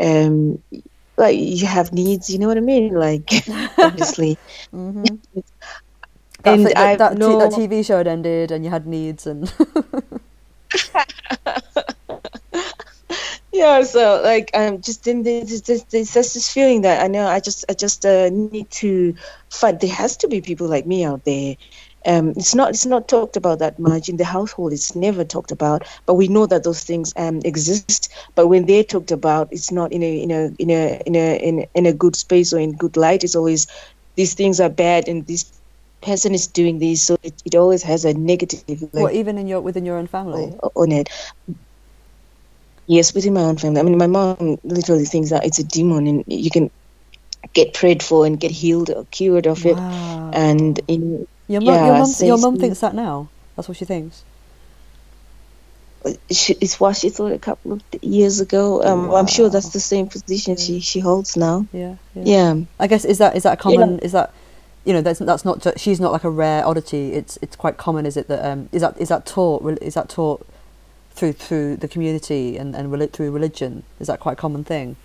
um, 0.00 0.62
like 1.16 1.36
you 1.38 1.66
have 1.66 1.92
needs, 1.92 2.30
you 2.30 2.38
know 2.38 2.48
what 2.48 2.56
I 2.56 2.60
mean? 2.60 2.94
Like, 2.94 3.30
obviously. 3.82 4.38
Mhm. 4.72 5.20
That, 6.42 6.54
And 6.54 6.62
thi- 6.62 6.74
that, 6.74 6.78
I've 6.78 6.98
t- 7.20 7.36
that 7.36 7.50
TV 7.50 7.82
show 7.82 7.98
had 7.98 8.06
ended, 8.08 8.50
and 8.50 8.64
you 8.64 8.70
had 8.70 8.86
needs, 8.86 9.26
and 9.26 9.52
yeah 13.52 13.82
so 13.82 14.20
like 14.22 14.50
um 14.54 14.80
just 14.82 15.06
in 15.08 15.22
this 15.24 15.62
there's 15.62 15.84
just 16.12 16.34
this 16.34 16.52
feeling 16.52 16.82
that 16.82 17.02
i 17.04 17.08
know 17.08 17.26
i 17.26 17.40
just 17.40 17.64
i 17.70 17.74
just 17.74 18.04
uh, 18.06 18.28
need 18.30 18.70
to 18.70 19.14
find 19.50 19.80
there 19.80 19.90
has 19.94 20.16
to 20.18 20.28
be 20.28 20.40
people 20.40 20.68
like 20.68 20.86
me 20.86 21.04
out 21.04 21.24
there. 21.24 21.56
Um 22.06 22.30
it's 22.30 22.54
not 22.54 22.70
it's 22.70 22.86
not 22.86 23.08
talked 23.08 23.36
about 23.36 23.58
that 23.60 23.78
much 23.78 24.08
in 24.08 24.16
the 24.18 24.24
household. 24.24 24.72
It's 24.72 24.94
never 24.96 25.24
talked 25.24 25.50
about 25.52 25.86
but 26.06 26.14
we 26.14 26.28
know 26.28 26.46
that 26.46 26.62
those 26.64 26.84
things 26.84 27.12
um 27.16 27.40
exist. 27.44 28.12
But 28.36 28.48
when 28.48 28.66
they're 28.66 28.84
talked 28.84 29.10
about 29.12 29.48
it's 29.52 29.72
not 29.72 29.92
in 29.92 30.02
a 30.04 30.22
in 30.22 30.30
a 30.32 30.50
in 30.58 30.70
a 30.70 31.00
in 31.06 31.16
a 31.16 31.36
in, 31.38 31.66
in 31.74 31.86
a 31.86 31.92
good 31.94 32.14
space 32.16 32.52
or 32.52 32.58
in 32.60 32.76
good 32.76 32.96
light. 32.96 33.24
It's 33.24 33.34
always 33.36 33.66
these 34.16 34.34
things 34.34 34.60
are 34.60 34.70
bad 34.70 35.08
and 35.08 35.26
this 35.26 35.59
person 36.00 36.34
is 36.34 36.46
doing 36.46 36.78
this 36.78 37.02
so 37.02 37.18
it, 37.22 37.34
it 37.44 37.54
always 37.54 37.82
has 37.82 38.04
a 38.04 38.14
negative 38.14 38.64
like, 38.68 38.92
what 38.92 39.14
even 39.14 39.36
in 39.38 39.46
your 39.46 39.60
within 39.60 39.84
your 39.84 39.98
own 39.98 40.06
family. 40.06 40.54
on 40.74 40.92
it. 40.92 41.08
Yes, 42.86 43.14
within 43.14 43.34
my 43.34 43.42
own 43.42 43.56
family. 43.56 43.78
I 43.78 43.84
mean, 43.84 43.98
my 43.98 44.08
mom 44.08 44.58
literally 44.64 45.04
thinks 45.04 45.30
that 45.30 45.46
it's 45.46 45.60
a 45.60 45.64
demon, 45.64 46.08
and 46.08 46.24
you 46.26 46.50
can 46.50 46.72
get 47.52 47.72
prayed 47.72 48.02
for 48.02 48.26
and 48.26 48.38
get 48.38 48.50
healed 48.50 48.90
or 48.90 49.04
cured 49.12 49.46
of 49.46 49.64
it. 49.64 49.76
Wow. 49.76 50.30
And 50.32 50.80
in 50.88 51.28
your 51.46 51.62
your 51.62 51.74
yeah, 51.74 51.98
mum, 51.98 52.06
so 52.06 52.26
your 52.26 52.38
mum 52.38 52.58
thinks 52.58 52.80
that 52.80 52.94
now. 52.94 53.28
That's 53.54 53.68
what 53.68 53.76
she 53.76 53.84
thinks. 53.84 54.24
she, 56.30 56.54
it's 56.60 56.80
what 56.80 56.96
she 56.96 57.10
thought 57.10 57.32
a 57.32 57.38
couple 57.38 57.72
of 57.74 57.82
years 58.02 58.40
ago. 58.40 58.82
Um, 58.82 59.10
I'm 59.12 59.26
sure 59.26 59.48
that's 59.50 59.68
the 59.68 59.80
same 59.80 60.08
position 60.08 60.56
she 60.56 60.80
she 60.80 61.00
holds 61.00 61.36
now. 61.36 61.66
Yeah, 61.72 61.96
yeah. 62.14 62.22
Yeah. 62.24 62.64
I 62.78 62.86
guess 62.86 63.04
is 63.04 63.18
that 63.18 63.36
is 63.36 63.44
that 63.44 63.58
common? 63.58 64.00
Is 64.00 64.12
that 64.12 64.32
you 64.84 64.92
know 64.92 65.02
that's 65.02 65.18
that's 65.20 65.44
not 65.44 65.66
she's 65.78 66.00
not 66.00 66.12
like 66.12 66.24
a 66.24 66.30
rare 66.30 66.66
oddity. 66.66 67.12
It's 67.12 67.38
it's 67.42 67.56
quite 67.56 67.76
common. 67.76 68.06
Is 68.06 68.16
it 68.16 68.28
that 68.28 68.44
um 68.44 68.68
is 68.72 68.82
that 68.82 68.98
is 68.98 69.08
that 69.08 69.26
taught 69.26 69.62
is 69.82 69.94
that 69.94 70.08
taught 70.08 70.46
through 71.12 71.32
through 71.34 71.76
the 71.76 71.88
community 71.88 72.56
and 72.56 72.74
and 72.74 73.12
through 73.12 73.30
religion? 73.30 73.82
Is 73.98 74.06
that 74.06 74.20
quite 74.20 74.32
a 74.34 74.36
common 74.36 74.64
thing? 74.64 74.96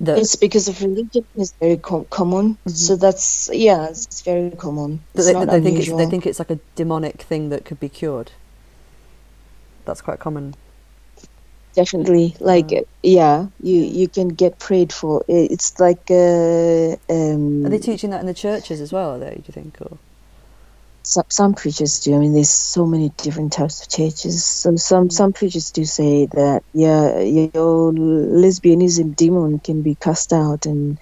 That 0.00 0.18
It's 0.18 0.34
because 0.34 0.66
of 0.66 0.82
religion 0.82 1.24
is 1.36 1.54
very 1.60 1.76
com- 1.76 2.06
common. 2.06 2.58
So 2.66 2.96
that's 2.96 3.48
yeah, 3.52 3.88
it's, 3.88 4.22
very 4.22 4.50
common. 4.50 5.00
It's 5.14 5.26
they, 5.26 5.32
they 5.32 5.60
think 5.60 5.78
it's 5.78 5.92
they 5.92 6.06
think 6.06 6.26
it's 6.26 6.40
like 6.40 6.50
a 6.50 6.58
demonic 6.74 7.22
thing 7.22 7.50
that 7.50 7.64
could 7.64 7.78
be 7.78 7.88
cured. 7.88 8.32
That's 9.84 10.00
quite 10.00 10.18
common. 10.18 10.56
Definitely 11.74 12.36
like 12.40 12.66
Mm. 12.68 12.84
yeah 13.02 13.46
you 13.62 13.78
you 13.80 14.08
can 14.08 14.28
get 14.28 14.58
prayed 14.58 14.92
for 14.92 15.24
it's 15.28 15.78
like 15.80 16.10
uh, 16.10 16.96
um 17.10 17.66
Are 17.66 17.70
they 17.70 17.78
teaching 17.78 18.10
that 18.10 18.20
in 18.20 18.26
the 18.26 18.34
churches 18.34 18.80
as 18.80 18.92
well? 18.92 19.14
Are 19.14 19.18
they? 19.18 19.34
Do 19.34 19.42
you 19.46 19.52
think? 19.52 19.80
Or 19.80 19.98
some, 21.06 21.24
some 21.28 21.54
preachers 21.54 22.00
do 22.00 22.14
i 22.14 22.18
mean 22.18 22.32
there's 22.32 22.50
so 22.50 22.86
many 22.86 23.10
different 23.18 23.52
types 23.52 23.82
of 23.82 23.88
churches 23.90 24.44
so 24.44 24.74
some 24.76 25.10
some 25.10 25.32
preachers 25.34 25.70
do 25.70 25.84
say 25.84 26.26
that 26.32 26.62
yeah 26.72 27.20
your 27.20 27.92
lesbianism 27.92 29.14
demon 29.14 29.58
can 29.58 29.82
be 29.82 29.94
cast 29.94 30.32
out 30.32 30.64
and 30.64 30.98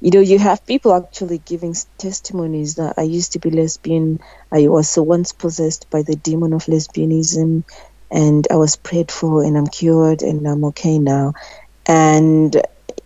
you 0.00 0.10
know, 0.10 0.20
you 0.20 0.38
have 0.38 0.66
people 0.66 0.92
actually 0.92 1.38
giving 1.38 1.74
testimonies 1.96 2.74
that 2.74 2.94
I 2.98 3.02
used 3.02 3.32
to 3.32 3.38
be 3.38 3.50
lesbian. 3.50 4.18
I 4.52 4.68
was 4.68 4.86
so 4.86 5.02
once 5.02 5.32
possessed 5.32 5.88
by 5.88 6.02
the 6.02 6.14
demon 6.14 6.52
of 6.52 6.64
lesbianism, 6.66 7.64
and 8.10 8.46
I 8.50 8.56
was 8.56 8.76
prayed 8.76 9.10
for, 9.12 9.44
and 9.44 9.56
I'm 9.58 9.66
cured, 9.68 10.22
and 10.22 10.46
I'm 10.48 10.64
okay 10.66 10.98
now. 10.98 11.34
And 11.88 12.56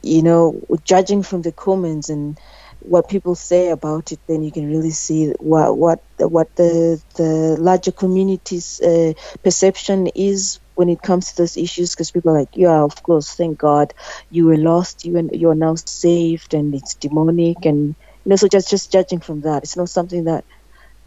you 0.02 0.22
know, 0.22 0.62
judging 0.84 1.22
from 1.24 1.42
the 1.42 1.52
comments 1.52 2.08
and 2.10 2.38
what 2.80 3.08
people 3.10 3.34
say 3.34 3.70
about 3.70 4.12
it, 4.12 4.20
then 4.28 4.42
you 4.42 4.52
can 4.52 4.68
really 4.68 4.90
see 4.92 5.32
what 5.40 5.76
what 5.78 6.00
what 6.18 6.48
the 6.56 7.02
the 7.16 7.56
larger 7.60 7.92
community's 7.92 8.80
uh, 8.80 9.14
perception 9.44 10.08
is 10.16 10.60
when 10.76 10.88
it 10.88 11.02
comes 11.02 11.32
to 11.32 11.42
those 11.42 11.56
issues. 11.58 11.94
Because 11.94 12.12
people 12.12 12.32
are 12.32 12.40
like, 12.40 12.50
yeah, 12.54 12.82
of 12.82 13.02
course, 13.02 13.34
thank 13.34 13.58
God, 13.58 13.94
you 14.30 14.46
were 14.46 14.58
lost, 14.58 15.04
you 15.04 15.16
and 15.18 15.30
you 15.34 15.50
are 15.50 15.56
now 15.56 15.74
saved, 15.76 16.54
and 16.54 16.74
it's 16.74 16.96
demonic, 16.96 17.66
and 17.66 17.96
you 18.24 18.30
know, 18.30 18.36
so 18.36 18.48
just 18.48 18.70
just 18.70 18.92
judging 18.92 19.20
from 19.20 19.42
that, 19.42 19.64
it's 19.64 19.76
not 19.76 19.90
something 19.90 20.24
that. 20.24 20.44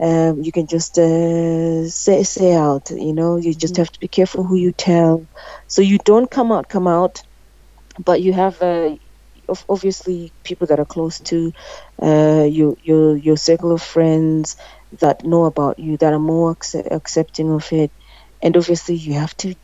Um, 0.02 0.41
you 0.43 0.52
can 0.54 0.68
just 0.68 0.97
uh, 0.99 1.88
say 1.89 2.24
say 2.24 2.56
out, 2.56 2.91
you 2.91 3.14
know. 3.14 3.38
You 3.38 3.56
just 3.56 3.78
have 3.78 3.91
to 3.91 3.99
be 4.02 4.10
careful 4.10 4.45
who 4.45 4.56
you 4.58 4.74
tell, 4.74 5.30
so 5.68 5.82
you 5.84 5.99
don't 6.06 6.32
come 6.32 6.52
out 6.54 6.70
come 6.70 6.88
out, 6.88 7.22
but 8.04 8.22
you 8.22 8.34
have 8.34 8.62
uh, 8.62 8.95
obviously 9.70 10.34
people 10.43 10.68
that 10.68 10.80
are 10.80 10.86
close 10.86 11.20
to 11.22 11.54
uh, 12.02 12.47
your 12.49 12.76
your 12.84 13.18
your 13.18 13.38
circle 13.38 13.72
of 13.74 13.82
friends 13.82 14.56
that 15.02 15.24
know 15.24 15.45
about 15.45 15.80
you 15.80 15.97
that 15.97 16.14
are 16.14 16.20
more 16.20 16.52
accept- 16.52 16.91
accepting 16.91 17.52
of 17.52 17.72
it, 17.74 17.91
and 18.41 18.58
obviously 18.58 18.95
you 18.95 19.14
have 19.16 19.36
to 19.38 19.56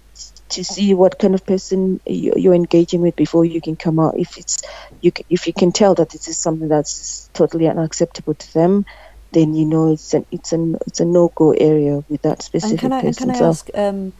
to 0.50 0.64
see 0.64 0.94
what 0.94 1.20
kind 1.20 1.36
of 1.36 1.46
person 1.46 2.00
you- 2.06 2.34
you're 2.38 2.56
engaging 2.56 3.02
with 3.02 3.16
before 3.18 3.46
you 3.46 3.62
can 3.62 3.76
come 3.78 4.00
out. 4.00 4.16
If 4.18 4.38
it's 4.38 4.58
you 5.02 5.12
if 5.30 5.48
you 5.48 5.54
can 5.54 5.72
tell 5.74 5.96
that 5.96 6.10
this 6.12 6.28
is 6.30 6.40
something 6.42 6.70
that's 6.70 7.30
totally 7.34 7.68
unacceptable 7.68 8.36
to 8.36 8.54
them, 8.54 8.86
then 9.32 9.54
you 9.56 9.66
know 9.66 9.92
it's 9.94 10.14
an 10.14 10.26
it's 10.32 10.52
an 10.54 10.78
it's 10.88 11.00
a 11.00 11.06
no 11.06 11.32
go 11.36 11.52
area 11.52 12.04
with 12.10 12.22
that 12.22 12.42
specific 12.42 12.72
And 12.84 12.92
can 12.92 12.94
I 12.94 13.02
person. 13.02 13.28
can 13.28 13.36
I 13.36 13.40
So- 13.40 13.50
ask, 13.50 13.70
um, 13.76 14.14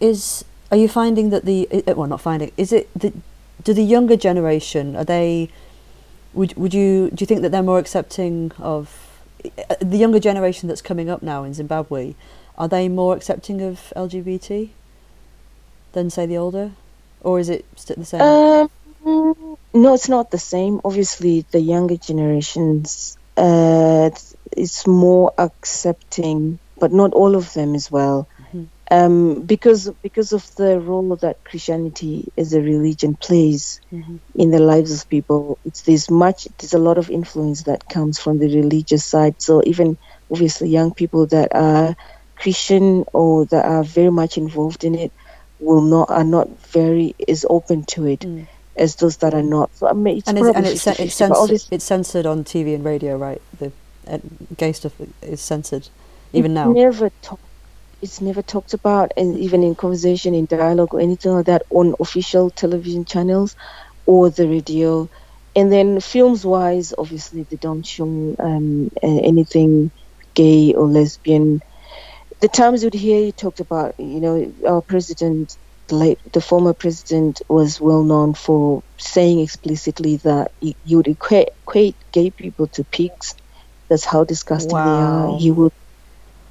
is 0.00 0.44
are 0.70 0.76
you 0.76 0.88
finding 0.88 1.30
that 1.30 1.44
the 1.44 1.68
well 1.96 2.06
not 2.08 2.20
finding 2.20 2.52
is 2.56 2.72
it 2.72 2.88
the 2.94 3.12
do 3.62 3.72
the 3.72 3.82
younger 3.84 4.16
generation 4.16 4.96
are 4.96 5.04
they 5.04 5.48
would 6.34 6.54
would 6.56 6.74
you 6.74 7.10
do 7.10 7.22
you 7.22 7.26
think 7.26 7.42
that 7.42 7.50
they're 7.52 7.62
more 7.62 7.78
accepting 7.78 8.52
of 8.58 8.82
uh, 9.44 9.74
the 9.80 9.96
younger 9.96 10.18
generation 10.18 10.68
that's 10.68 10.82
coming 10.82 11.08
up 11.08 11.22
now 11.22 11.44
in 11.44 11.54
Zimbabwe 11.54 12.14
are 12.58 12.68
they 12.68 12.88
more 12.88 13.14
accepting 13.16 13.60
of 13.62 13.92
LGBT 13.96 14.70
than 15.92 16.10
say 16.10 16.26
the 16.26 16.36
older 16.36 16.72
or 17.22 17.38
is 17.40 17.48
it 17.48 17.64
the 17.96 18.04
same? 18.04 18.20
Um, 18.20 19.56
no, 19.74 19.94
it's 19.94 20.08
not 20.08 20.30
the 20.30 20.38
same. 20.38 20.80
Obviously, 20.84 21.44
the 21.50 21.60
younger 21.60 21.96
generations, 21.96 23.16
uh, 23.36 24.10
it's, 24.52 24.56
it's 24.56 24.86
more 24.86 25.32
accepting, 25.38 26.58
but 26.78 26.92
not 26.92 27.12
all 27.12 27.34
of 27.34 27.52
them 27.54 27.74
as 27.74 27.90
well. 27.90 28.28
Mhm. 28.52 28.66
Um, 28.88 29.40
because 29.42 29.90
because 30.02 30.32
of 30.32 30.54
the 30.54 30.78
role 30.78 31.16
that 31.16 31.42
Christianity 31.42 32.30
as 32.38 32.52
a 32.52 32.60
religion 32.60 33.16
plays 33.16 33.80
Mhm. 33.92 34.20
in 34.36 34.50
the 34.50 34.60
lives 34.60 34.92
of 34.92 35.08
people, 35.08 35.58
it's 35.64 35.82
there's 35.82 36.08
much 36.08 36.46
there's 36.58 36.74
a 36.74 36.78
lot 36.78 36.96
of 36.98 37.10
influence 37.10 37.64
that 37.64 37.88
comes 37.88 38.18
from 38.20 38.38
the 38.38 38.46
religious 38.54 39.04
side. 39.04 39.34
So 39.38 39.60
even 39.66 39.98
obviously 40.30 40.68
young 40.68 40.92
people 40.94 41.26
that 41.26 41.48
are 41.54 41.96
Christian 42.36 43.04
or 43.12 43.46
that 43.46 43.64
are 43.64 43.82
very 43.82 44.10
much 44.10 44.38
involved 44.38 44.84
in 44.84 44.94
it 44.94 45.10
will 45.58 45.82
not 45.82 46.10
are 46.10 46.24
not 46.24 46.48
very 46.68 47.14
is 47.26 47.44
open 47.48 47.82
to 47.84 48.06
it 48.06 48.20
Mm. 48.20 48.46
as 48.76 48.94
those 48.96 49.16
that 49.16 49.34
are 49.34 49.42
not. 49.42 49.70
So 49.74 49.88
I 49.88 49.94
mean, 49.94 50.18
it's 50.18 50.28
and, 50.28 50.38
probably 50.38 50.54
and 50.58 50.66
it's, 50.66 50.86
it's, 50.86 51.14
censored, 51.14 51.62
it's 51.72 51.84
censored 51.84 52.26
on 52.26 52.44
TV 52.44 52.74
and 52.74 52.84
radio, 52.84 53.16
right? 53.16 53.40
The 53.58 53.72
gay 54.56 54.72
stuff 54.72 54.92
is 55.22 55.40
censored 55.40 55.88
even 56.32 56.52
it's 56.52 56.54
now. 56.54 56.72
never 56.72 57.10
talk, 57.22 57.40
it's 58.02 58.20
never 58.20 58.42
talked 58.42 58.74
about, 58.74 59.12
and 59.16 59.38
even 59.38 59.62
in 59.62 59.74
conversation, 59.74 60.34
in 60.34 60.46
dialogue, 60.46 60.94
or 60.94 61.00
anything 61.00 61.32
like 61.32 61.46
that 61.46 61.62
on 61.70 61.94
official 62.00 62.50
television 62.50 63.04
channels 63.04 63.56
or 64.04 64.30
the 64.30 64.46
radio. 64.48 65.08
And 65.54 65.72
then 65.72 66.00
films 66.00 66.44
wise, 66.44 66.92
obviously 66.96 67.44
they 67.44 67.56
don't 67.56 67.86
show 67.86 68.36
um, 68.38 68.90
anything 69.02 69.90
gay 70.34 70.74
or 70.74 70.86
lesbian. 70.86 71.60
The 72.40 72.48
times 72.48 72.84
you'd 72.84 72.92
hear 72.92 73.24
you 73.24 73.32
talked 73.32 73.60
about, 73.60 73.98
you 73.98 74.20
know, 74.20 74.52
our 74.68 74.82
president, 74.82 75.56
the 75.88 75.94
late, 75.94 76.32
the 76.32 76.42
former 76.42 76.74
president, 76.74 77.40
was 77.48 77.80
well 77.80 78.02
known 78.02 78.34
for 78.34 78.82
saying 78.98 79.40
explicitly 79.40 80.16
that 80.18 80.52
you 80.60 80.98
would 80.98 81.08
equate, 81.08 81.48
equate 81.62 81.96
gay 82.12 82.30
people 82.30 82.66
to 82.66 82.84
pigs. 82.84 83.34
That's 83.88 84.04
how 84.04 84.24
disgusting 84.24 84.82
they 84.82 85.00
are. 85.00 85.28
He 85.28 85.50
would 85.52 85.72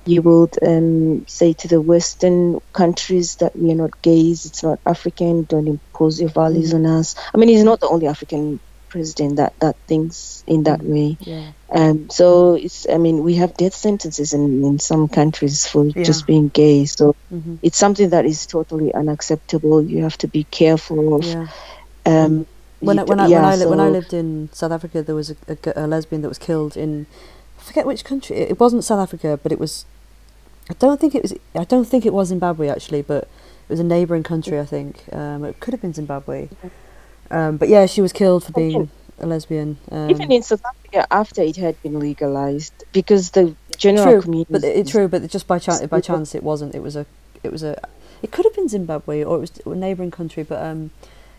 you 0.05 0.21
would 0.23 0.55
um, 0.65 1.25
say 1.27 1.53
to 1.53 1.67
the 1.67 1.81
Western 1.81 2.59
countries 2.73 3.38
that 3.39 3.53
we 3.55 3.71
are 3.71 3.75
not 3.75 3.91
gays, 4.03 4.45
it's 4.45 4.63
not 4.63 4.79
African, 4.86 5.45
don't 5.45 5.67
impose 5.67 6.19
your 6.19 6.29
values 6.29 6.73
Mm-hmm. 6.73 6.75
on 6.75 6.86
us. 6.86 7.15
I 7.33 7.38
mean, 7.38 7.49
he's 7.49 7.63
not 7.63 7.79
the 7.81 7.89
only 7.89 8.07
African 8.07 8.59
president 8.89 9.38
that, 9.38 9.53
that 9.61 9.75
thinks 9.88 10.43
in 10.47 10.63
that 10.63 10.81
Mm-hmm. 10.81 10.86
way. 10.86 11.17
Yeah. 11.19 11.53
Um, 11.73 12.07
so 12.11 12.55
it's, 12.55 12.88
I 12.91 12.97
mean, 12.97 13.23
we 13.23 13.36
have 13.36 13.55
death 13.55 13.75
sentences 13.75 14.33
in, 14.33 14.63
in 14.65 14.79
some 14.79 15.07
countries 15.09 15.67
for 15.67 15.86
Yeah. 15.95 16.03
just 16.03 16.27
being 16.27 16.49
gay. 16.49 16.86
So 16.86 17.15
hmm 17.29 17.55
it's 17.61 17.77
something 17.77 18.09
that 18.11 18.25
is 18.25 18.47
totally 18.47 18.93
unacceptable. 18.93 19.83
You 19.88 20.03
have 20.03 20.17
to 20.19 20.27
be 20.27 20.45
careful 20.51 21.15
of. 21.15 21.25
Yeah. 21.25 21.47
Um, 22.05 22.47
When 22.80 22.97
you 22.97 23.05
when 23.05 23.19
I, 23.19 23.28
yeah, 23.28 23.41
when 23.41 23.45
I 23.45 23.55
li- 23.55 23.65
when 23.65 23.80
I 23.80 23.89
lived 23.89 24.13
in 24.13 24.49
South 24.51 24.71
Africa, 24.71 25.01
there 25.01 25.15
was 25.15 25.34
a 25.76 25.88
lesbian 25.88 26.21
that 26.21 26.30
was 26.30 26.38
killed 26.38 26.76
in 26.76 27.07
I 27.59 27.61
forget 27.63 27.86
which 27.86 28.03
country. 28.03 28.36
It, 28.38 28.51
it 28.51 28.59
wasn't 28.59 28.84
South 28.84 28.99
Africa, 28.99 29.39
but 29.41 29.51
it 29.51 29.59
was. 29.59 29.86
I 30.69 30.73
don't 30.73 30.99
think 30.99 31.15
it 31.15 31.21
was. 31.21 31.34
I 31.55 31.63
don't 31.63 31.86
think 31.86 32.05
it 32.05 32.13
was 32.13 32.30
Zimbabwe 32.30 32.67
actually, 32.67 33.01
but 33.01 33.23
it 33.23 33.69
was 33.69 33.80
a 33.80 33.84
neighbouring 33.84 34.23
country. 34.23 34.59
I 34.59 34.65
think 34.65 35.03
um, 35.11 35.43
it 35.43 35.59
could 35.59 35.73
have 35.73 35.82
been 35.82 35.93
Zimbabwe. 35.93 36.49
Um, 37.32 37.57
but 37.57 37.69
yeah, 37.69 37.86
she 37.86 38.01
was 38.01 38.13
killed 38.13 38.43
for 38.43 38.51
being 38.51 38.89
a 39.19 39.26
lesbian. 39.26 39.78
Um, 39.91 40.09
even 40.09 40.32
in 40.32 40.43
South 40.43 40.63
Africa, 40.65 41.07
after 41.11 41.41
it 41.41 41.55
had 41.55 41.82
been 41.82 41.99
legalized, 41.99 42.73
because 42.91 43.32
the 43.32 43.55
general 43.78 44.05
true, 44.05 44.21
community. 44.21 44.51
but 44.51 44.63
it's 44.63 44.91
true. 44.91 45.07
But 45.07 45.28
just 45.30 45.47
by 45.47 45.59
chance, 45.59 45.86
by 45.88 46.01
chance, 46.01 46.36
it 46.36 46.43
wasn't. 46.43 46.76
It 46.76 46.84
was 46.84 46.95
a. 46.95 47.05
It 47.43 47.51
was 47.51 47.63
a. 47.63 47.82
It 48.21 48.32
could 48.32 48.45
have 48.45 48.55
been 48.55 48.69
Zimbabwe 48.69 49.23
or 49.23 49.38
it 49.38 49.39
was 49.39 49.51
a 49.65 49.76
neighbouring 49.76 50.11
country, 50.11 50.43
but 50.43 50.61
um, 50.63 50.91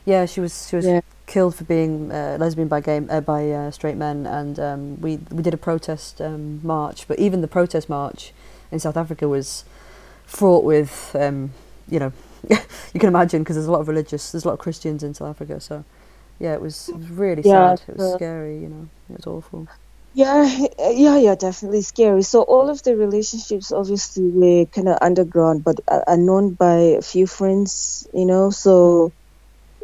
yeah, 0.06 0.26
she 0.26 0.40
was 0.40 0.68
she 0.70 0.76
was 0.76 0.86
Yeah. 0.86 1.00
killed 1.26 1.56
for 1.56 1.64
being 1.64 2.12
uh, 2.12 2.38
lesbian 2.40 2.68
by 2.68 2.80
gay 2.80 2.98
uh, 3.10 3.22
by 3.22 3.50
uh, 3.50 3.72
straight 3.72 3.98
men, 3.98 4.26
and 4.26 4.60
um, 4.60 5.00
we 5.02 5.18
we 5.32 5.42
did 5.42 5.54
a 5.54 5.58
protest 5.58 6.22
um, 6.22 6.60
march. 6.66 7.08
But 7.08 7.20
even 7.20 7.42
the 7.42 7.48
protest 7.48 7.90
march 7.90 8.32
in 8.72 8.80
South 8.80 8.96
Africa 8.98 9.28
was 9.28 9.64
fraught 10.26 10.64
with 10.64 11.16
um, 11.18 11.52
you 11.88 12.00
know 12.00 12.12
you 12.50 13.00
can 13.00 13.08
imagine 13.08 13.42
because 13.44 13.56
there's 13.56 13.68
a 13.68 13.72
lot 13.72 13.82
of 13.82 13.88
religious 13.88 14.32
there's 14.32 14.44
a 14.44 14.48
lot 14.48 14.54
of 14.54 14.60
Christians 14.60 15.04
in 15.04 15.14
South 15.14 15.30
Africa, 15.30 15.60
so 15.60 15.84
yeah, 16.40 16.54
it 16.54 16.62
was, 16.62 16.92
really 17.10 17.42
Yeah, 17.42 17.76
sad. 17.78 17.82
It 17.88 17.94
was 17.94 18.04
uh, 18.04 18.12
scary, 18.12 18.58
you 18.58 18.68
know, 18.68 18.88
it 19.10 19.16
was 19.16 19.26
awful. 19.26 19.68
Yeah, 20.14 20.44
yeah, 20.80 21.18
yeah, 21.18 21.34
definitely 21.36 21.82
scary. 21.82 22.22
So 22.22 22.42
all 22.42 22.70
of 22.70 22.82
the 22.82 22.96
relationships 22.96 23.70
obviously 23.72 24.24
were 24.30 24.66
kind 24.66 24.88
of 24.88 24.98
underground, 25.02 25.62
but 25.64 25.80
are 25.88 26.04
are 26.08 26.16
known 26.16 26.54
by 26.54 26.76
a 26.98 27.02
few 27.02 27.26
friends, 27.28 28.08
you 28.14 28.26
know. 28.26 28.50
So 28.50 29.12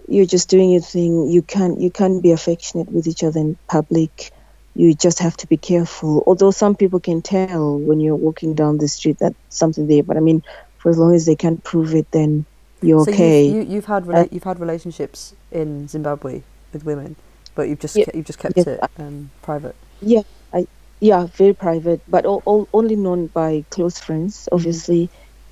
you're 0.09 0.27
just 0.27 0.49
doing 0.51 0.71
your 0.71 0.83
thing. 0.83 1.29
You 1.29 1.43
can't 1.43 1.81
you 1.81 1.91
can't 1.91 2.23
be 2.23 2.33
affectionate 2.33 2.91
with 2.91 3.07
each 3.07 3.23
other 3.25 3.41
in 3.41 3.57
public. 3.69 4.33
You 4.75 4.95
just 4.95 5.19
have 5.21 5.37
to 5.39 5.47
be 5.47 5.57
careful. 5.57 6.25
Although 6.27 6.51
some 6.51 6.77
people 6.77 7.01
can 7.01 7.23
tell 7.23 7.79
when 7.79 8.01
you're 8.01 8.17
walking 8.17 8.55
down 8.55 8.79
the 8.79 8.89
street 8.89 9.19
that 9.21 9.35
something 9.51 9.87
there, 9.87 10.03
but 10.03 10.17
I 10.17 10.21
mean, 10.21 10.43
for 10.79 10.91
as 10.91 10.99
long 10.99 11.15
as 11.15 11.27
they 11.27 11.37
can't 11.37 11.63
prove 11.63 11.95
it, 11.95 12.11
then 12.13 12.47
you're 12.83 13.05
so 13.05 13.11
okay. 13.13 13.47
you've, 13.47 13.69
you, 13.69 13.75
you've 13.75 13.85
had 13.87 14.09
Uh, 14.09 14.27
you've 14.31 14.45
had 14.45 14.61
relationships 14.61 15.35
in 15.51 15.89
Zimbabwe 15.89 16.43
with 16.73 16.85
women, 16.85 17.17
but 17.55 17.69
you've 17.69 17.81
just 17.81 17.97
Yeah, 17.97 18.05
ke- 18.07 18.15
you've 18.15 18.27
just 18.27 18.39
kept 18.39 18.57
it 18.57 18.81
um, 18.99 19.31
private. 19.43 19.77
Yeah, 20.01 20.23
I 20.53 20.67
yeah, 21.01 21.27
very 21.27 21.53
private, 21.55 22.01
but 22.09 22.27
all, 22.27 22.43
all, 22.45 22.69
only 22.73 22.97
known 22.97 23.27
by 23.29 23.65
close 23.71 23.99
friends, 23.99 24.49
obviously, 24.53 25.11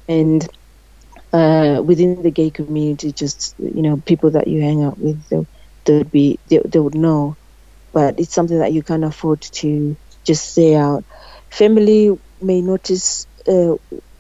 and 0.08 0.48
uh, 1.32 1.82
within 1.84 2.22
the 2.22 2.32
gay 2.32 2.50
community, 2.52 3.12
just 3.12 3.54
you 3.58 3.82
know, 3.82 3.98
people 4.06 4.32
that 4.32 4.48
you 4.48 4.62
hang 4.62 4.84
out 4.84 4.98
with, 4.98 5.28
they, 5.30 5.38
they 5.86 5.98
would 5.98 6.10
be 6.12 6.40
they, 6.48 6.60
they 6.68 6.80
would 6.80 6.96
know, 6.96 7.36
but 7.92 8.20
it's 8.20 8.34
something 8.34 8.58
that 8.60 8.72
you 8.74 8.82
can't 8.82 9.04
afford 9.04 9.42
to 9.42 9.98
just 10.26 10.54
say 10.54 10.76
out. 10.76 11.04
Family 11.50 12.10
may 12.40 12.62
notice 12.62 13.26
uh, 13.48 13.74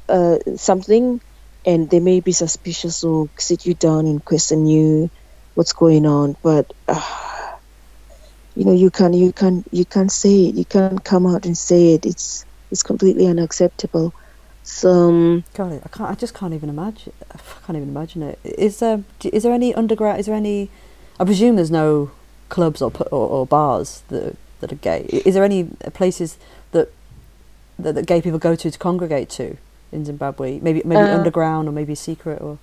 uh, 0.08 0.38
something, 0.56 1.20
and 1.66 1.90
they 1.90 2.00
may 2.00 2.20
be 2.20 2.32
suspicious 2.32 3.04
or 3.04 3.28
sit 3.38 3.66
you 3.66 3.74
down 3.74 4.06
and 4.06 4.24
question 4.24 4.66
you, 4.66 5.10
what's 5.54 5.74
going 5.74 6.06
on, 6.06 6.34
but. 6.42 6.66
Uh, 6.88 7.02
you 8.56 8.66
know 8.66 8.74
you 8.74 8.90
can 8.92 9.14
you 9.14 9.32
can 9.32 9.64
you 9.72 9.86
can't 9.86 10.12
say 10.12 10.46
it 10.48 10.56
you 10.56 10.66
can't 10.66 11.04
come 11.04 11.26
out 11.26 11.46
and 11.46 11.58
say 11.58 11.94
it 11.94 12.06
it's 12.06 12.44
it's 12.70 12.84
completely 12.84 13.26
unacceptable 13.28 14.12
so 14.64 14.90
um, 15.10 15.44
God, 15.54 15.82
I 15.84 15.88
can't. 15.88 16.10
I 16.10 16.14
just 16.14 16.34
can't 16.34 16.54
even 16.54 16.70
imagine. 16.70 17.12
I 17.34 17.38
can't 17.66 17.76
even 17.76 17.90
imagine 17.90 18.22
it. 18.22 18.38
Is 18.44 18.80
there? 18.80 19.04
Is 19.24 19.44
there 19.44 19.52
any 19.54 19.74
underground? 19.74 20.20
Is 20.20 20.26
there 20.26 20.36
any? 20.36 20.70
I 21.20 21.24
presume 21.24 21.56
there's 21.56 21.70
no 21.70 22.12
clubs 22.50 22.82
or, 22.82 22.92
or 23.12 23.28
or 23.28 23.46
bars 23.46 24.02
that 24.08 24.36
that 24.60 24.72
are 24.72 24.76
gay. 24.76 25.06
Is 25.26 25.34
there 25.34 25.44
any 25.44 25.64
places 25.94 26.38
that 26.72 26.92
that, 27.78 27.94
that 27.96 28.06
gay 28.06 28.22
people 28.22 28.38
go 28.38 28.56
to 28.56 28.70
to 28.70 28.78
congregate 28.78 29.30
to 29.30 29.56
in 29.92 30.04
Zimbabwe? 30.04 30.60
Maybe 30.60 30.82
maybe 30.84 31.08
Uh, 31.08 31.10
underground 31.10 31.68
or 31.68 31.72
maybe 31.72 31.94
secret 31.94 32.40
or 32.42 32.58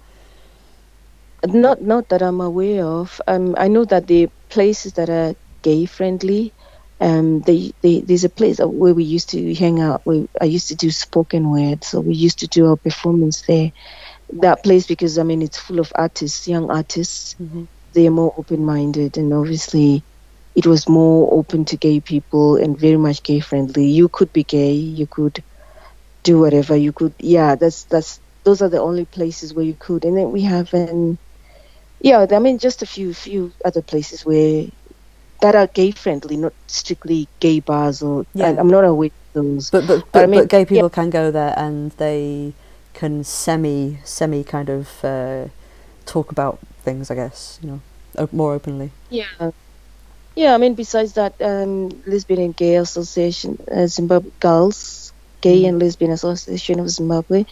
Not 1.45 1.81
not 1.81 2.09
that 2.09 2.21
I'm 2.21 2.41
aware 2.41 2.85
of. 2.85 3.21
Um, 3.27 3.55
I 3.57 3.67
know 3.69 3.85
that 3.85 4.07
the 4.07 4.29
places 4.49 4.93
that 4.93 5.09
are 5.09 5.35
gay 5.63 5.85
friendly. 5.87 6.53
Um, 6.99 7.41
they, 7.41 7.73
they, 7.81 8.01
there's 8.01 8.23
a 8.23 8.29
place 8.29 8.59
where 8.59 8.93
we 8.95 9.03
used 9.03 9.29
to 9.31 9.53
hang 9.55 9.79
out. 9.81 10.01
Where 10.05 10.25
I 10.41 10.45
used 10.45 10.69
to 10.69 10.75
do 10.75 10.91
spoken 10.91 11.51
word, 11.51 11.83
so 11.83 12.01
we 12.01 12.15
used 12.15 12.39
to 12.39 12.47
do 12.47 12.67
our 12.67 12.77
performance 12.77 13.43
there. 13.47 13.71
That 14.41 14.63
place 14.63 14.87
because 14.87 15.17
I 15.19 15.23
mean 15.23 15.41
it's 15.41 15.59
full 15.59 15.79
of 15.79 15.91
artists, 15.95 16.47
young 16.47 16.71
artists. 16.71 17.35
They 17.93 18.07
are 18.07 18.11
more 18.11 18.33
open-minded, 18.37 19.17
and 19.17 19.33
obviously, 19.33 20.05
it 20.55 20.67
was 20.67 20.89
more 20.89 21.33
open 21.33 21.65
to 21.65 21.77
gay 21.77 22.01
people 22.01 22.57
and 22.57 22.79
very 22.79 22.97
much 22.97 23.23
gay 23.23 23.39
friendly. 23.41 23.87
You 23.87 24.09
could 24.09 24.33
be 24.33 24.43
gay, 24.45 24.73
you 24.73 25.07
could 25.09 25.43
do 26.23 26.39
whatever 26.39 26.75
you 26.77 26.93
could. 26.93 27.15
Yeah, 27.19 27.55
that's 27.55 27.85
that's 27.85 28.21
those 28.45 28.61
are 28.61 28.69
the 28.69 28.81
only 28.81 29.05
places 29.05 29.53
where 29.53 29.65
you 29.65 29.77
could. 29.79 30.05
And 30.05 30.17
then 30.17 30.31
we 30.31 30.43
have 30.43 30.73
an 30.73 31.19
yeah, 31.99 32.25
I 32.31 32.39
mean 32.39 32.59
just 32.59 32.83
a 32.83 32.87
few 32.87 33.13
few 33.13 33.53
other 33.65 33.81
places 33.81 34.25
where 34.25 34.67
that 35.41 35.55
are 35.55 35.67
gay 35.67 35.91
friendly, 35.91 36.37
not 36.37 36.53
strictly 36.67 37.27
gay 37.39 37.59
bars 37.59 38.01
or 38.01 38.25
Yeah. 38.33 38.47
I, 38.47 38.57
I'm 38.59 38.69
not 38.69 38.83
aware 38.83 39.07
of 39.07 39.33
those. 39.33 39.69
But 39.69 39.87
but 39.87 40.03
But 40.11 40.11
but, 40.11 40.23
I 40.23 40.25
mean, 40.27 40.41
but 40.41 40.49
gay 40.49 40.59
yeah. 40.59 40.65
people 40.65 40.89
can 40.89 41.09
go 41.09 41.31
there 41.31 41.53
and 41.57 41.91
they 41.91 42.53
can 42.93 43.23
semi 43.23 43.97
semi 44.03 44.43
kind 44.43 44.69
of 44.69 45.03
uh, 45.03 45.45
talk 46.05 46.31
about 46.31 46.59
things. 46.83 47.11
I 47.11 47.15
guess 47.15 47.59
you 47.61 47.69
know 47.69 47.81
op- 48.17 48.33
more 48.33 48.53
openly. 48.53 48.91
Yeah. 49.09 49.51
Yeah, 50.35 50.53
I 50.53 50.57
mean, 50.59 50.75
besides 50.75 51.13
that, 51.13 51.33
um, 51.41 51.89
Lesbian 52.05 52.39
and 52.41 52.55
Gay 52.55 52.75
Association, 52.75 53.57
uh, 53.71 53.87
Zimbabwe 53.87 54.29
GALZ, 54.39 55.11
Gay 55.41 55.65
and 55.65 55.79
Lesbian 55.79 56.11
Association 56.11 56.79
of 56.79 56.89
Zimbabwe, 56.91 57.45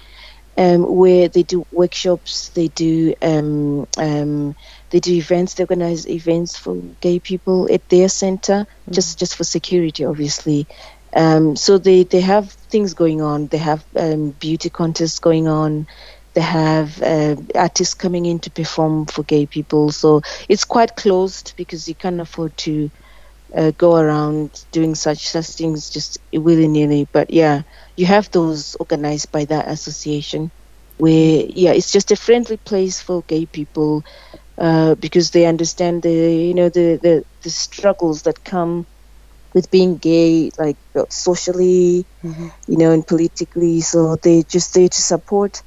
um, 0.57 0.83
where 0.83 1.29
they 1.29 1.43
do 1.43 1.65
workshops, 1.71 2.49
they 2.49 2.69
do 2.69 3.13
um, 3.21 3.87
um, 3.97 4.55
they 4.91 4.99
do 4.99 5.13
events, 5.13 5.55
they 5.55 5.63
organize 5.63 6.07
events 6.07 6.57
for 6.57 6.75
gay 7.01 7.19
people 7.19 7.67
at 7.71 7.87
their 7.89 8.09
center, 8.09 8.65
just 8.91 9.19
just 9.19 9.35
for 9.35 9.43
security, 9.43 10.05
obviously. 10.05 10.67
Um, 11.15 11.55
so 11.55 11.77
they, 11.77 12.03
they 12.03 12.21
have 12.21 12.51
things 12.51 12.93
going 12.93 13.21
on. 13.21 13.47
They 13.47 13.57
have 13.57 13.85
um, 13.95 14.31
beauty 14.31 14.69
contests 14.69 15.19
going 15.19 15.47
on. 15.47 15.87
They 16.33 16.41
have 16.41 17.01
uh, 17.01 17.37
artists 17.55 17.93
coming 17.93 18.25
in 18.25 18.39
to 18.41 18.51
perform 18.51 19.05
for 19.05 19.23
gay 19.23 19.45
people. 19.45 19.91
So 19.91 20.21
it's 20.49 20.65
quite 20.65 20.95
closed 20.97 21.53
because 21.55 21.87
you 21.87 21.95
can't 21.95 22.19
afford 22.19 22.57
to 22.57 22.91
uh, 23.53 23.71
go 23.77 23.95
around 23.95 24.65
doing 24.71 24.95
such 24.95 25.27
such 25.27 25.47
things 25.47 25.89
just 25.89 26.17
willy 26.33 26.67
nilly. 26.67 27.07
But 27.11 27.31
yeah, 27.31 27.63
you 27.97 28.05
have 28.05 28.31
those 28.31 28.75
organized 28.75 29.31
by 29.31 29.45
that 29.45 29.67
association, 29.67 30.51
where 30.97 31.45
yeah, 31.47 31.71
it's 31.71 31.91
just 31.91 32.11
a 32.11 32.15
friendly 32.15 32.57
place 32.57 33.01
for 33.01 33.23
gay 33.23 33.45
people 33.45 34.03
uh, 34.57 34.95
because 34.95 35.31
they 35.31 35.45
understand 35.45 36.03
the 36.03 36.11
you 36.11 36.53
know 36.53 36.69
the, 36.69 36.99
the 37.01 37.23
the 37.43 37.49
struggles 37.49 38.23
that 38.23 38.43
come 38.43 38.87
with 39.53 39.71
being 39.71 39.97
gay, 39.97 40.51
like 40.59 40.77
uh, 40.95 41.05
socially, 41.09 42.05
you 42.67 42.77
know, 42.77 42.91
and 42.91 43.07
politically. 43.07 43.79
So 43.81 44.17
they're 44.21 44.43
just 44.43 44.73
there 44.73 44.89
to 44.89 45.01
support 45.01 45.63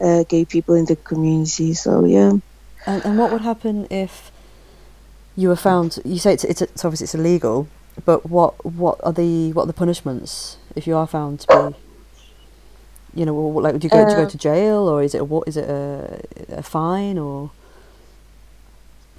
uh, 0.00 0.24
gay 0.28 0.44
people 0.44 0.74
in 0.74 0.84
the 0.84 0.96
community. 0.96 1.74
So 1.74 2.04
yeah. 2.04 2.32
And, 2.86 3.04
and 3.04 3.18
what 3.18 3.32
would 3.32 3.42
happen 3.42 3.86
if 3.90 4.29
you 5.36 5.48
were 5.48 5.56
found? 5.56 5.98
You 6.04 6.18
say 6.18 6.34
it's, 6.34 6.44
it's 6.44 6.62
it's 6.62 6.84
obviously 6.84 7.04
it's 7.04 7.14
illegal, 7.14 7.68
but 8.04 8.28
what 8.28 8.64
what 8.64 9.00
are 9.02 9.12
the 9.12 9.52
what 9.52 9.64
are 9.64 9.66
the 9.66 9.72
punishments 9.72 10.58
if 10.76 10.86
you 10.86 10.96
are 10.96 11.06
found 11.06 11.40
to 11.40 11.46
be? 11.48 13.20
You 13.20 13.26
know, 13.26 13.34
like 13.34 13.78
do 13.78 13.86
you 13.86 13.90
go 13.90 14.00
you 14.00 14.16
go 14.16 14.24
Uh, 14.24 14.26
to 14.26 14.38
jail 14.38 14.88
or 14.88 15.02
is 15.02 15.14
it 15.14 15.20
a 15.20 15.24
what 15.24 15.48
is 15.48 15.56
it 15.56 15.68
a, 15.68 16.22
a 16.58 16.62
fine 16.62 17.18
or? 17.18 17.50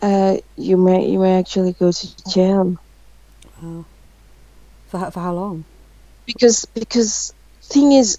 Uh, 0.01 0.37
you 0.57 0.77
may 0.77 1.07
you 1.07 1.19
may 1.19 1.37
actually 1.37 1.73
go 1.73 1.91
to 1.91 2.07
jail. 2.29 2.77
For 4.89 4.97
how, 4.99 5.09
for 5.09 5.19
how 5.19 5.33
long? 5.33 5.65
because 6.25 6.65
because 6.73 7.33
thing 7.61 7.91
is, 7.91 8.17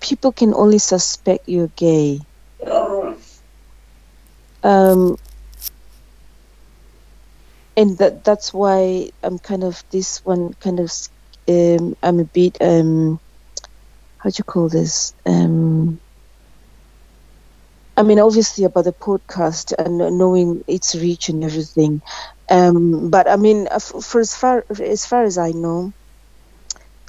people 0.00 0.32
can 0.32 0.54
only 0.54 0.78
suspect 0.78 1.48
you're 1.48 1.70
gay. 1.76 2.20
Um, 4.62 5.16
and 7.76 7.98
that 7.98 8.24
that's 8.24 8.52
why 8.52 9.10
I'm 9.22 9.38
kind 9.38 9.64
of 9.64 9.82
this 9.90 10.20
one 10.24 10.52
kind 10.60 10.80
of 10.80 10.90
um, 11.48 11.94
I'm 12.02 12.20
a 12.20 12.24
bit 12.24 12.58
um 12.60 13.20
how 14.18 14.30
do 14.30 14.34
you 14.38 14.44
call 14.44 14.68
this? 14.68 15.14
Um 15.26 16.00
I 17.96 18.02
mean, 18.02 18.18
obviously 18.18 18.64
about 18.64 18.84
the 18.84 18.92
podcast 18.92 19.72
and 19.78 19.98
knowing 20.18 20.62
its 20.66 20.94
reach 20.94 21.28
and 21.28 21.44
everything, 21.44 22.00
um, 22.50 23.10
but 23.10 23.28
I 23.28 23.36
mean, 23.36 23.68
uh, 23.70 23.78
for 23.80 24.20
as 24.20 24.34
far 24.34 24.64
as 24.80 25.06
far 25.06 25.24
as 25.24 25.38
I 25.38 25.50
know, 25.52 25.92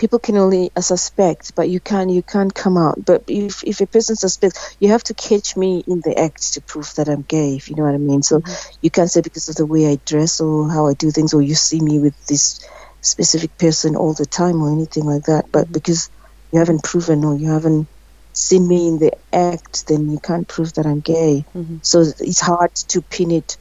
people 0.01 0.17
can 0.17 0.35
only 0.35 0.71
uh, 0.75 0.81
suspect, 0.81 1.53
but 1.55 1.69
you 1.69 1.79
can 1.79 2.09
you 2.09 2.23
can't 2.23 2.53
come 2.53 2.75
out. 2.75 3.05
But 3.05 3.23
if 3.27 3.63
if 3.63 3.81
a 3.81 3.85
person 3.85 4.15
suspects, 4.15 4.75
you 4.79 4.89
have 4.89 5.03
to 5.03 5.13
catch 5.13 5.55
me 5.55 5.83
in 5.85 6.01
the 6.01 6.17
act 6.17 6.53
to 6.53 6.61
prove 6.61 6.93
that 6.95 7.07
I'm 7.07 7.21
gay. 7.21 7.55
If 7.55 7.69
you 7.69 7.75
know 7.75 7.83
what 7.83 7.93
I 7.93 7.99
mean. 7.99 8.23
So 8.23 8.39
mm-hmm. 8.39 8.77
you 8.81 8.89
can't 8.89 9.11
say 9.11 9.21
because 9.21 9.47
of 9.47 9.55
the 9.55 9.67
way 9.67 9.85
I 9.91 9.99
dress 10.03 10.41
or 10.41 10.69
how 10.69 10.87
I 10.87 10.93
do 10.95 11.11
things, 11.11 11.35
or 11.35 11.41
you 11.43 11.53
see 11.53 11.79
me 11.79 11.99
with 11.99 12.17
this 12.25 12.67
specific 13.01 13.57
person 13.59 13.95
all 13.95 14.13
the 14.13 14.25
time 14.25 14.63
or 14.63 14.71
anything 14.71 15.05
like 15.05 15.25
that. 15.25 15.51
But 15.51 15.65
mm-hmm. 15.65 15.73
because 15.73 16.09
you 16.51 16.57
haven't 16.57 16.83
proven 16.83 17.23
or 17.23 17.35
you 17.35 17.51
haven't 17.51 17.87
seen 18.33 18.67
me 18.67 18.87
in 18.87 18.97
the 18.97 19.13
act, 19.31 19.87
then 19.87 20.09
you 20.09 20.19
can't 20.19 20.47
prove 20.47 20.73
that 20.73 20.87
I'm 20.87 21.01
gay. 21.01 21.45
Mm-hmm. 21.55 21.77
So 21.83 22.01
it's 22.01 22.41
hard 22.41 22.73
to 22.93 23.01
pin 23.01 23.29
it 23.29 23.57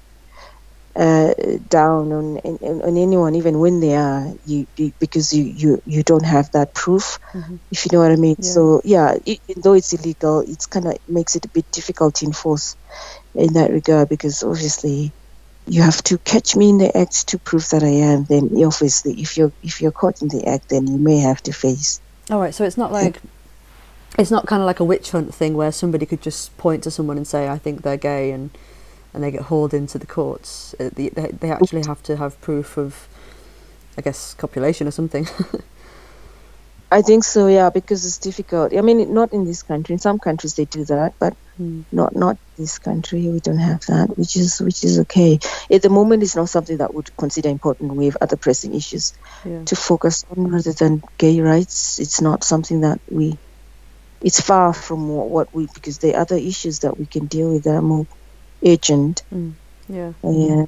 uh, 1.01 1.33
down 1.71 2.13
on, 2.13 2.37
on 2.45 2.83
on 2.83 2.97
anyone, 2.99 3.35
even 3.35 3.59
when 3.59 3.81
they 3.81 3.97
are, 3.97 4.35
you, 4.45 4.67
you 4.77 4.93
because 4.99 5.33
you, 5.33 5.45
you 5.45 5.83
you 5.87 6.03
don't 6.03 6.27
have 6.27 6.53
that 6.53 6.75
proof, 6.75 7.19
if 7.71 7.87
you 7.87 7.91
know 7.93 8.03
what 8.03 8.13
I 8.13 8.17
mean. 8.17 8.37
Yeah. 8.39 8.51
So 8.51 8.83
yeah, 8.85 9.17
it, 9.25 9.41
though 9.57 9.73
it's 9.73 9.95
illegal, 9.95 10.41
it's 10.41 10.67
kind 10.67 10.87
of 10.87 10.99
makes 11.09 11.37
it 11.37 11.47
a 11.47 11.49
bit 11.49 11.71
difficult 11.73 12.17
to 12.17 12.27
enforce 12.27 12.77
in 13.35 13.55
that 13.55 13.71
regard 13.71 14.11
because 14.11 14.43
obviously 14.43 15.11
you 15.67 15.81
have 15.81 16.03
to 16.05 16.19
catch 16.19 16.55
me 16.55 16.69
in 16.69 16.77
the 16.77 16.95
act 16.95 17.29
to 17.29 17.39
prove 17.39 17.67
that 17.71 17.83
I 17.83 18.13
am. 18.13 18.25
Then 18.25 18.51
obviously, 18.63 19.23
if 19.23 19.39
you're 19.39 19.53
if 19.63 19.81
you're 19.81 19.93
caught 19.93 20.21
in 20.21 20.29
the 20.29 20.47
act, 20.47 20.69
then 20.69 20.87
you 20.87 20.99
may 20.99 21.21
have 21.21 21.43
to 21.45 21.53
face. 21.55 21.99
All 22.31 22.41
right, 22.41 22.55
so 22.55 22.65
it's 22.65 22.77
not 22.77 22.93
like 22.93 23.23
it's 24.19 24.31
not 24.31 24.47
kind 24.47 24.61
of 24.61 24.67
like 24.67 24.81
a 24.81 24.85
witch 24.85 25.13
hunt 25.13 25.35
thing 25.35 25.57
where 25.57 25.73
somebody 25.73 26.05
could 26.05 26.21
just 26.21 26.55
point 26.59 26.83
to 26.85 26.91
someone 26.91 27.17
and 27.17 27.27
say, 27.27 27.49
"I 27.49 27.57
think 27.57 27.81
they're 27.81 27.97
gay," 27.97 28.33
and 28.33 28.51
and 29.15 29.23
they 29.23 29.31
get 29.31 29.43
hauled 29.43 29.75
into 29.75 29.99
the 29.99 30.07
courts. 30.07 30.75
Uh, 30.81 30.91
They, 30.95 31.09
they 31.11 31.51
actually 31.51 31.83
have 31.87 32.03
to 32.05 32.17
have 32.17 32.41
proof 32.41 32.77
of, 32.79 33.09
I 33.99 34.03
guess, 34.03 34.35
copulation 34.35 34.87
or 34.89 34.93
something. 34.93 35.27
I 36.91 37.03
think 37.03 37.25
so, 37.25 37.47
yeah, 37.47 37.71
because 37.71 38.05
it's 38.05 38.19
difficult. 38.19 38.75
I 38.77 38.81
mean, 38.81 39.15
not 39.15 39.33
in 39.33 39.45
this 39.45 39.63
country. 39.63 39.93
In 39.95 39.99
some 40.01 40.19
countries 40.19 40.55
they 40.55 40.65
do 40.65 40.85
that, 40.87 41.15
but 41.21 41.35
Hmm. 41.57 41.83
not 41.93 42.17
not 42.17 42.37
this 42.57 42.79
country. 42.79 43.29
We 43.31 43.41
don't 43.41 43.59
have 43.59 43.81
that, 43.89 44.17
which 44.17 44.37
is 44.37 44.61
which 44.61 44.83
is 44.85 45.01
okay. 45.01 45.39
At 45.71 45.83
the 45.83 45.91
moment, 45.91 46.23
it's 46.23 46.37
not 46.37 46.49
something 46.49 46.79
that 46.79 46.95
would 46.95 47.11
consider 47.17 47.49
important. 47.51 47.95
We 47.97 48.07
have 48.07 48.17
other 48.21 48.37
pressing 48.37 48.75
issues 48.75 49.13
Yeah. 49.45 49.65
to 49.67 49.77
focus 49.77 50.25
on 50.31 50.49
rather 50.51 50.73
than 50.73 51.03
gay 51.19 51.41
rights. 51.41 51.99
It's 52.01 52.21
not 52.23 52.45
something 52.45 52.81
that 52.83 53.01
we. 53.11 53.39
It's 54.23 54.41
far 54.41 54.73
from 54.75 55.09
what, 55.09 55.31
what 55.31 55.49
we 55.55 55.69
because 55.75 55.99
there 55.99 56.17
are 56.17 56.21
other 56.23 56.37
issues 56.37 56.81
that 56.81 56.99
we 56.99 57.07
can 57.07 57.27
deal 57.27 57.53
with 57.53 57.65
that 57.65 57.75
are 57.77 57.83
more 57.83 58.07
urgent. 58.65 59.23
Mm. 59.33 59.53
Yeah. 59.89 60.13
Yeah. 60.23 60.65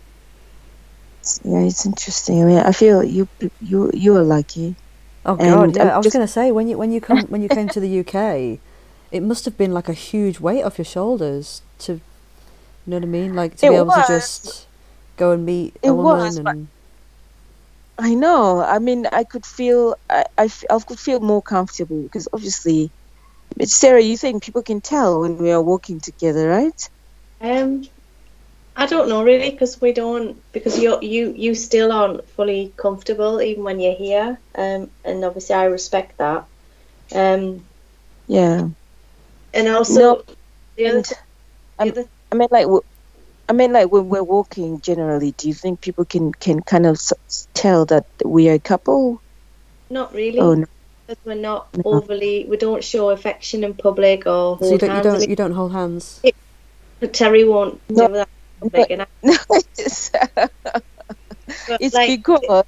Yeah, 1.44 1.60
it's 1.60 1.86
interesting. 1.86 2.42
I 2.42 2.46
mean, 2.46 2.58
I 2.58 2.72
feel 2.72 3.04
you 3.04 3.28
you 3.60 3.90
you 3.94 4.16
are 4.16 4.24
lucky. 4.24 4.74
Oh 5.24 5.36
And 5.38 5.54
God, 5.54 5.76
yeah. 5.76 5.82
I'm 5.82 5.90
I 5.90 5.96
was 5.98 6.06
just- 6.06 6.14
going 6.16 6.26
to 6.26 6.32
say 6.32 6.50
when 6.50 6.66
you 6.68 6.76
when 6.76 6.90
you 6.92 7.00
come 7.00 7.20
when 7.28 7.42
you 7.42 7.48
came 7.48 7.68
to 7.68 7.80
the 7.80 8.00
UK, 8.00 8.58
it 9.12 9.22
must 9.22 9.44
have 9.44 9.56
been 9.56 9.72
like 9.72 9.88
a 9.88 9.92
huge 9.92 10.40
weight 10.40 10.64
off 10.64 10.78
your 10.78 10.84
shoulders 10.84 11.62
to, 11.80 11.92
you 11.94 12.00
know 12.86 12.96
what 12.96 13.04
I 13.04 13.06
mean? 13.06 13.34
Like 13.34 13.56
to 13.58 13.66
It 13.66 13.70
be 13.70 13.76
able 13.76 13.86
was. 13.86 14.06
to 14.06 14.12
just 14.12 14.66
go 15.16 15.30
and 15.30 15.46
meet 15.46 15.76
a 15.84 15.88
It 15.88 15.90
woman 15.92 16.04
was, 16.04 16.36
and 16.38 16.68
I 17.98 18.14
know. 18.14 18.60
I 18.60 18.78
mean, 18.80 19.06
I 19.12 19.22
could 19.22 19.46
feel 19.46 19.94
I, 20.10 20.24
I, 20.36 20.50
I 20.70 20.78
could 20.80 20.98
feel 20.98 21.20
more 21.20 21.42
comfortable 21.42 22.02
because 22.02 22.26
obviously, 22.32 22.90
Sarah, 23.62 24.00
you 24.02 24.16
think 24.16 24.42
people 24.42 24.62
can 24.62 24.80
tell 24.80 25.20
when 25.20 25.38
we 25.38 25.52
are 25.52 25.62
walking 25.62 26.00
together, 26.00 26.48
right? 26.48 26.88
Um, 27.42 27.84
I 28.76 28.86
don't 28.86 29.08
know 29.08 29.24
really 29.24 29.50
because 29.50 29.80
we 29.80 29.92
don't 29.92 30.38
because 30.52 30.78
you 30.78 30.98
you 31.02 31.34
you 31.36 31.54
still 31.54 31.92
aren't 31.92 32.28
fully 32.30 32.72
comfortable 32.76 33.42
even 33.42 33.64
when 33.64 33.80
you're 33.80 33.94
here. 33.96 34.38
Um, 34.54 34.90
and 35.04 35.24
obviously 35.24 35.56
I 35.56 35.64
respect 35.64 36.18
that. 36.18 36.46
Um, 37.14 37.66
Yeah. 38.28 38.68
and 39.54 39.68
also 39.68 40.00
No, 40.00 40.22
the 40.76 40.86
other 40.86 40.98
and 40.98 41.06
I'm- 41.78 41.88
the 41.88 42.00
other 42.00 42.10
I 42.32 42.36
mean, 42.36 42.48
like, 42.50 42.64
w- 42.64 42.82
I 43.48 43.52
mean, 43.52 43.72
like 43.72 43.92
when 43.92 44.08
we're 44.08 44.22
walking, 44.24 44.80
generally, 44.80 45.32
do 45.32 45.48
you 45.48 45.54
think 45.54 45.82
people 45.82 46.04
can 46.06 46.32
can 46.32 46.62
kind 46.62 46.86
of 46.86 46.98
tell 47.54 47.86
that 47.86 48.06
we 48.24 48.48
are 48.50 48.54
a 48.54 48.60
couple? 48.60 49.20
Not 49.90 50.14
really. 50.14 50.40
Oh 50.40 50.54
no. 50.54 50.66
Because 51.06 51.22
we're 51.24 51.34
not 51.34 51.68
No. 51.76 51.82
overly, 51.84 52.46
we 52.48 52.56
don't 52.56 52.84
show 52.84 53.10
affection 53.10 53.64
in 53.64 53.74
public 53.74 54.26
or 54.26 54.56
hold 54.56 54.60
So 54.60 54.72
you 54.72 54.78
don't 54.78 54.96
you 54.96 55.02
don't 55.02 55.28
you 55.30 55.36
don't 55.36 55.52
hold 55.52 55.72
hands. 55.72 56.20
Terry 57.08 57.44
won't 57.44 57.80
No. 57.90 58.08
do 58.08 58.14
that 58.14 58.28
in 58.62 58.70
public. 58.70 58.90
And 58.90 59.02
I, 59.02 59.06
No, 59.22 59.36
it's, 59.78 60.10
it's 61.68 61.94
like, 61.94 62.08
because 62.08 62.64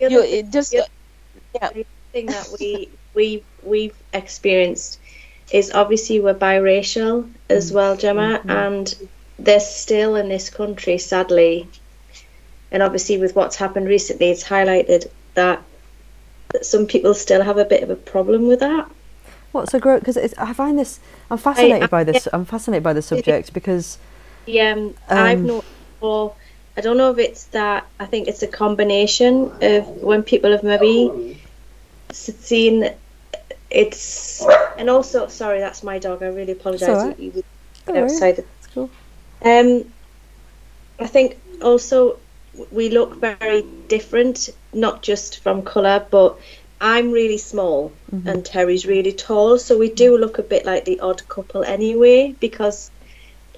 you 0.00 0.22
it 0.22 0.50
just 0.50 0.72
the 0.72 1.86
thing 2.12 2.26
that 2.26 2.48
we 2.58 2.88
we 3.14 3.42
we've 3.62 3.96
experienced 4.12 5.00
is 5.50 5.72
obviously 5.72 6.20
we're 6.20 6.34
biracial 6.34 7.30
as 7.48 7.68
mm-hmm. 7.68 7.76
well, 7.76 7.96
Gemma, 7.96 8.38
mm-hmm. 8.38 8.50
and 8.50 9.08
there's 9.38 9.66
still 9.66 10.16
in 10.16 10.28
this 10.28 10.50
country, 10.50 10.98
sadly, 10.98 11.68
and 12.70 12.82
obviously 12.82 13.18
with 13.18 13.34
what's 13.34 13.56
happened 13.56 13.88
recently, 13.88 14.30
it's 14.30 14.44
highlighted 14.44 15.10
that 15.34 15.62
that 16.50 16.64
some 16.64 16.86
people 16.86 17.14
still 17.14 17.42
have 17.42 17.58
a 17.58 17.64
bit 17.64 17.82
of 17.82 17.90
a 17.90 17.96
problem 17.96 18.46
with 18.46 18.60
that. 18.60 18.90
What 19.58 19.68
so 19.70 19.80
grow 19.80 19.98
because 19.98 20.16
I 20.16 20.52
find 20.52 20.78
this 20.78 21.00
I'm 21.30 21.38
fascinated 21.38 21.90
by 21.90 22.04
this 22.04 22.28
I'm 22.32 22.44
fascinated 22.44 22.84
by 22.84 22.92
the 22.92 23.02
subject 23.02 23.52
because 23.52 23.98
Yeah, 24.46 24.72
um, 24.72 24.94
I've 25.10 25.38
Um, 25.38 25.46
noticed. 25.46 25.72
Or 26.00 26.32
I 26.76 26.80
don't 26.80 26.96
know 26.96 27.10
if 27.10 27.18
it's 27.18 27.44
that. 27.46 27.86
I 27.98 28.06
think 28.06 28.28
it's 28.28 28.42
a 28.44 28.46
combination 28.46 29.50
of 29.60 29.86
when 30.00 30.22
people 30.22 30.52
have 30.52 30.62
maybe 30.62 31.40
seen 32.12 32.88
it's, 33.70 34.46
and 34.78 34.88
also 34.88 35.26
sorry, 35.26 35.58
that's 35.58 35.82
my 35.82 35.98
dog. 35.98 36.22
I 36.22 36.26
really 36.26 36.52
apologise. 36.52 37.18
You- 37.18 37.32
you- 37.34 37.44
outside 37.96 38.38
it's 38.38 38.66
cool. 38.74 38.88
Um, 39.42 39.84
I 41.00 41.06
think 41.06 41.36
also 41.62 42.18
we 42.70 42.90
look 42.90 43.20
very 43.20 43.62
different, 43.88 44.50
not 44.72 45.02
just 45.02 45.40
from 45.42 45.62
colour, 45.62 46.06
but 46.10 46.38
I'm 46.80 47.12
really 47.12 47.38
small 47.38 47.92
Mm-hmm. 48.12 48.28
and 48.28 48.44
Terry's 48.44 48.86
really 48.86 49.12
tall, 49.12 49.58
so 49.58 49.76
we 49.76 49.90
do 49.90 50.16
look 50.16 50.38
a 50.38 50.42
bit 50.42 50.64
like 50.64 50.86
the 50.86 51.00
odd 51.00 51.28
couple 51.28 51.62
anyway, 51.62 52.34
because 52.40 52.90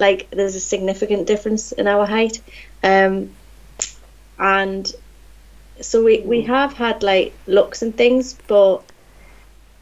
like 0.01 0.29
there's 0.31 0.57
a 0.57 0.61
significant 0.61 1.29
difference 1.29 1.71
in 1.71 1.87
our 1.87 2.05
height, 2.05 2.43
um, 2.83 3.31
and 4.39 4.93
so 5.81 6.03
we 6.03 6.21
we 6.21 6.43
have 6.43 6.73
had 6.73 7.03
like 7.03 7.33
looks 7.47 7.83
and 7.83 7.97
things, 7.97 8.35
but 8.49 8.83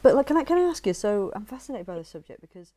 But 0.02 0.14
like, 0.14 0.26
can 0.26 0.36
I 0.36 0.44
can 0.44 0.58
I 0.58 0.68
ask 0.68 0.86
you? 0.86 0.92
So 0.92 1.32
I'm 1.34 1.46
fascinated 1.46 1.86
by 1.86 1.96
the 1.96 2.04
subject 2.04 2.40
because 2.40 2.72